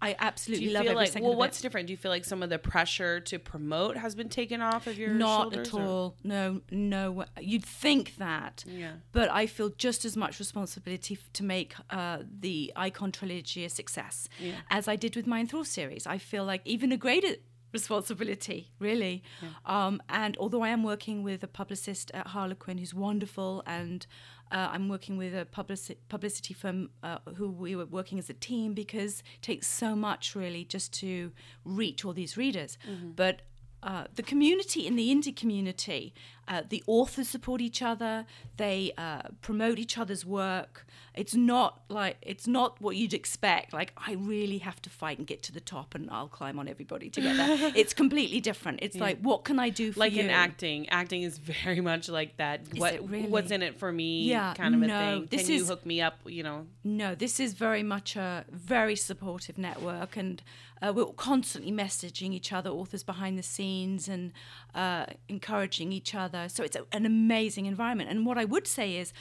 I 0.00 0.10
Do 0.12 0.16
absolutely 0.20 0.66
you 0.66 0.72
love 0.74 0.84
feel 0.86 0.94
like 0.94 1.12
well 1.20 1.34
what's 1.34 1.58
it. 1.58 1.62
different? 1.62 1.88
Do 1.88 1.92
you 1.92 1.96
feel 1.96 2.12
like 2.12 2.24
some 2.24 2.40
of 2.44 2.50
the 2.50 2.58
pressure 2.72 3.18
to 3.30 3.36
promote 3.40 3.96
has 3.96 4.14
been 4.14 4.28
taken 4.28 4.60
off 4.62 4.86
of 4.86 4.96
your 4.96 5.10
Not 5.10 5.42
shoulders? 5.54 5.68
at 5.68 5.74
or- 5.74 5.82
all. 5.82 6.16
No, 6.22 6.60
no. 6.70 7.24
You'd 7.40 7.64
think 7.64 8.14
that. 8.18 8.64
Yeah. 8.66 8.92
But 9.10 9.28
I 9.30 9.46
feel 9.46 9.70
just 9.70 10.04
as 10.04 10.16
much 10.16 10.38
responsibility 10.38 11.14
f- 11.20 11.32
to 11.32 11.42
make 11.42 11.74
uh, 11.90 12.18
the 12.46 12.72
Icon 12.76 13.10
trilogy 13.10 13.64
a 13.64 13.68
success 13.68 14.28
as 14.70 14.86
I 14.86 14.94
did 14.94 15.16
with 15.16 15.26
my 15.26 15.40
Enthrall 15.44 15.66
series. 15.66 16.06
I 16.06 16.18
feel 16.18 16.44
like 16.44 16.62
even 16.64 16.92
a 16.92 16.96
greater 16.96 17.34
responsibility, 17.72 18.70
really. 18.78 19.22
Um, 19.66 20.00
and 20.08 20.36
although 20.38 20.62
I 20.62 20.68
am 20.70 20.82
working 20.82 21.22
with 21.22 21.42
a 21.42 21.48
publicist 21.48 22.10
at 22.14 22.28
Harlequin 22.28 22.78
who's 22.78 22.94
wonderful, 22.94 23.62
and 23.66 24.06
uh, 24.50 24.68
I'm 24.72 24.88
working 24.88 25.16
with 25.18 25.34
a 25.34 25.44
publici- 25.44 25.96
publicity 26.08 26.54
firm 26.54 26.90
uh, 27.02 27.18
who 27.36 27.50
we 27.50 27.76
were 27.76 27.86
working 27.86 28.18
as 28.18 28.30
a 28.30 28.34
team 28.34 28.74
because 28.74 29.20
it 29.34 29.42
takes 29.42 29.66
so 29.66 29.94
much, 29.94 30.34
really, 30.34 30.64
just 30.64 30.92
to 31.00 31.32
reach 31.64 32.04
all 32.04 32.12
these 32.14 32.36
readers. 32.36 32.78
But 33.14 33.42
uh, 33.82 34.04
the 34.14 34.22
community 34.22 34.86
in 34.86 34.96
the 34.96 35.14
indie 35.14 35.36
community, 35.36 36.12
uh, 36.48 36.62
the 36.68 36.82
authors 36.86 37.28
support 37.28 37.60
each 37.60 37.82
other. 37.82 38.24
They 38.56 38.92
uh, 38.98 39.22
promote 39.42 39.78
each 39.78 39.98
other's 39.98 40.24
work. 40.24 40.86
It's 41.14 41.34
not 41.34 41.80
like 41.88 42.16
it's 42.22 42.46
not 42.46 42.80
what 42.80 42.94
you'd 42.96 43.12
expect. 43.12 43.72
Like 43.72 43.92
I 43.96 44.12
really 44.12 44.58
have 44.58 44.80
to 44.82 44.90
fight 44.90 45.18
and 45.18 45.26
get 45.26 45.42
to 45.44 45.52
the 45.52 45.60
top, 45.60 45.94
and 45.96 46.08
I'll 46.10 46.28
climb 46.28 46.58
on 46.58 46.68
everybody 46.68 47.10
to 47.14 47.20
get 47.20 47.36
there. 47.36 47.72
it's 47.74 47.92
completely 47.92 48.40
different. 48.40 48.78
It's 48.82 48.96
like 48.96 49.18
what 49.20 49.44
can 49.44 49.58
I 49.58 49.68
do 49.68 49.92
for 49.92 50.00
Like 50.00 50.12
you? 50.12 50.22
in 50.22 50.30
acting, 50.30 50.88
acting 50.90 51.22
is 51.22 51.38
very 51.64 51.80
much 51.80 52.08
like 52.08 52.36
that. 52.36 52.60
what 52.76 52.94
it 52.94 53.02
really? 53.02 53.26
what's 53.28 53.50
in 53.50 53.62
it 53.62 53.78
for 53.78 53.90
me? 53.92 54.22
Yeah, 54.24 54.54
kind 54.54 54.74
of 54.76 54.82
a 54.82 54.86
no, 54.86 54.98
thing. 54.98 55.28
this 55.30 55.46
Can 55.46 55.54
you 55.56 55.64
hook 55.64 55.84
me 55.84 56.00
up? 56.00 56.18
You 56.24 56.42
know, 56.44 56.66
No, 56.84 57.14
this 57.16 57.40
is 57.40 57.52
very 57.54 57.82
much 57.82 58.14
a 58.16 58.44
very 58.50 58.94
supportive 58.96 59.58
network, 59.58 60.16
and 60.16 60.40
uh, 60.80 60.92
we're 60.94 61.06
constantly 61.06 61.72
messaging 61.72 62.32
each 62.32 62.52
other, 62.52 62.70
authors 62.70 63.02
behind 63.02 63.36
the 63.36 63.42
scenes, 63.42 64.06
and 64.08 64.30
uh, 64.76 65.06
encouraging 65.28 65.90
each 65.90 66.14
other. 66.14 66.37
So 66.46 66.62
it's 66.62 66.76
a, 66.76 66.84
an 66.92 67.06
amazing 67.06 67.66
environment. 67.66 68.10
And 68.10 68.24
what 68.24 68.38
I 68.38 68.44
would 68.44 68.66
say 68.66 68.96
is, 68.96 69.12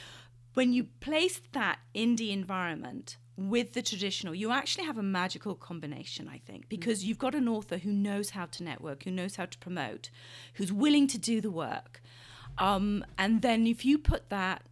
when 0.53 0.73
you 0.73 0.85
place 0.99 1.41
that 1.53 1.79
indie 1.95 2.31
environment 2.31 3.17
with 3.37 3.73
the 3.73 3.83
traditional, 3.83 4.33
you 4.33 4.51
actually 4.51 4.85
have 4.85 4.97
a 4.97 5.03
magical 5.03 5.55
combination, 5.55 6.27
I 6.27 6.39
think, 6.39 6.67
because 6.67 7.05
you've 7.05 7.19
got 7.19 7.35
an 7.35 7.47
author 7.47 7.77
who 7.77 7.91
knows 7.91 8.31
how 8.31 8.45
to 8.47 8.63
network, 8.63 9.03
who 9.03 9.11
knows 9.11 9.35
how 9.35 9.45
to 9.45 9.57
promote, 9.59 10.09
who's 10.55 10.73
willing 10.73 11.07
to 11.07 11.17
do 11.17 11.39
the 11.41 11.51
work. 11.51 12.01
Um, 12.57 13.05
and 13.17 13.41
then 13.43 13.67
if 13.67 13.85
you 13.85 13.99
put 13.99 14.29
that 14.29 14.63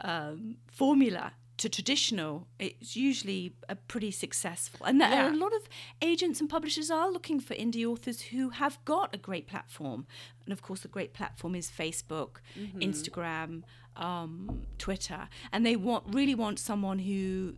um, 0.00 0.56
formula 0.66 1.32
to 1.64 1.68
traditional, 1.68 2.46
it's 2.58 2.94
usually 2.94 3.54
a 3.68 3.76
pretty 3.92 4.10
successful. 4.10 4.86
And 4.86 5.00
there 5.00 5.24
are 5.24 5.30
a 5.32 5.36
lot 5.36 5.54
of 5.54 5.62
agents 6.02 6.40
and 6.40 6.48
publishers 6.48 6.90
are 6.90 7.10
looking 7.10 7.40
for 7.40 7.54
indie 7.54 7.86
authors 7.86 8.20
who 8.32 8.50
have 8.50 8.78
got 8.84 9.14
a 9.14 9.18
great 9.18 9.46
platform. 9.46 10.06
And 10.44 10.52
of 10.52 10.60
course, 10.62 10.80
the 10.80 10.88
great 10.88 11.12
platform 11.14 11.54
is 11.54 11.70
Facebook, 11.70 12.32
Mm-hmm. 12.58 12.80
Instagram, 12.90 13.62
um, 13.96 14.62
Twitter, 14.78 15.28
and 15.52 15.64
they 15.64 15.76
want 15.76 16.04
really 16.14 16.34
want 16.34 16.58
someone 16.58 16.98
who 16.98 17.54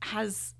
has 0.00 0.54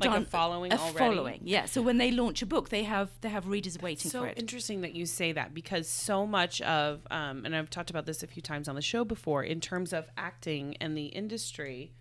Like 0.00 0.22
a 0.22 0.24
following 0.24 0.72
a 0.72 0.76
already? 0.76 0.98
following. 0.98 1.40
Yeah. 1.44 1.66
So 1.66 1.80
when 1.80 1.98
they 1.98 2.10
launch 2.10 2.42
a 2.42 2.46
book, 2.46 2.70
they 2.70 2.82
have 2.82 3.08
they 3.20 3.28
have 3.28 3.46
readers 3.46 3.78
waiting 3.80 4.10
so 4.10 4.22
for 4.22 4.26
it. 4.28 4.38
interesting 4.38 4.80
that 4.80 4.94
you 4.96 5.06
say 5.06 5.30
that 5.32 5.54
because 5.54 5.86
so 5.88 6.26
much 6.26 6.60
of 6.62 7.06
um, 7.12 7.44
and 7.44 7.54
i've 7.54 7.70
talked 7.70 7.88
about 7.90 8.04
this 8.04 8.22
a 8.24 8.26
few 8.26 8.42
times 8.42 8.66
on 8.68 8.74
the 8.74 8.82
show 8.82 9.04
before 9.04 9.44
in 9.44 9.60
terms 9.60 9.92
of 9.92 10.08
acting 10.16 10.76
and 10.80 10.96
the 10.96 11.06
industry 11.06 11.92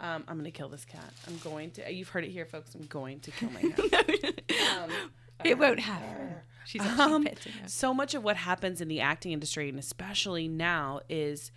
um, 0.00 0.24
i'm 0.28 0.36
going 0.36 0.44
to 0.44 0.50
kill 0.50 0.70
this 0.70 0.86
cat 0.86 1.12
i'm 1.28 1.36
going 1.38 1.70
to 1.72 1.92
you've 1.92 2.08
heard 2.08 2.24
it 2.24 2.30
here 2.30 2.46
folks 2.46 2.74
i'm 2.74 2.86
going 2.86 3.20
to 3.20 3.30
kill 3.32 3.50
my 3.50 3.60
cat 3.90 4.40
it 5.44 5.58
won't 5.58 5.80
happen. 5.80 6.36
She's 6.64 6.80
actually 6.82 7.12
Um, 7.14 7.24
petting 7.24 7.52
her. 7.52 7.68
so 7.68 7.92
much 7.92 8.14
of 8.14 8.22
what 8.22 8.36
happens 8.36 8.80
in 8.80 8.88
the 8.88 9.00
acting 9.00 9.32
industry 9.32 9.68
and 9.68 9.78
especially 9.78 10.46
now 10.48 11.00
is 11.08 11.50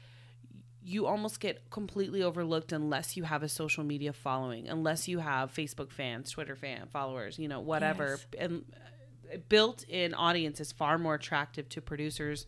you 0.88 1.08
almost 1.08 1.39
get 1.39 1.67
completely 1.71 2.21
overlooked 2.21 2.71
unless 2.71 3.17
you 3.17 3.24
have 3.24 3.41
a 3.41 3.50
social 3.50 3.84
media 3.84 4.13
following 4.13 4.67
unless 4.67 5.08
you 5.08 5.17
have 5.19 5.52
facebook 5.52 5.91
fans 5.91 6.30
twitter 6.30 6.56
fan 6.56 6.86
followers 6.93 7.39
you 7.39 7.48
know 7.48 7.60
whatever 7.60 8.19
Yes. 8.19 8.26
and 8.38 8.65
uh, 9.34 9.38
built-in 9.50 10.13
audience 10.13 10.60
is 10.60 10.71
far 10.71 10.98
more 11.00 11.15
attractive 11.15 11.67
to 11.69 11.82
producers 11.82 12.45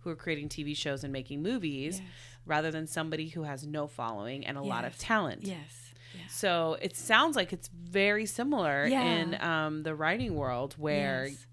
who 0.00 0.10
are 0.10 0.16
creating 0.16 0.48
tv 0.48 0.76
shows 0.76 1.02
and 1.04 1.12
making 1.12 1.42
movies 1.42 1.98
Yes. 1.98 2.08
rather 2.46 2.70
than 2.70 2.86
somebody 2.86 3.28
who 3.28 3.42
has 3.42 3.66
no 3.66 3.86
following 3.86 4.46
and 4.46 4.56
a 4.56 4.62
lot 4.62 4.84
of 4.84 4.96
talent 4.96 5.42
Yes. 5.42 5.92
yes. 6.14 6.32
so 6.32 6.76
it 6.80 6.96
sounds 6.96 7.34
like 7.36 7.52
it's 7.52 7.68
very 7.68 8.24
similar 8.26 8.86
Yeah. 8.86 9.02
in 9.02 9.40
um, 9.42 9.82
the 9.82 9.94
writing 9.94 10.34
world 10.36 10.74
where 10.78 11.26
Yes. 11.28 11.46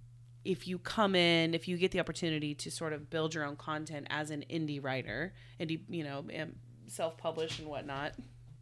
If 0.48 0.68
you 0.68 0.80
come 0.80 1.14
in, 1.14 1.54
if 1.54 1.68
you 1.68 1.78
get 1.78 1.92
the 1.92 2.00
opportunity 2.00 2.56
to 2.56 2.72
sort 2.72 2.94
of 2.94 3.10
build 3.10 3.36
your 3.36 3.44
own 3.44 3.58
content 3.58 4.08
as 4.10 4.32
an 4.32 4.46
indie 4.50 4.82
writer, 4.82 5.34
indie, 5.60 5.82
you 5.90 6.04
know, 6.04 6.24
self 6.88 7.18
publish 7.18 7.60
and 7.60 7.68
whatnot. 7.68 8.14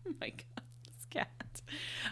Oh 0.08 0.14
my 0.22 0.30
God, 0.30 0.64
this 0.86 1.06
cat. 1.10 1.30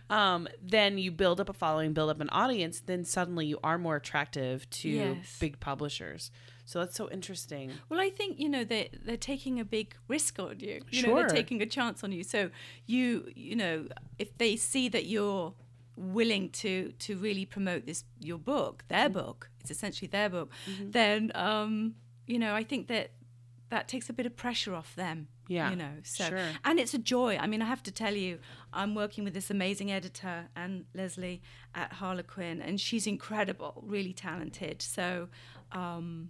Um, 0.09 0.47
then 0.61 0.97
you 0.97 1.11
build 1.11 1.41
up 1.41 1.49
a 1.49 1.53
following, 1.53 1.93
build 1.93 2.11
up 2.11 2.21
an 2.21 2.29
audience, 2.29 2.81
then 2.85 3.03
suddenly 3.03 3.47
you 3.47 3.59
are 3.63 3.77
more 3.79 3.95
attractive 3.95 4.69
to 4.69 4.89
Yes. 4.89 5.37
big 5.39 5.59
publishers. 5.59 6.29
So 6.65 6.79
that's 6.79 6.95
so 6.95 7.09
interesting. 7.09 7.71
Well, 7.89 7.99
I 7.99 8.09
think 8.09 8.39
you 8.39 8.47
know 8.47 8.63
they 8.63 8.89
they're 9.03 9.17
taking 9.17 9.59
a 9.59 9.65
big 9.65 9.95
risk 10.07 10.39
on 10.39 10.59
you. 10.59 10.81
You 10.91 11.01
know, 11.07 11.15
they're 11.15 11.27
taking 11.27 11.61
a 11.61 11.65
chance 11.65 12.03
on 12.03 12.11
you. 12.11 12.23
So 12.23 12.51
you 12.85 13.29
you 13.35 13.55
know 13.55 13.87
if 14.17 14.37
they 14.37 14.55
see 14.55 14.87
that 14.89 15.05
you're 15.07 15.53
willing 15.95 16.49
to 16.49 16.91
to 16.99 17.17
really 17.17 17.45
promote 17.45 17.85
this 17.85 18.03
your 18.19 18.37
book, 18.37 18.83
their 18.87 19.05
Mm-hmm. 19.09 19.13
book, 19.19 19.49
it's 19.61 19.71
essentially 19.71 20.07
their 20.07 20.29
book, 20.29 20.51
then 20.79 21.31
um, 21.35 21.95
you 22.27 22.39
know 22.39 22.53
I 22.55 22.63
think 22.63 22.87
that 22.87 23.11
that 23.69 23.87
takes 23.87 24.09
a 24.09 24.13
bit 24.13 24.25
of 24.25 24.35
pressure 24.35 24.75
off 24.75 24.95
them. 24.95 25.27
Yeah, 25.47 25.69
you 25.71 25.75
know. 25.75 25.91
So 26.03 26.25
sure. 26.29 26.39
and 26.63 26.79
it's 26.79 26.93
a 26.93 26.97
joy. 26.97 27.37
I 27.37 27.47
mean, 27.47 27.61
I 27.61 27.65
have 27.65 27.83
to 27.83 27.91
tell 27.91 28.15
you, 28.15 28.39
I'm 28.71 28.95
working 28.95 29.23
with 29.25 29.33
this 29.33 29.49
amazing 29.51 29.91
editor, 29.91 30.47
Anne 30.55 30.85
Leslie 30.95 31.41
at 31.75 31.93
Harlequin, 31.93 32.61
and 32.61 32.79
she's 32.79 33.05
incredible, 33.07 33.83
really 33.85 34.13
talented. 34.13 34.81
So, 34.81 35.27
um, 35.73 36.29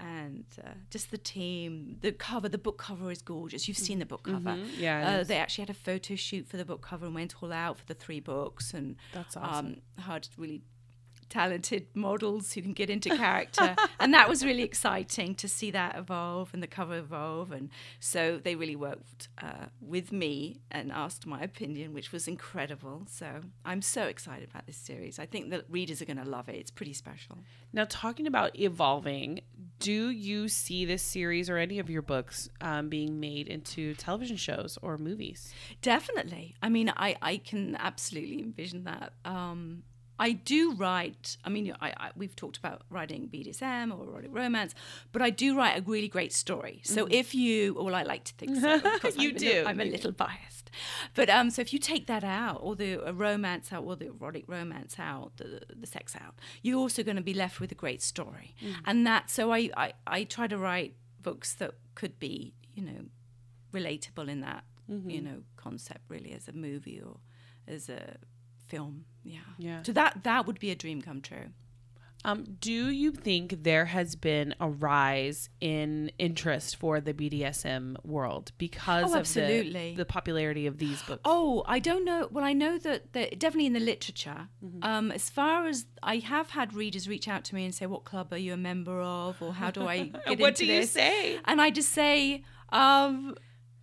and 0.00 0.44
uh, 0.64 0.70
just 0.90 1.10
the 1.10 1.18
team, 1.18 1.96
the 2.00 2.12
cover, 2.12 2.48
the 2.48 2.58
book 2.58 2.78
cover 2.78 3.10
is 3.10 3.22
gorgeous. 3.22 3.66
You've 3.68 3.78
seen 3.78 3.98
the 3.98 4.06
book 4.06 4.24
cover. 4.24 4.50
Mhm. 4.50 4.68
Yeah, 4.78 5.08
uh, 5.20 5.24
they 5.24 5.36
actually 5.36 5.62
had 5.62 5.70
a 5.70 5.74
photo 5.74 6.14
shoot 6.16 6.46
for 6.46 6.56
the 6.56 6.64
book 6.64 6.82
cover 6.82 7.06
and 7.06 7.14
went 7.14 7.34
all 7.42 7.52
out 7.52 7.78
for 7.78 7.86
the 7.86 7.94
three 7.94 8.20
books. 8.20 8.74
And 8.74 8.96
That's 9.12 9.36
awesome. 9.36 9.82
Um, 9.98 10.02
had 10.04 10.28
really 10.36 10.62
talented 11.28 11.88
models 11.92 12.52
who 12.52 12.62
can 12.62 12.72
get 12.72 12.88
into 12.88 13.08
character 13.16 13.74
and 14.00 14.14
that 14.14 14.28
was 14.28 14.44
really 14.44 14.62
exciting 14.62 15.34
to 15.34 15.48
see 15.48 15.72
that 15.72 15.96
evolve 15.96 16.50
and 16.54 16.62
the 16.62 16.68
cover 16.68 16.96
evolve 16.98 17.50
and 17.50 17.68
so 17.98 18.38
they 18.42 18.54
really 18.54 18.76
worked 18.76 19.26
uh, 19.42 19.66
with 19.80 20.12
me 20.12 20.60
and 20.70 20.92
asked 20.92 21.26
my 21.26 21.40
opinion 21.42 21.92
which 21.92 22.12
was 22.12 22.28
incredible 22.28 23.02
so 23.10 23.40
i'm 23.64 23.82
so 23.82 24.04
excited 24.04 24.48
about 24.48 24.66
this 24.68 24.76
series 24.76 25.18
i 25.18 25.26
think 25.26 25.50
that 25.50 25.64
readers 25.68 26.00
are 26.00 26.04
going 26.04 26.16
to 26.16 26.24
love 26.24 26.48
it 26.48 26.54
it's 26.54 26.70
pretty 26.70 26.92
special 26.92 27.38
Now, 27.72 27.86
talking 27.88 28.26
about 28.28 28.56
evolving, 28.58 29.40
do 29.78 30.10
you 30.10 30.48
see 30.48 30.84
this 30.84 31.02
series 31.02 31.50
or 31.50 31.58
any 31.58 31.78
of 31.78 31.90
your 31.90 32.02
books 32.02 32.48
um, 32.60 32.88
being 32.88 33.20
made 33.20 33.48
into 33.48 33.94
television 33.94 34.36
shows 34.36 34.78
or 34.82 34.98
movies? 34.98 35.52
definitely 35.82 36.54
i 36.62 36.68
mean 36.68 36.92
i, 36.96 37.16
I 37.20 37.36
can 37.38 37.76
absolutely 37.76 38.40
envision 38.40 38.84
that 38.84 39.12
um, 39.24 39.82
I 40.18 40.32
do 40.32 40.74
write. 40.74 41.36
I 41.44 41.48
mean, 41.50 41.74
I, 41.80 41.88
I, 41.96 42.10
we've 42.16 42.34
talked 42.34 42.56
about 42.56 42.82
writing 42.90 43.28
BDSM 43.32 43.96
or 43.96 44.04
erotic 44.04 44.30
romance, 44.32 44.74
but 45.12 45.20
I 45.22 45.30
do 45.30 45.56
write 45.56 45.78
a 45.78 45.82
really 45.82 46.08
great 46.08 46.32
story. 46.32 46.80
So 46.84 47.06
if 47.10 47.34
you, 47.34 47.74
well, 47.74 47.94
I 47.94 48.02
like 48.02 48.24
to 48.24 48.34
think 48.34 48.56
so. 48.56 48.80
Mm-hmm. 49.06 49.20
You 49.20 49.28
I'm 49.30 49.36
a 49.36 49.38
do, 49.38 49.46
little- 49.46 49.68
I'm 49.68 49.80
a 49.80 49.84
little 49.84 50.12
biased, 50.12 50.70
but 51.14 51.28
um, 51.30 51.50
so 51.50 51.60
if 51.62 51.72
you 51.72 51.78
take 51.78 52.06
that 52.06 52.24
out, 52.24 52.58
or 52.62 52.74
the 52.76 52.96
romance 53.12 53.72
out, 53.72 53.84
or 53.84 53.96
the 53.96 54.06
erotic 54.08 54.44
romance 54.48 54.96
out, 54.98 55.36
the 55.36 55.62
the 55.74 55.86
sex 55.86 56.14
out, 56.16 56.34
you're 56.62 56.78
also 56.78 57.02
going 57.02 57.16
to 57.16 57.22
be 57.22 57.34
left 57.34 57.60
with 57.60 57.70
a 57.72 57.74
great 57.74 58.02
story. 58.02 58.54
Mm. 58.62 58.74
And 58.84 59.06
that, 59.06 59.30
so 59.30 59.52
I, 59.52 59.70
I, 59.76 59.92
I 60.06 60.24
try 60.24 60.46
to 60.48 60.58
write 60.58 60.94
books 61.22 61.54
that 61.54 61.72
could 61.94 62.18
be, 62.18 62.54
you 62.74 62.82
know, 62.82 63.04
relatable 63.72 64.28
in 64.28 64.40
that, 64.40 64.64
Mm-hmm. 64.90 65.10
you 65.10 65.20
know, 65.20 65.42
concept 65.56 66.02
really 66.08 66.32
as 66.32 66.46
a 66.46 66.52
movie 66.52 67.00
or 67.04 67.16
as 67.66 67.88
a 67.88 68.18
film. 68.68 69.04
Yeah. 69.26 69.40
Yeah. 69.58 69.82
So 69.82 69.92
that 69.92 70.24
that 70.24 70.46
would 70.46 70.58
be 70.60 70.70
a 70.70 70.74
dream 70.74 71.02
come 71.02 71.20
true. 71.20 71.48
Um, 72.24 72.56
do 72.60 72.90
you 72.90 73.12
think 73.12 73.62
there 73.62 73.84
has 73.84 74.16
been 74.16 74.52
a 74.58 74.68
rise 74.68 75.48
in 75.60 76.10
interest 76.18 76.74
for 76.74 77.00
the 77.00 77.14
BDSM 77.14 78.04
world 78.04 78.50
because 78.58 79.14
Oh, 79.14 79.20
of 79.20 79.32
the, 79.32 79.94
the 79.96 80.04
popularity 80.04 80.66
of 80.66 80.78
these 80.78 81.00
books? 81.02 81.20
Oh, 81.24 81.62
I 81.68 81.78
don't 81.78 82.04
know. 82.04 82.26
Well, 82.32 82.44
I 82.44 82.52
know 82.52 82.78
that 82.78 83.12
the, 83.12 83.28
definitely 83.30 83.66
in 83.66 83.74
the 83.74 83.80
literature. 83.80 84.48
Mm-hmm. 84.64 84.82
Um, 84.82 85.12
as 85.12 85.30
far 85.30 85.68
as 85.68 85.86
I 86.02 86.16
have 86.16 86.50
had 86.50 86.74
readers 86.74 87.08
reach 87.08 87.28
out 87.28 87.44
to 87.44 87.54
me 87.54 87.64
and 87.64 87.72
say, 87.72 87.86
"What 87.86 88.02
club 88.04 88.32
are 88.32 88.38
you 88.38 88.54
a 88.54 88.56
member 88.56 89.00
of?" 89.00 89.40
or 89.40 89.52
"How 89.54 89.70
do 89.70 89.86
I 89.86 90.04
get 90.26 90.40
what 90.40 90.48
into 90.48 90.64
do 90.64 90.66
you 90.66 90.80
this?" 90.80 90.90
say? 90.90 91.38
And 91.44 91.60
I 91.60 91.70
just 91.70 91.90
say, 91.90 92.42
um, 92.70 93.36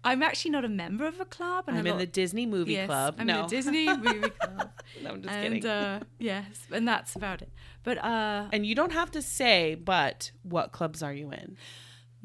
"I'm 0.04 0.24
actually 0.24 0.52
not 0.52 0.66
a 0.66 0.70
member 0.70 1.06
of 1.06 1.20
a 1.20 1.26
club." 1.26 1.66
And 1.68 1.78
I'm 1.78 1.88
in 1.88 1.98
the 1.98 2.06
Disney 2.06 2.46
movie 2.46 2.74
yes, 2.74 2.88
club. 2.88 3.16
I'm 3.18 3.28
no, 3.28 3.36
in 3.36 3.42
the 3.44 3.48
Disney 3.48 3.98
movie 3.98 4.30
club. 4.30 4.70
No, 5.02 5.10
I'm 5.12 5.22
just 5.22 5.34
and 5.34 5.54
kidding. 5.56 5.70
uh, 5.70 6.00
yes, 6.20 6.68
and 6.72 6.88
that's 6.88 7.16
about 7.16 7.42
it. 7.42 7.52
But 7.84 7.98
uh, 7.98 8.48
and 8.52 8.66
you 8.66 8.76
don't 8.76 8.94
have 8.94 9.12
to 9.12 9.22
say, 9.22 9.76
but 9.76 10.32
what 10.44 10.72
clubs 10.72 11.04
are 11.04 11.14
you 11.14 11.32
in? 11.32 11.58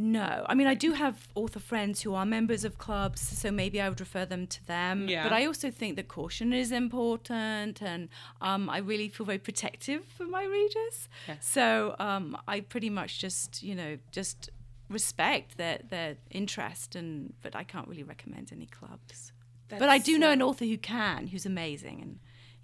No, 0.01 0.47
I 0.49 0.55
mean 0.55 0.69
I 0.69 0.75
do 0.75 0.93
have 0.93 1.27
author 1.35 1.59
friends 1.59 2.03
who 2.03 2.15
are 2.15 2.25
members 2.25 2.65
of 2.65 2.79
clubs, 2.79 3.21
so 3.21 3.51
maybe 3.51 3.81
I 3.81 3.89
would 3.89 3.99
refer 3.99 4.25
them 4.25 4.47
to 4.47 4.65
them. 4.67 5.09
Yeah. 5.09 5.25
But 5.25 5.33
I 5.33 5.45
also 5.45 5.73
think 5.73 5.97
that 5.97 6.07
caution 6.07 6.53
is 6.53 6.71
important, 6.71 7.83
and 7.83 8.09
um, 8.41 8.71
I 8.71 8.79
really 8.79 9.09
feel 9.09 9.27
very 9.27 9.41
protective 9.41 10.05
for 10.17 10.25
my 10.25 10.45
readers. 10.45 11.09
Yes. 11.27 11.39
So 11.45 11.97
um, 11.99 12.39
I 12.47 12.61
pretty 12.61 12.91
much 12.91 13.19
just 13.19 13.61
you 13.65 13.75
know 13.75 13.99
just 14.13 14.51
respect 14.89 15.57
their 15.57 15.81
their 15.89 16.17
interest, 16.31 16.97
and 16.97 17.35
but 17.43 17.55
I 17.55 17.65
can't 17.65 17.89
really 17.89 18.03
recommend 18.03 18.53
any 18.53 18.67
clubs. 18.67 19.33
but 19.69 19.83
I 19.83 19.99
That's 19.99 20.05
do 20.05 20.19
know 20.19 20.31
an 20.31 20.43
author 20.43 20.65
who 20.65 20.79
can, 20.79 21.27
who's 21.29 21.47
amazing, 21.47 22.01
and 22.01 22.19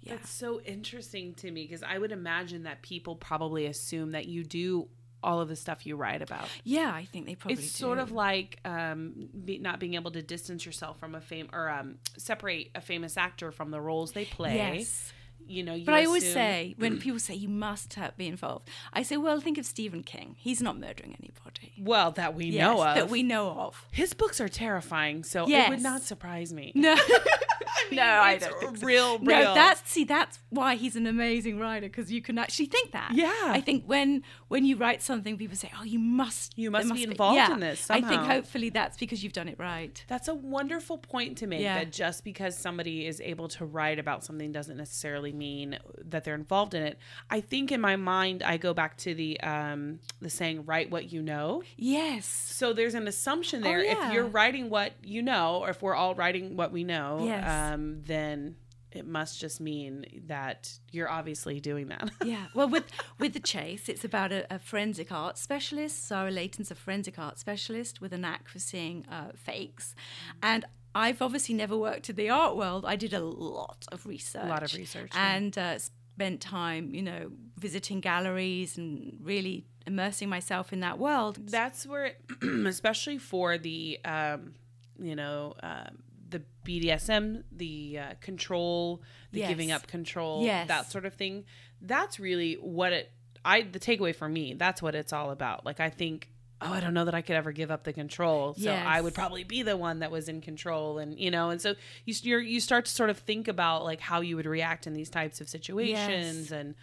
yeah. 0.05 0.15
That's 0.15 0.29
so 0.29 0.61
interesting 0.61 1.33
to 1.35 1.49
me 1.49 1.63
because 1.63 1.81
I 1.81 1.97
would 1.97 2.11
imagine 2.11 2.63
that 2.63 2.83
people 2.83 3.15
probably 3.15 3.65
assume 3.65 4.11
that 4.11 4.27
you 4.27 4.43
do 4.43 4.87
all 5.23 5.41
of 5.41 5.49
the 5.49 5.55
stuff 5.55 5.87
you 5.87 5.95
write 5.95 6.21
about. 6.21 6.47
yeah, 6.63 6.91
I 6.93 7.05
think 7.05 7.25
they 7.25 7.33
probably 7.33 7.63
it's 7.63 7.71
sort 7.71 7.97
of 7.97 8.11
like 8.11 8.59
um, 8.63 9.29
be, 9.43 9.57
not 9.57 9.79
being 9.79 9.95
able 9.95 10.11
to 10.11 10.21
distance 10.21 10.63
yourself 10.63 10.99
from 10.99 11.15
a 11.15 11.21
fame 11.21 11.49
or 11.51 11.67
um, 11.67 11.95
separate 12.17 12.69
a 12.75 12.81
famous 12.81 13.17
actor 13.17 13.51
from 13.51 13.71
the 13.71 13.81
roles 13.81 14.11
they 14.11 14.25
play. 14.25 14.55
yes. 14.55 15.11
You 15.47 15.61
know, 15.63 15.75
you 15.75 15.85
But 15.85 15.93
I 15.93 16.05
always 16.05 16.23
say 16.31 16.73
when 16.77 16.99
people 17.05 17.19
say 17.19 17.35
you 17.35 17.49
must 17.49 17.95
be 18.17 18.27
involved, 18.27 18.67
I 18.93 19.03
say, 19.03 19.15
well, 19.17 19.39
think 19.39 19.57
of 19.59 19.65
Stephen 19.65 20.01
King. 20.01 20.35
He's 20.39 20.61
not 20.61 20.79
murdering 20.79 21.15
anybody. 21.21 21.73
well, 21.79 22.11
that 22.13 22.33
we 22.33 22.45
Yes, 22.47 22.61
know 22.61 22.83
of. 22.83 22.95
that 22.95 23.09
we 23.09 23.21
know 23.21 23.49
of. 23.51 23.85
His 23.91 24.13
books 24.13 24.41
are 24.41 24.47
terrifying, 24.49 25.23
so 25.23 25.45
it 25.47 25.69
would 25.69 25.81
not 25.83 26.01
surprise 26.01 26.51
me. 26.51 26.71
No, 26.73 26.95
no, 27.91 28.03
I 28.03 28.37
don't 28.37 28.59
think 28.59 28.77
so. 28.77 28.85
real, 28.87 29.19
No, 29.19 29.53
that's 29.53 29.87
see, 29.89 30.03
that's 30.03 30.39
why 30.49 30.75
he's 30.75 30.95
an 30.95 31.05
amazing 31.05 31.59
writer 31.59 31.87
because 31.87 32.11
you 32.11 32.21
can 32.21 32.37
actually 32.39 32.65
think 32.67 32.91
that. 32.93 33.11
Yeah. 33.13 33.31
I 33.45 33.61
think 33.61 33.83
when 33.85 34.23
when 34.47 34.65
you 34.65 34.77
write 34.77 35.01
something, 35.03 35.37
people 35.37 35.55
say, 35.57 35.69
oh, 35.79 35.83
you 35.83 35.99
must, 35.99 36.57
You 36.57 36.71
there 36.71 36.81
must 36.81 36.93
be 36.93 37.03
involved 37.03 37.35
Yeah. 37.35 37.53
in 37.53 37.59
this 37.59 37.81
Somehow. 37.81 38.07
I 38.07 38.09
think 38.09 38.21
hopefully 38.23 38.69
that's 38.69 38.97
because 38.97 39.23
you've 39.23 39.33
done 39.33 39.47
it 39.47 39.59
right. 39.59 40.03
That's 40.07 40.27
a 40.27 40.33
wonderful 40.33 40.97
point 40.97 41.37
to 41.39 41.47
make 41.47 41.61
Yeah. 41.61 41.79
that 41.79 41.91
just 41.91 42.23
because 42.23 42.57
somebody 42.57 43.05
is 43.05 43.21
able 43.21 43.47
to 43.49 43.65
write 43.65 43.99
about 43.99 44.23
something 44.23 44.51
doesn't 44.51 44.77
necessarily 44.77 45.24
mean 45.33 45.77
that 46.05 46.23
they're 46.23 46.35
involved 46.35 46.73
in 46.73 46.83
it. 46.83 46.97
I 47.29 47.41
think 47.41 47.71
in 47.71 47.81
my 47.81 47.95
mind 47.95 48.43
I 48.43 48.57
go 48.57 48.73
back 48.73 48.97
to 48.97 49.13
the 49.13 49.39
um 49.41 49.99
the 50.21 50.29
saying 50.29 50.65
write 50.65 50.89
what 50.91 51.11
you 51.11 51.21
know. 51.21 51.63
Yes. 51.77 52.25
So 52.25 52.73
there's 52.73 52.93
an 52.93 53.07
assumption 53.07 53.61
there 53.61 53.79
Oh, 53.79 53.83
yeah. 53.83 54.07
if 54.07 54.13
you're 54.13 54.25
writing 54.25 54.69
what 54.69 54.93
you 55.03 55.21
know 55.21 55.57
or 55.57 55.69
if 55.69 55.81
we're 55.81 55.95
all 55.95 56.15
writing 56.15 56.55
what 56.55 56.71
we 56.71 56.83
know, 56.83 57.21
Yes. 57.25 57.73
um 57.73 58.01
then 58.05 58.55
it 58.91 59.05
must 59.05 59.41
just 59.41 59.59
mean 59.59 60.05
that 60.27 60.71
you're 60.89 61.09
obviously 61.09 61.59
doing 61.59 61.87
that. 61.89 62.11
Yeah. 62.23 62.45
Well, 62.53 62.69
with 62.69 62.85
with 63.19 63.33
the 63.33 63.41
chase, 63.41 63.89
it's 63.89 64.05
about 64.05 64.31
a, 64.31 64.45
a 64.55 64.57
forensic 64.57 65.11
art 65.11 65.37
specialist. 65.37 66.07
Zara 66.07 66.31
Leighton's 66.31 66.71
a 66.71 66.75
forensic 66.75 67.19
art 67.19 67.37
specialist 67.37 67.99
with 67.99 68.13
a 68.13 68.17
knack 68.17 68.47
for 68.47 68.59
seeing 68.59 69.05
uh, 69.07 69.31
fakes, 69.35 69.95
and 70.41 70.63
I've 70.95 71.21
obviously 71.21 71.53
never 71.55 71.75
worked 71.77 72.09
in 72.09 72.15
the 72.15 72.29
art 72.29 72.55
world. 72.55 72.85
I 72.85 72.95
did 72.95 73.13
a 73.13 73.19
lot 73.19 73.85
of 73.91 74.05
research, 74.05 74.43
A 74.45 74.47
lot 74.47 74.63
of 74.63 74.73
research, 74.73 75.11
and 75.13 75.55
uh, 75.57 75.77
spent 75.77 76.39
time, 76.41 76.95
you 76.95 77.01
know, 77.03 77.31
visiting 77.59 77.99
galleries 77.99 78.77
and 78.77 79.17
really 79.21 79.65
immersing 79.85 80.29
myself 80.29 80.71
in 80.73 80.79
that 80.79 80.97
world. 80.97 81.37
that's 81.47 81.85
where 81.85 82.13
especially 82.65 83.17
for 83.19 83.57
the 83.59 83.99
um 84.03 84.55
you 84.97 85.15
know 85.15 85.53
um 85.61 85.99
the 86.27 86.41
BDSM, 86.65 87.43
the 87.51 87.99
uh, 87.99 88.13
control, 88.19 89.01
the 89.31 89.39
Yes. 89.41 89.49
giving 89.49 89.71
up 89.71 89.85
control, 89.87 90.43
Yes. 90.43 90.67
that 90.67 90.91
sort 90.91 91.05
of 91.05 91.13
thing. 91.13 91.45
That's 91.81 92.19
really 92.19 92.55
what 92.55 92.91
it. 92.93 93.11
I 93.43 93.61
the 93.61 93.79
takeaway 93.79 94.15
for 94.15 94.27
me. 94.27 94.53
That's 94.55 94.81
what 94.81 94.95
it's 94.95 95.13
all 95.13 95.29
about. 95.29 95.65
Like 95.65 95.79
I 95.79 95.89
think, 95.91 96.29
oh, 96.61 96.71
I 96.71 96.79
don't 96.79 96.93
know 96.93 97.05
that 97.05 97.13
I 97.15 97.21
could 97.21 97.35
ever 97.35 97.51
give 97.51 97.69
up 97.71 97.83
the 97.83 97.93
control. 97.93 98.53
So 98.55 98.71
I 98.71 99.01
would 99.01 99.13
probably 99.13 99.43
be 99.43 99.61
the 99.61 99.75
one 99.77 99.99
that 99.99 100.11
was 100.11 100.29
in 100.29 100.41
control, 100.41 100.97
and 100.99 101.19
you 101.19 101.29
know, 101.31 101.49
and 101.49 101.61
so 101.61 101.75
you 102.05 102.13
you're, 102.23 102.39
you 102.39 102.59
start 102.59 102.85
to 102.85 102.91
sort 102.91 103.09
of 103.09 103.17
think 103.19 103.47
about 103.47 103.83
like 103.83 103.99
how 103.99 104.21
you 104.21 104.35
would 104.35 104.45
react 104.45 104.87
in 104.87 104.93
these 104.93 105.09
types 105.09 105.41
of 105.41 105.49
situations, 105.49 106.49
Yes. 106.49 106.51
and 106.51 106.75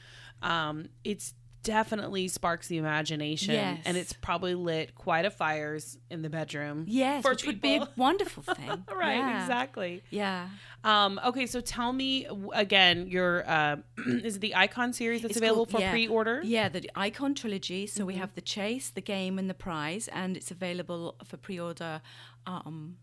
um, 0.43 0.89
it's 1.05 1.35
definitely 1.63 2.29
sparks 2.29 2.67
the 2.69 2.77
imagination, 2.79 3.55
Yes. 3.55 3.83
and 3.85 3.97
it's 3.97 4.13
probably 4.13 4.55
lit 4.55 4.95
quite 4.95 5.25
a 5.25 5.31
fires 5.31 5.99
in 6.11 6.23
the 6.23 6.29
bedroom. 6.31 6.85
Yes, 6.89 7.25
which 7.25 7.47
would 7.47 7.61
be 7.61 7.77
a 7.77 7.89
wonderful 7.97 8.43
thing. 8.43 8.69
right, 8.95 9.17
Yeah. 9.17 9.43
exactly. 9.43 10.03
Yeah. 10.11 10.49
Um, 10.85 11.21
okay, 11.25 11.47
so 11.47 11.61
tell 11.61 11.93
me 11.93 12.27
again, 12.53 13.07
your 13.07 13.49
uh, 13.49 13.77
is 14.07 14.37
it 14.37 14.41
the 14.41 14.55
Icon 14.57 14.93
series 14.93 15.23
that's 15.23 15.33
It's 15.33 15.39
available 15.39 15.67
called- 15.67 15.83
for 15.83 15.87
yeah. 15.87 15.91
pre-order? 15.93 16.41
Yeah, 16.45 16.69
the 16.69 16.91
Icon 16.97 17.35
trilogy. 17.35 17.87
So 17.87 18.01
Mm-hmm. 18.01 18.07
we 18.09 18.15
have 18.17 18.35
the 18.35 18.41
chase, 18.41 18.91
the 18.91 19.01
game, 19.01 19.39
and 19.39 19.49
the 19.49 19.55
prize, 19.55 20.09
and 20.09 20.37
it's 20.37 20.51
available 20.51 21.17
for 21.25 21.37
pre-order 21.37 22.01
um, 22.47 22.97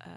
uh, 0.00 0.10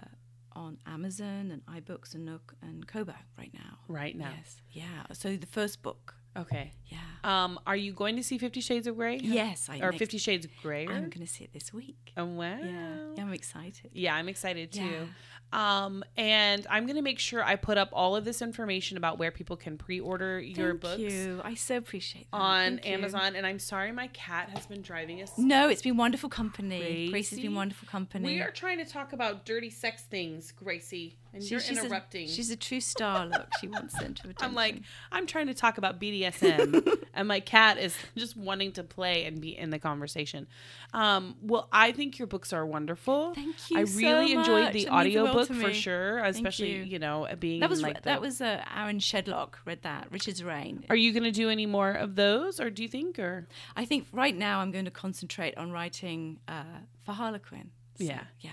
on 0.52 0.78
Amazon 0.86 1.50
and 1.52 1.62
iBooks 1.66 2.14
and 2.14 2.24
Nook 2.24 2.54
and 2.62 2.86
Kobo 2.86 3.14
right 3.36 3.52
now. 3.52 3.78
Right 3.88 4.16
now. 4.16 4.30
Yes. 4.36 4.56
Yeah. 4.70 4.84
So 5.12 5.36
the 5.36 5.46
first 5.46 5.82
book. 5.82 6.14
Okay. 6.36 6.72
Yeah. 6.86 6.98
Um, 7.24 7.58
are 7.66 7.76
you 7.76 7.92
going 7.92 8.16
to 8.16 8.22
see 8.22 8.38
Fifty 8.38 8.60
Shades 8.60 8.86
of 8.86 8.96
Grey? 8.96 9.16
Yes, 9.16 9.68
I 9.70 9.78
or 9.78 9.90
next- 9.90 9.98
Fifty 9.98 10.18
Shades 10.18 10.46
Grey? 10.62 10.86
I'm 10.86 11.08
going 11.10 11.26
to 11.26 11.26
see 11.26 11.44
it 11.44 11.52
this 11.52 11.72
week. 11.72 12.12
Oh 12.16 12.24
wow. 12.24 12.58
Yeah. 12.62 12.96
yeah, 13.16 13.22
I'm 13.24 13.32
excited. 13.32 13.90
Yeah, 13.92 14.14
I'm 14.14 14.28
excited 14.28 14.72
too. 14.72 14.80
Yeah. 14.80 15.04
Um, 15.52 16.04
and 16.16 16.66
I'm 16.68 16.86
gonna 16.86 17.00
make 17.02 17.18
sure 17.18 17.42
I 17.42 17.56
put 17.56 17.78
up 17.78 17.88
all 17.92 18.14
of 18.16 18.24
this 18.24 18.42
information 18.42 18.96
about 18.96 19.18
where 19.18 19.30
people 19.30 19.56
can 19.56 19.78
pre-order 19.78 20.38
your 20.40 20.70
Thank 20.72 20.80
books 20.80 20.98
you. 21.00 21.40
I 21.42 21.54
so 21.54 21.76
appreciate 21.78 22.30
that. 22.30 22.36
on. 22.36 22.78
Amazon. 22.80 23.34
And 23.34 23.46
I'm 23.46 23.58
sorry, 23.58 23.90
my 23.92 24.08
cat 24.08 24.50
has 24.50 24.66
been 24.66 24.82
driving 24.82 25.22
us. 25.22 25.32
No, 25.38 25.68
it's 25.68 25.82
been 25.82 25.96
wonderful 25.96 26.28
company. 26.28 27.08
Grace 27.10 27.30
has 27.30 27.40
been 27.40 27.54
wonderful 27.54 27.88
company. 27.88 28.26
We 28.26 28.40
are 28.40 28.50
trying 28.50 28.78
to 28.78 28.84
talk 28.84 29.12
about 29.12 29.46
dirty 29.46 29.70
sex 29.70 30.02
things, 30.02 30.52
Gracie, 30.52 31.16
and 31.32 31.42
She- 31.42 31.50
you're 31.50 31.60
she's 31.60 31.78
interrupting. 31.78 32.26
A, 32.26 32.30
she's 32.30 32.50
a 32.50 32.56
true 32.56 32.80
star. 32.80 33.26
Look, 33.26 33.48
she 33.60 33.68
wants 33.68 33.94
center 33.98 34.24
of 34.24 34.30
attention. 34.30 34.44
I'm 34.50 34.54
like, 34.54 34.82
I'm 35.10 35.26
trying 35.26 35.46
to 35.46 35.54
talk 35.54 35.78
about 35.78 35.98
BDSM, 36.00 36.86
and 37.14 37.26
my 37.28 37.40
cat 37.40 37.78
is 37.78 37.96
just 38.16 38.36
wanting 38.36 38.72
to 38.72 38.82
play 38.84 39.24
and 39.24 39.40
be 39.40 39.56
in 39.56 39.70
the 39.70 39.78
conversation. 39.78 40.46
Um, 40.92 41.36
well, 41.42 41.68
I 41.72 41.92
think 41.92 42.18
your 42.18 42.26
books 42.26 42.52
are 42.52 42.66
wonderful. 42.66 43.34
Thank 43.34 43.70
you 43.70 43.78
I 43.78 43.84
so 43.84 43.98
really 43.98 44.32
enjoyed 44.32 44.64
much. 44.64 44.72
the 44.74 44.84
That 44.84 44.92
means 45.38 45.48
the 45.48 45.54
world 45.54 45.64
audiobook 45.64 45.68
to 45.68 45.74
for 45.74 45.80
sure, 45.80 46.18
especially 46.24 46.72
you. 46.72 46.82
you. 46.82 46.98
know 46.98 47.26
being 47.38 47.60
that 47.60 47.70
was 47.70 47.82
like 47.82 48.02
that 48.02 48.16
the- 48.16 48.20
was 48.20 48.40
uh, 48.40 48.62
Aaron 48.76 48.98
Shedlock 48.98 49.54
read 49.64 49.82
that 49.82 50.08
Richard's 50.10 50.42
Reign. 50.42 50.84
Are 50.90 50.96
you 50.96 51.12
going 51.12 51.24
to 51.24 51.30
do 51.30 51.48
any 51.50 51.66
more 51.66 51.92
of 51.92 52.14
those, 52.16 52.60
or 52.60 52.70
do 52.70 52.82
you 52.82 52.88
think, 52.88 53.18
or 53.18 53.46
I 53.76 53.84
think 53.84 54.06
right 54.12 54.36
now 54.36 54.60
I'm 54.60 54.70
going 54.70 54.84
to 54.86 54.90
concentrate 54.90 55.56
on 55.56 55.70
writing 55.72 56.38
uh, 56.48 56.62
for 57.04 57.12
Harlequin. 57.12 57.70
So, 57.98 58.04
Yeah. 58.04 58.24
yeah, 58.40 58.50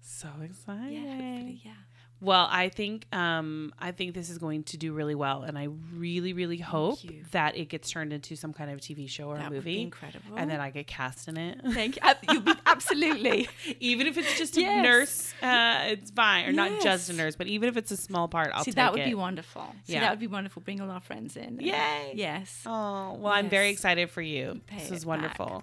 so 0.00 0.28
yeah, 0.38 0.44
exciting? 0.44 1.04
hopefully, 1.06 1.60
yeah. 1.64 1.72
Well, 2.20 2.48
I 2.50 2.68
think 2.68 3.06
um, 3.14 3.72
I 3.78 3.92
think 3.92 4.14
this 4.14 4.28
is 4.28 4.38
going 4.38 4.64
to 4.64 4.76
do 4.76 4.92
really 4.92 5.14
well, 5.14 5.42
and 5.44 5.56
I 5.56 5.68
really, 5.94 6.32
really 6.32 6.56
hope 6.58 6.98
that 7.30 7.56
it 7.56 7.68
gets 7.68 7.90
turned 7.90 8.12
into 8.12 8.34
some 8.34 8.52
kind 8.52 8.72
of 8.72 8.80
TV 8.80 9.08
show 9.08 9.28
or 9.28 9.36
That 9.36 9.46
a 9.46 9.50
would 9.50 9.64
be 9.64 9.70
movie, 9.76 9.82
incredible. 9.82 10.36
and 10.36 10.50
then 10.50 10.60
I 10.60 10.70
get 10.70 10.88
cast 10.88 11.28
in 11.28 11.36
it. 11.36 11.60
Thank 11.72 11.96
you. 12.28 12.40
Be 12.40 12.52
absolutely. 12.66 13.48
even 13.78 14.08
if 14.08 14.18
it's 14.18 14.36
just 14.36 14.56
a 14.56 14.62
Yes. 14.62 14.82
nurse, 14.82 15.34
uh, 15.42 15.80
it's 15.90 16.10
fine, 16.10 16.46
or 16.48 16.52
not 16.52 16.80
just 16.82 17.08
a 17.08 17.12
nurse, 17.12 17.36
but 17.36 17.46
even 17.46 17.68
if 17.68 17.76
it's 17.76 17.92
a 17.92 17.96
small 17.96 18.26
part, 18.26 18.50
I'll 18.52 18.64
See, 18.64 18.72
that 18.72 18.90
would 18.92 19.02
it. 19.02 19.06
be 19.06 19.14
wonderful. 19.14 19.66
Yeah. 19.86 19.94
See, 19.94 20.00
that 20.00 20.10
would 20.10 20.18
be 20.18 20.26
wonderful. 20.26 20.60
Bring 20.62 20.80
all 20.80 20.90
our 20.90 21.00
friends 21.00 21.36
in. 21.36 21.60
Yay! 21.60 22.12
Yes. 22.16 22.62
Oh 22.66 23.14
well, 23.20 23.32
I'm 23.32 23.48
very 23.48 23.68
excited 23.70 24.10
for 24.10 24.22
you. 24.22 24.60
Pay 24.66 24.78
this 24.78 24.90
is 24.90 25.06
wonderful. 25.06 25.62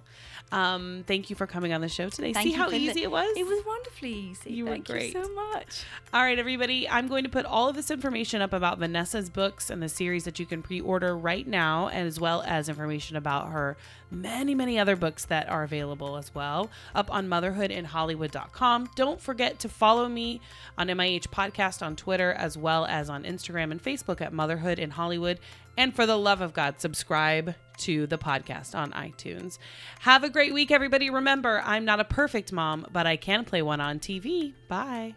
Um, 0.51 1.03
thank 1.07 1.31
you 1.31 1.35
for 1.35 1.47
coming 1.47 1.73
on 1.73 1.81
the 1.81 1.89
show 1.89 2.07
today. 2.07 2.31
Thank 2.31 2.45
See 2.47 2.53
how 2.53 2.65
for 2.65 2.71
the- 2.71 2.77
easy 2.77 3.01
it 3.03 3.09
was. 3.11 3.27
It 3.35 3.45
was 3.47 3.65
wonderfully 3.65 4.13
easy. 4.13 4.53
You 4.53 4.65
were 4.65 4.71
Thank 4.71 4.85
great. 4.87 5.13
you 5.15 5.23
so 5.23 5.33
much. 5.33 5.83
All 6.13 6.21
right, 6.21 6.37
everybody. 6.45 6.87
I'm 6.87 7.07
going 7.07 7.23
to 7.23 7.29
put 7.29 7.43
all 7.43 7.69
of 7.69 7.75
this 7.75 7.89
information 7.89 8.39
up 8.39 8.53
about 8.53 8.77
Vanessa's 8.77 9.31
books 9.31 9.71
and 9.71 9.81
the 9.81 9.89
series 9.89 10.25
that 10.25 10.37
you 10.37 10.45
can 10.45 10.61
pre 10.61 10.79
order 10.79 11.17
right 11.17 11.47
now, 11.47 11.87
as 11.87 12.19
well 12.19 12.43
as 12.45 12.69
information 12.69 13.17
about 13.17 13.49
her 13.49 13.75
many, 14.11 14.53
many 14.53 14.77
other 14.77 14.95
books 14.95 15.25
that 15.25 15.49
are 15.49 15.63
available 15.63 16.17
as 16.17 16.35
well 16.35 16.69
up 16.93 17.11
on 17.11 17.27
motherhoodinhollywood.com. 17.27 18.91
Don't 18.95 19.19
forget 19.19 19.57
to 19.57 19.67
follow 19.67 20.07
me 20.07 20.39
on 20.77 20.87
MIH 20.87 21.29
Podcast 21.29 21.83
on 21.83 21.95
Twitter, 21.95 22.31
as 22.33 22.55
well 22.55 22.85
as 22.85 23.09
on 23.09 23.23
Instagram 23.23 23.71
and 23.71 23.83
Facebook 23.83 24.21
at 24.21 24.31
Motherhood 24.31 24.77
in 24.77 24.91
Hollywood. 24.91 25.39
And 25.75 25.95
for 25.95 26.05
the 26.05 26.15
love 26.15 26.41
of 26.41 26.53
God, 26.53 26.79
subscribe 26.79 27.55
to 27.79 28.05
the 28.05 28.19
podcast 28.19 28.75
on 28.75 28.91
iTunes. 28.91 29.57
Have 30.01 30.23
a 30.23 30.29
great 30.29 30.53
week, 30.53 30.69
everybody. 30.69 31.09
Remember, 31.09 31.63
I'm 31.65 31.85
not 31.85 31.99
a 31.99 32.05
perfect 32.05 32.53
mom, 32.53 32.85
but 32.93 33.07
I 33.07 33.15
can 33.15 33.45
play 33.45 33.63
one 33.63 33.81
on 33.81 33.97
TV. 33.97 34.53
Bye. 34.67 35.15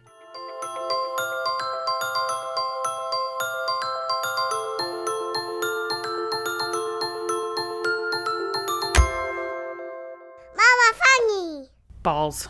Balls. 12.09 12.49